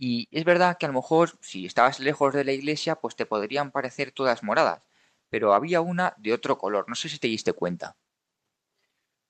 Y 0.00 0.26
es 0.32 0.44
verdad 0.44 0.78
que 0.78 0.86
a 0.86 0.88
lo 0.88 0.96
mejor 0.96 1.30
si 1.40 1.64
estabas 1.64 2.00
lejos 2.00 2.34
de 2.34 2.42
la 2.44 2.50
iglesia, 2.50 2.96
pues 2.96 3.14
te 3.14 3.24
podrían 3.24 3.70
parecer 3.70 4.10
todas 4.10 4.42
moradas, 4.42 4.82
pero 5.28 5.54
había 5.54 5.80
una 5.80 6.14
de 6.18 6.32
otro 6.32 6.58
color, 6.58 6.86
no 6.88 6.96
sé 6.96 7.08
si 7.08 7.20
te 7.20 7.28
diste 7.28 7.52
cuenta. 7.52 7.96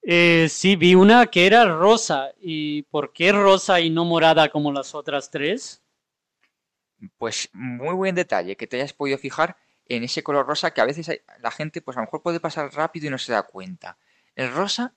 Eh, 0.03 0.49
sí, 0.51 0.77
vi 0.77 0.95
una 0.95 1.27
que 1.29 1.47
era 1.47 1.65
rosa. 1.65 2.33
¿Y 2.39 2.83
por 2.83 3.13
qué 3.15 3.33
rosa 3.33 3.81
y 3.81 3.89
no 3.89 4.05
morada 4.05 4.51
como 4.51 4.73
las 4.73 4.95
otras 4.95 5.31
tres? 5.31 5.83
Pues 7.19 7.49
muy 7.53 7.95
buen 7.95 8.15
detalle 8.15 8.57
que 8.57 8.67
te 8.67 8.77
hayas 8.77 8.93
podido 8.93 9.19
fijar 9.19 9.57
en 9.87 10.05
ese 10.05 10.23
color 10.23 10.47
rosa 10.47 10.73
que 10.73 10.81
a 10.81 10.85
veces 10.85 11.09
hay- 11.09 11.21
la 11.41 11.51
gente 11.51 11.81
pues 11.83 11.97
a 11.97 12.01
lo 12.01 12.07
mejor 12.07 12.23
puede 12.23 12.41
pasar 12.41 12.73
rápido 12.75 13.07
y 13.07 13.11
no 13.11 13.19
se 13.19 13.33
da 13.33 13.43
cuenta. 13.45 13.99
El 14.35 14.53
rosa 14.53 14.95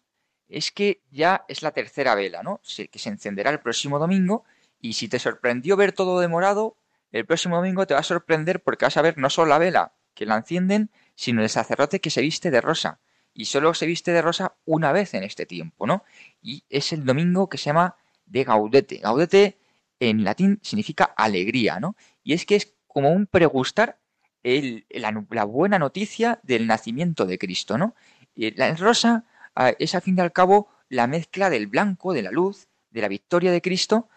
es 0.48 0.72
que 0.72 1.02
ya 1.12 1.46
es 1.48 1.62
la 1.64 1.72
tercera 1.72 2.16
vela, 2.16 2.44
¿no? 2.44 2.60
Se- 2.64 2.90
que 2.90 3.00
se 3.00 3.10
encenderá 3.10 3.52
el 3.52 3.60
próximo 3.62 4.00
domingo 4.00 4.44
y 4.84 4.94
si 4.94 5.08
te 5.08 5.18
sorprendió 5.18 5.78
ver 5.78 5.94
todo 5.94 6.20
de 6.20 6.28
morado, 6.28 6.78
el 7.14 7.26
próximo 7.26 7.56
domingo 7.56 7.88
te 7.88 7.94
va 7.94 8.02
a 8.02 8.04
sorprender 8.04 8.62
porque 8.62 8.84
vas 8.86 8.98
a 8.98 9.02
ver 9.02 9.18
no 9.18 9.30
solo 9.30 9.48
la 9.50 9.58
vela 9.58 9.94
que 10.14 10.26
la 10.26 10.36
encienden, 10.36 10.92
sino 11.16 11.42
el 11.42 11.48
sacerdote 11.50 12.02
que 12.02 12.10
se 12.10 12.22
viste 12.22 12.52
de 12.52 12.60
rosa. 12.60 13.00
Y 13.34 13.46
solo 13.46 13.74
se 13.76 13.86
viste 13.86 14.12
de 14.12 14.22
rosa 14.22 14.58
una 14.66 14.92
vez 14.92 15.14
en 15.14 15.24
este 15.24 15.46
tiempo, 15.46 15.88
¿no? 15.88 16.04
Y 16.42 16.66
es 16.70 16.92
el 16.92 17.06
domingo 17.06 17.48
que 17.48 17.58
se 17.58 17.68
llama 17.68 17.96
de 18.26 18.44
Gaudete. 18.44 18.98
Gaudete 18.98 19.58
en 20.02 20.26
latín 20.26 20.60
significa 20.62 21.06
alegría, 21.06 21.80
¿no? 21.80 21.96
Y 22.22 22.34
es 22.34 22.46
que 22.46 22.58
es 22.58 22.74
como 22.88 23.10
un 23.12 23.26
pregustar 23.26 24.00
el- 24.44 24.86
la, 24.90 25.46
buena 25.46 25.80
noticia 25.80 26.42
del 26.44 26.68
nacimiento 26.68 27.26
de 27.26 27.38
Cristo, 27.38 27.78
¿no? 27.78 27.96
Y 28.36 28.52
la- 28.52 28.76
rosa 28.76 29.24
ah, 29.56 29.72
es 29.80 29.96
al 29.96 30.02
fin 30.02 30.18
y 30.18 30.22
al 30.22 30.34
cabo 30.34 30.68
la 30.90 31.08
mezcla 31.08 31.50
del 31.50 31.68
blanco, 31.68 32.14
de 32.14 32.22
la 32.24 32.32
luz, 32.32 32.68
de 32.92 33.02
la 33.02 33.08
victoria 33.08 33.52
de 33.52 33.62
Cristo, 33.62 34.10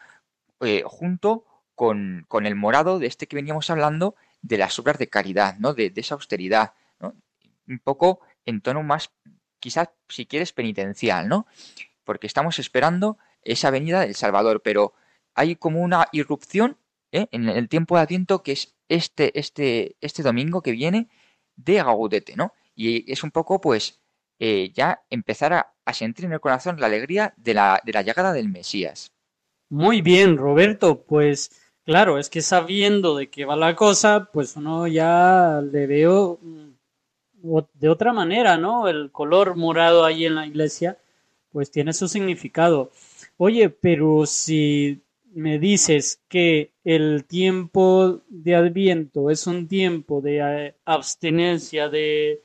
eh, 0.61 0.83
junto 0.85 1.45
con, 1.75 2.25
con 2.29 2.47
el 2.47 2.55
morado 2.55 2.99
de 2.99 3.07
este 3.07 3.27
que 3.27 3.37
veníamos 3.37 3.71
hablando, 3.71 4.17
de 4.43 4.59
las 4.59 4.79
obras 4.79 4.99
de 4.99 5.09
caridad, 5.09 5.57
¿no? 5.59 5.75
De, 5.75 5.91
de 5.91 6.01
esa 6.01 6.15
austeridad, 6.15 6.73
¿no? 7.01 7.15
Un 7.69 7.79
poco 7.81 8.21
en 8.45 8.61
tono 8.61 8.83
más, 8.83 9.11
quizás, 9.59 9.91
si 10.09 10.27
quieres, 10.27 10.53
penitencial, 10.53 11.29
¿no? 11.29 11.47
Porque 12.05 12.27
estamos 12.27 12.59
esperando 12.59 13.19
esa 13.43 13.71
venida 13.71 14.01
del 14.01 14.15
Salvador, 14.15 14.63
pero 14.63 14.95
hay 15.35 15.57
como 15.57 15.81
una 15.81 16.09
irrupción 16.13 16.79
¿eh? 17.13 17.29
en 17.31 17.49
el 17.49 17.69
tiempo 17.69 17.97
de 17.97 18.03
Adviento 18.03 18.43
que 18.43 18.53
es 18.53 18.75
este, 18.89 19.39
este, 19.39 19.97
este 20.01 20.23
domingo 20.23 20.63
que 20.63 20.73
viene 20.73 21.09
de 21.57 21.77
Gaudete, 21.77 22.37
¿no? 22.37 22.53
Y 22.75 23.11
es 23.11 23.23
un 23.23 23.31
poco, 23.31 23.61
pues, 23.61 24.01
eh, 24.39 24.71
ya 24.75 25.03
empezar 25.11 25.53
a, 25.53 25.75
a 25.85 25.93
sentir 25.95 26.27
en 26.27 26.33
el 26.33 26.41
corazón 26.41 26.79
la 26.79 26.87
alegría 26.87 27.35
de 27.37 27.55
la, 27.55 27.81
de 27.85 27.93
la 27.93 28.03
llegada 28.03 28.33
del 28.33 28.49
Mesías. 28.49 29.13
Muy 29.69 30.01
bien, 30.01 30.37
Roberto, 30.37 31.03
pues 31.03 31.51
claro, 31.85 32.19
es 32.19 32.31
que 32.31 32.41
sabiendo 32.41 33.17
de 33.17 33.29
qué 33.31 33.45
va 33.45 33.57
la 33.57 33.75
cosa, 33.75 34.31
pues 34.33 34.57
uno 34.57 34.87
ya 34.87 35.61
le 35.61 35.87
veo 35.89 36.39
mm, 36.41 36.69
de 37.75 37.89
otra 37.89 38.13
manera, 38.13 38.59
¿no? 38.59 38.89
El 38.89 39.11
color 39.11 39.57
morado 39.57 40.05
ahí 40.05 40.25
en 40.25 40.37
la 40.37 40.47
iglesia, 40.47 40.99
pues 41.51 41.71
tiene 41.71 41.93
su 41.93 42.07
significado. 42.09 42.91
Oye, 43.39 43.69
pero 43.71 44.27
si 44.27 45.03
me 45.35 45.59
dices 45.59 46.21
que 46.29 46.73
el 46.85 47.25
tiempo 47.25 48.23
de 48.29 48.55
Adviento 48.55 49.31
es 49.31 49.47
un 49.49 49.69
tiempo 49.69 50.21
de 50.21 50.39
eh, 50.69 50.75
abstinencia, 50.85 51.89
de, 51.89 52.43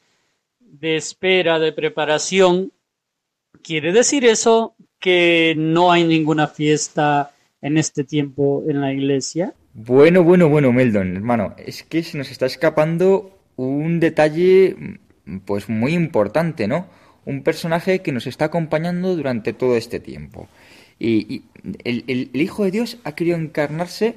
de 0.59 0.95
espera, 0.97 1.59
de 1.59 1.72
preparación, 1.72 2.74
¿quiere 3.61 3.93
decir 3.93 4.26
eso 4.26 4.76
que 5.02 5.54
no 5.58 5.91
hay 5.91 6.06
ninguna 6.06 6.47
fiesta 6.47 7.32
en 7.62 7.78
este 7.78 8.06
tiempo 8.06 8.64
en 8.70 8.80
la 8.80 8.93
iglesia? 8.93 9.54
Bueno, 9.74 10.24
bueno, 10.24 10.47
bueno, 10.47 10.72
Meldon, 10.72 11.16
hermano, 11.18 11.56
es 11.58 11.84
que 11.84 12.04
se 12.04 12.18
nos 12.18 12.32
está 12.32 12.45
escapando 12.45 13.38
un 13.58 13.99
detalle, 13.99 14.76
pues 15.45 15.68
muy 15.68 15.93
importante, 15.93 16.68
¿no? 16.68 16.88
Un 17.26 17.43
personaje 17.43 17.99
que 18.02 18.12
nos 18.14 18.28
está 18.28 18.45
acompañando 18.45 19.16
durante 19.16 19.52
todo 19.54 19.76
este 19.76 19.99
tiempo. 19.99 20.47
Y, 20.99 21.43
el- 21.84 22.04
el 22.08 22.41
Hijo 22.41 22.64
de 22.64 22.72
Dios 22.72 22.97
ha 23.04 23.14
querido 23.16 23.38
encarnarse 23.38 24.16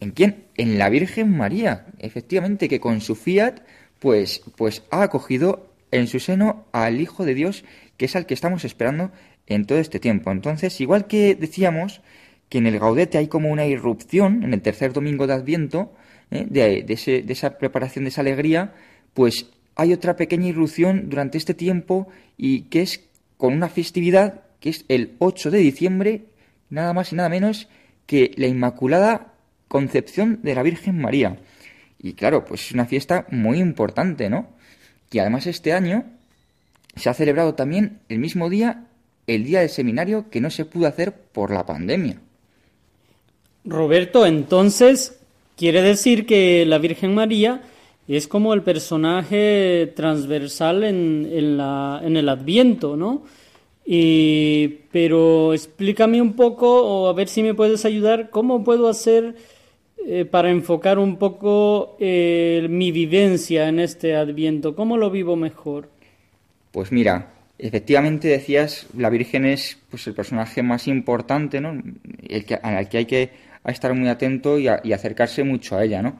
¿en 0.00 0.10
quién? 0.12 0.44
En 0.56 0.78
la 0.78 0.88
Virgen 0.88 1.36
María, 1.36 1.86
efectivamente, 1.98 2.68
que 2.68 2.80
con 2.80 3.00
su 3.02 3.14
fiat, 3.16 3.60
pues, 3.98 4.42
pues 4.56 4.82
ha 4.90 5.02
acogido 5.02 5.66
en 5.90 6.06
su 6.06 6.20
seno 6.20 6.64
al 6.72 7.00
Hijo 7.00 7.24
de 7.26 7.34
Dios, 7.34 7.64
que 7.98 8.06
es 8.06 8.16
al 8.16 8.24
que 8.26 8.32
estamos 8.34 8.64
esperando 8.64 9.10
en 9.50 9.66
todo 9.66 9.78
este 9.78 10.00
tiempo. 10.00 10.30
Entonces, 10.30 10.80
igual 10.80 11.06
que 11.06 11.34
decíamos 11.34 12.00
que 12.48 12.58
en 12.58 12.66
el 12.66 12.78
Gaudete 12.78 13.18
hay 13.18 13.28
como 13.28 13.50
una 13.50 13.66
irrupción, 13.66 14.42
en 14.42 14.54
el 14.54 14.62
tercer 14.62 14.92
domingo 14.92 15.26
de 15.26 15.34
Adviento, 15.34 15.92
¿eh? 16.30 16.46
de, 16.48 16.82
de 16.82 17.32
esa 17.32 17.58
preparación, 17.58 18.04
de 18.04 18.10
esa 18.10 18.22
alegría, 18.22 18.72
pues 19.12 19.50
hay 19.76 19.92
otra 19.92 20.16
pequeña 20.16 20.48
irrupción 20.48 21.10
durante 21.10 21.36
este 21.36 21.54
tiempo 21.54 22.08
y 22.36 22.62
que 22.62 22.82
es 22.82 23.08
con 23.36 23.52
una 23.52 23.68
festividad 23.68 24.42
que 24.60 24.70
es 24.70 24.84
el 24.88 25.16
8 25.18 25.50
de 25.50 25.58
diciembre, 25.58 26.24
nada 26.68 26.92
más 26.92 27.12
y 27.12 27.16
nada 27.16 27.28
menos 27.28 27.68
que 28.06 28.32
la 28.36 28.46
Inmaculada 28.46 29.34
Concepción 29.68 30.40
de 30.42 30.54
la 30.54 30.62
Virgen 30.62 31.00
María. 31.00 31.38
Y 31.98 32.14
claro, 32.14 32.44
pues 32.44 32.66
es 32.66 32.72
una 32.72 32.86
fiesta 32.86 33.26
muy 33.30 33.58
importante, 33.58 34.30
¿no? 34.30 34.48
Y 35.10 35.18
además 35.18 35.46
este 35.46 35.72
año 35.72 36.04
se 36.96 37.08
ha 37.08 37.14
celebrado 37.14 37.54
también 37.54 38.00
el 38.08 38.18
mismo 38.18 38.50
día 38.50 38.86
el 39.26 39.44
día 39.44 39.60
del 39.60 39.68
seminario 39.68 40.26
que 40.30 40.40
no 40.40 40.50
se 40.50 40.64
pudo 40.64 40.86
hacer 40.86 41.12
por 41.12 41.50
la 41.50 41.66
pandemia. 41.66 42.20
Roberto, 43.64 44.26
entonces, 44.26 45.20
quiere 45.56 45.82
decir 45.82 46.26
que 46.26 46.64
la 46.66 46.78
Virgen 46.78 47.14
María 47.14 47.62
es 48.08 48.26
como 48.26 48.54
el 48.54 48.62
personaje 48.62 49.92
transversal 49.94 50.84
en, 50.84 51.28
en 51.30 51.56
la, 51.56 52.00
en 52.02 52.16
el 52.16 52.28
Adviento, 52.28 52.96
¿no? 52.96 53.22
Y, 53.84 54.68
pero 54.92 55.52
explícame 55.52 56.20
un 56.22 56.34
poco, 56.34 56.82
o 56.82 57.08
a 57.08 57.12
ver 57.12 57.28
si 57.28 57.42
me 57.42 57.54
puedes 57.54 57.84
ayudar, 57.84 58.30
cómo 58.30 58.64
puedo 58.64 58.88
hacer 58.88 59.36
eh, 60.06 60.24
para 60.24 60.50
enfocar 60.50 60.98
un 60.98 61.16
poco 61.16 61.96
eh, 62.00 62.66
mi 62.70 62.90
vivencia 62.90 63.68
en 63.68 63.80
este 63.80 64.16
Adviento, 64.16 64.74
cómo 64.74 64.96
lo 64.96 65.10
vivo 65.10 65.36
mejor. 65.36 65.88
Pues 66.72 66.90
mira, 66.90 67.32
efectivamente 67.62 68.28
decías, 68.28 68.86
la 68.96 69.10
Virgen 69.10 69.44
es 69.44 69.78
pues 69.90 70.06
el 70.06 70.14
personaje 70.14 70.62
más 70.62 70.88
importante, 70.88 71.60
¿no? 71.60 71.80
El 72.28 72.44
que, 72.44 72.54
al 72.54 72.88
que 72.88 72.98
hay 72.98 73.06
que 73.06 73.30
estar 73.64 73.94
muy 73.94 74.08
atento 74.08 74.58
y, 74.58 74.68
acercarse 74.68 75.44
mucho 75.44 75.76
a 75.76 75.84
ella, 75.84 76.02
¿no? 76.02 76.18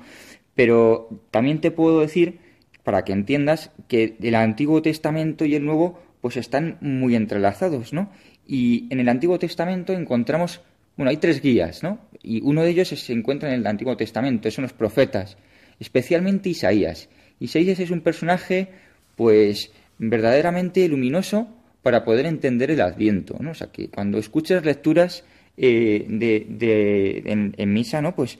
Pero 0.55 1.09
también 1.31 1.61
te 1.61 1.71
puedo 1.71 2.01
decir, 2.01 2.39
para 2.85 3.05
que 3.05 3.13
entiendas, 3.13 3.71
que 3.89 4.17
el 4.21 4.35
Antiguo 4.35 4.83
Testamento 4.83 5.45
y 5.45 5.55
el 5.55 5.65
Nuevo 5.65 6.01
pues 6.21 6.37
están 6.37 6.77
muy 6.81 7.17
entrelazados, 7.17 7.93
¿no? 7.93 8.11
Y 8.47 8.87
en 8.91 9.01
el 9.01 9.09
Antiguo 9.09 9.39
Testamento 9.39 9.93
encontramos, 9.95 10.61
bueno, 10.97 11.11
hay 11.11 11.17
tres 11.17 11.41
guías, 11.41 11.83
¿no? 11.83 11.99
Y 12.23 12.43
uno 12.43 12.63
de 12.63 12.71
ellos 12.71 12.89
se 12.89 13.13
encuentra 13.13 13.49
en 13.49 13.61
el 13.61 13.67
Antiguo 13.67 13.97
Testamento, 13.97 14.51
son 14.51 14.63
los 14.63 14.73
profetas, 14.75 15.39
especialmente 15.79 16.51
Isaías. 16.51 17.09
Isaías 17.39 17.81
es 17.81 17.91
un 17.91 18.03
personaje, 18.03 18.69
pues, 19.17 19.73
verdaderamente 20.01 20.89
luminoso 20.89 21.49
para 21.83 22.05
poder 22.05 22.27
entender 22.27 22.71
el 22.71 22.81
Adviento, 22.81 23.37
¿no? 23.41 23.53
O 23.53 23.55
sea, 23.55 23.69
que 23.71 23.89
cuando 23.89 24.19
escuches 24.19 24.65
lecturas 24.65 25.25
eh, 25.57 26.07
de, 26.09 26.47
de- 26.49 27.23
en, 27.57 27.73
misa, 27.73 28.01
¿no? 28.03 28.15
Pues 28.15 28.39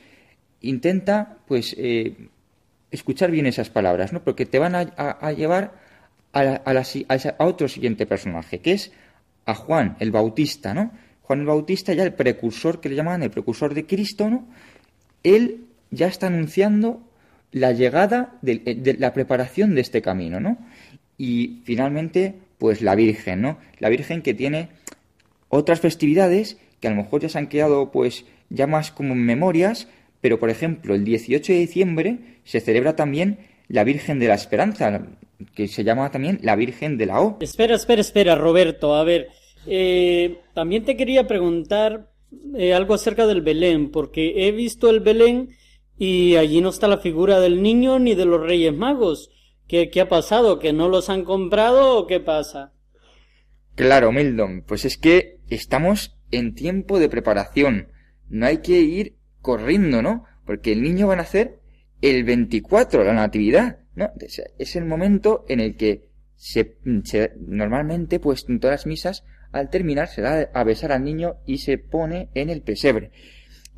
intenta, 0.61 1.39
pues, 1.47 1.75
eh, 1.79 2.17
escuchar 2.91 3.31
bien 3.31 3.47
esas 3.47 3.71
palabras, 3.71 4.13
¿no? 4.13 4.23
Porque 4.25 4.47
te 4.47 4.59
van 4.59 4.75
a, 4.75 4.81
a- 4.81 5.33
llevar 5.33 5.75
a, 6.33 6.43
la- 6.45 6.63
a 7.39 7.45
otro 7.47 7.69
siguiente 7.69 8.07
personaje, 8.07 8.61
que 8.61 8.73
es 8.73 8.93
a 9.47 9.55
Juan 9.55 9.97
el 10.01 10.11
Bautista, 10.11 10.75
¿no? 10.75 10.93
Juan 11.23 11.41
el 11.41 11.47
Bautista, 11.47 11.93
ya 11.95 12.03
el 12.05 12.15
precursor 12.15 12.81
que 12.81 12.89
le 12.89 12.97
llaman 12.97 13.23
el 13.23 13.31
precursor 13.31 13.75
de 13.75 13.87
Cristo, 13.87 14.29
¿no? 14.31 14.49
Él 15.23 15.67
ya 15.91 16.07
está 16.09 16.27
anunciando 16.29 17.03
la 17.53 17.73
llegada 17.73 18.39
eh, 18.47 18.75
de 18.77 18.95
la 18.95 19.13
preparación 19.13 19.75
de 19.75 19.81
este 19.81 20.03
camino, 20.03 20.41
¿no? 20.41 20.59
Y 21.21 21.61
finalmente, 21.65 22.33
pues 22.57 22.81
la 22.81 22.95
Virgen, 22.95 23.43
¿no? 23.43 23.59
La 23.79 23.91
Virgen 23.91 24.23
que 24.23 24.33
tiene 24.33 24.71
otras 25.51 25.79
festividades 25.79 26.57
que 26.81 26.89
a 26.89 26.93
lo 26.93 26.97
mejor 26.97 27.21
ya 27.21 27.29
se 27.29 27.37
han 27.37 27.49
quedado 27.49 27.91
pues 27.91 28.25
ya 28.49 28.67
más 28.67 28.91
como 28.91 29.15
memorias, 29.15 29.87
pero 30.23 30.41
por 30.41 30.49
ejemplo 30.49 30.95
el 30.95 31.05
18 31.05 31.53
de 31.53 31.59
diciembre 31.59 32.19
se 32.45 32.61
celebra 32.61 32.97
también 32.97 33.41
la 33.69 33.85
Virgen 33.85 34.19
de 34.19 34.29
la 34.29 34.35
Esperanza, 34.35 35.09
que 35.55 35.69
se 35.69 35.85
llama 35.85 36.11
también 36.11 36.39
la 36.41 36.57
Virgen 36.57 36.97
de 36.97 37.05
la 37.05 37.21
O. 37.21 37.37
Espera, 37.43 37.75
espera, 37.75 38.01
espera, 38.01 38.35
Roberto. 38.35 38.95
A 38.95 39.05
ver, 39.05 39.29
eh, 39.67 40.39
también 40.55 40.87
te 40.87 40.97
quería 40.97 41.27
preguntar 41.27 42.09
eh, 42.57 42.73
algo 42.73 42.95
acerca 42.95 43.27
del 43.27 43.43
Belén, 43.43 43.91
porque 43.91 44.49
he 44.49 44.53
visto 44.53 44.89
el 44.89 45.01
Belén 45.01 45.51
y 45.99 46.37
allí 46.37 46.63
no 46.63 46.71
está 46.71 46.89
la 46.89 46.97
figura 46.97 47.41
del 47.41 47.61
niño 47.61 47.99
ni 47.99 48.15
de 48.15 48.25
los 48.25 48.41
Reyes 48.41 48.73
Magos. 48.73 49.31
¿Qué, 49.71 49.89
qué 49.89 50.01
ha 50.01 50.09
pasado? 50.09 50.59
¿Que 50.59 50.73
no 50.73 50.89
los 50.89 51.09
han 51.11 51.23
comprado 51.25 51.97
o 51.97 52.09
qué 52.09 52.19
pasa? 52.19 52.73
Claro, 53.77 54.11
Mildon, 54.11 54.63
pues 54.67 54.85
es 54.85 54.99
que 54.99 55.39
estamos 55.49 56.19
en 56.33 56.57
tiempo 56.57 56.99
de 56.99 57.09
preparación. 57.09 57.93
No 58.29 58.47
hay 58.47 58.59
que 58.63 58.81
ir 58.81 59.15
corriendo, 59.41 60.03
¿no? 60.03 60.25
Porque 60.45 60.73
el 60.73 60.83
niño 60.83 61.07
va 61.07 61.13
a 61.13 61.19
nacer 61.19 61.61
el 62.03 62.25
24, 62.25 63.05
la 63.05 63.13
natividad, 63.13 63.79
¿no? 63.95 64.11
Es, 64.59 64.75
el 64.75 64.87
momento 64.87 65.45
en 65.49 65.61
el 65.61 65.77
que 65.77 66.09
se, 66.35 66.77
se- 67.05 67.35
normalmente, 67.39 68.19
pues 68.19 68.47
en 68.49 68.59
todas 68.59 68.81
las 68.81 68.87
misas, 68.87 69.23
al 69.53 69.71
terminar 69.71 70.09
se 70.09 70.21
da 70.21 70.51
a 70.53 70.65
besar 70.65 70.91
al 70.91 71.05
niño 71.05 71.37
y 71.47 71.59
se 71.59 71.79
pone 71.79 72.29
en 72.35 72.51
el 72.51 72.63
pesebre. 72.63 73.13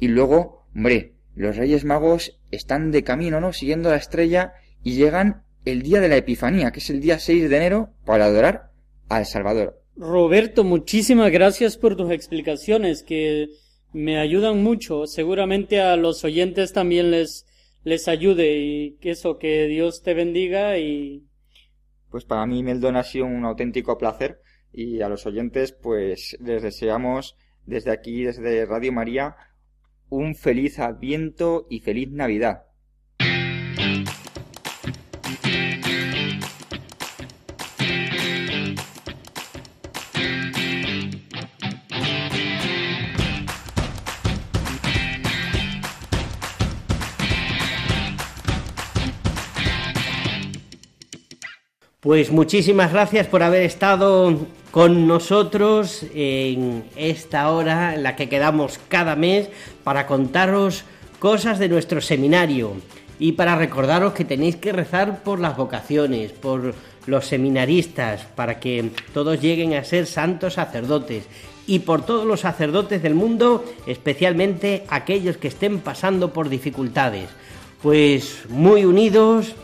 Y 0.00 0.08
luego, 0.08 0.64
hombre, 0.74 1.16
los 1.34 1.58
Reyes 1.58 1.84
Magos 1.84 2.40
están 2.50 2.92
de 2.92 3.04
camino, 3.04 3.42
¿no? 3.42 3.52
Siguiendo 3.52 3.90
la 3.90 3.96
estrella 3.96 4.54
y 4.82 4.94
llegan 4.94 5.42
el 5.64 5.82
día 5.82 6.00
de 6.00 6.08
la 6.08 6.16
Epifanía, 6.16 6.70
que 6.70 6.80
es 6.80 6.90
el 6.90 7.00
día 7.00 7.18
6 7.18 7.48
de 7.48 7.56
enero, 7.56 7.90
para 8.04 8.26
adorar 8.26 8.70
al 9.08 9.26
Salvador. 9.26 9.80
Roberto, 9.96 10.64
muchísimas 10.64 11.30
gracias 11.30 11.76
por 11.76 11.96
tus 11.96 12.10
explicaciones 12.10 13.02
que 13.02 13.48
me 13.92 14.18
ayudan 14.18 14.62
mucho. 14.62 15.06
Seguramente 15.06 15.80
a 15.80 15.96
los 15.96 16.24
oyentes 16.24 16.72
también 16.72 17.10
les, 17.10 17.46
les 17.84 18.08
ayude 18.08 18.56
y 18.56 18.96
que 19.00 19.10
eso, 19.10 19.38
que 19.38 19.66
Dios 19.66 20.02
te 20.02 20.14
bendiga 20.14 20.78
y 20.78 21.24
Pues 22.10 22.24
para 22.24 22.46
mí, 22.46 22.62
Meldon, 22.62 22.96
ha 22.96 23.04
sido 23.04 23.26
un 23.26 23.44
auténtico 23.44 23.98
placer 23.98 24.40
y 24.72 25.02
a 25.02 25.08
los 25.08 25.26
oyentes, 25.26 25.72
pues 25.72 26.36
les 26.40 26.62
deseamos 26.62 27.36
desde 27.66 27.90
aquí, 27.90 28.24
desde 28.24 28.64
Radio 28.64 28.92
María, 28.92 29.36
un 30.08 30.34
feliz 30.34 30.78
Adviento 30.78 31.66
y 31.68 31.80
feliz 31.80 32.10
Navidad. 32.10 32.64
Pues 52.02 52.32
muchísimas 52.32 52.92
gracias 52.92 53.28
por 53.28 53.44
haber 53.44 53.62
estado 53.62 54.36
con 54.72 55.06
nosotros 55.06 56.04
en 56.12 56.82
esta 56.96 57.48
hora 57.52 57.94
en 57.94 58.02
la 58.02 58.16
que 58.16 58.28
quedamos 58.28 58.80
cada 58.88 59.14
mes 59.14 59.48
para 59.84 60.08
contaros 60.08 60.82
cosas 61.20 61.60
de 61.60 61.68
nuestro 61.68 62.00
seminario 62.00 62.72
y 63.20 63.32
para 63.32 63.54
recordaros 63.54 64.14
que 64.14 64.24
tenéis 64.24 64.56
que 64.56 64.72
rezar 64.72 65.22
por 65.22 65.38
las 65.38 65.56
vocaciones, 65.56 66.32
por 66.32 66.74
los 67.06 67.24
seminaristas, 67.24 68.22
para 68.34 68.58
que 68.58 68.90
todos 69.14 69.40
lleguen 69.40 69.74
a 69.74 69.84
ser 69.84 70.06
santos 70.06 70.54
sacerdotes 70.54 71.26
y 71.68 71.78
por 71.78 72.04
todos 72.04 72.26
los 72.26 72.40
sacerdotes 72.40 73.00
del 73.00 73.14
mundo, 73.14 73.64
especialmente 73.86 74.82
aquellos 74.88 75.36
que 75.36 75.46
estén 75.46 75.78
pasando 75.78 76.32
por 76.32 76.48
dificultades. 76.48 77.28
Pues 77.80 78.40
muy 78.48 78.84
unidos 78.84 79.54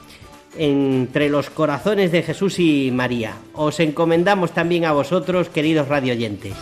entre 0.57 1.29
los 1.29 1.51
corazones 1.51 2.13
de 2.13 2.23
Jesús 2.23 2.59
y 2.59 2.91
María. 2.93 3.35
Os 3.55 3.81
encomendamos 3.81 4.53
también 4.53 4.85
a 4.85 4.93
vosotros, 4.93 5.49
queridos 5.49 5.89
radioyentes. 5.89 6.55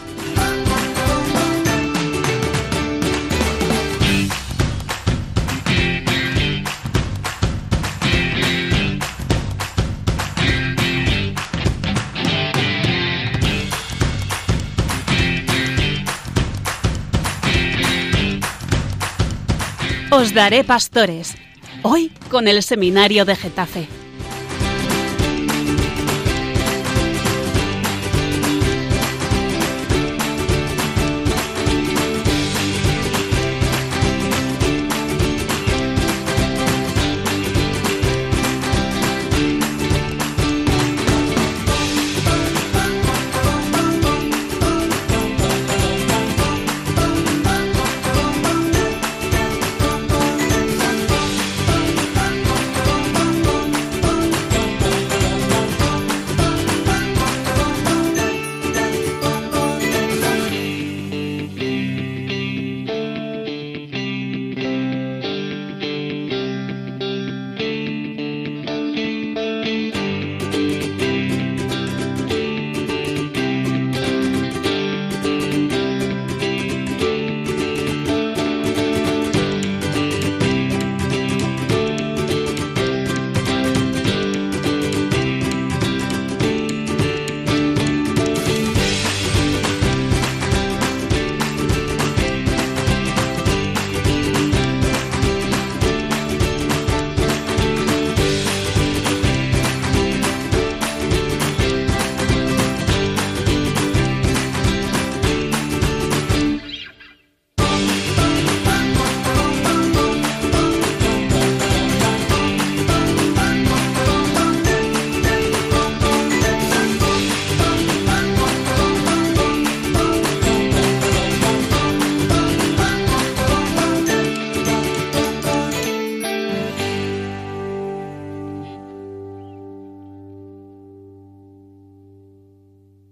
Os 20.11 20.33
daré 20.33 20.65
pastores. 20.65 21.37
Hoy 21.83 22.11
con 22.31 22.49
el 22.49 22.63
seminario 22.63 23.25
de 23.25 23.37
Getafe. 23.37 23.89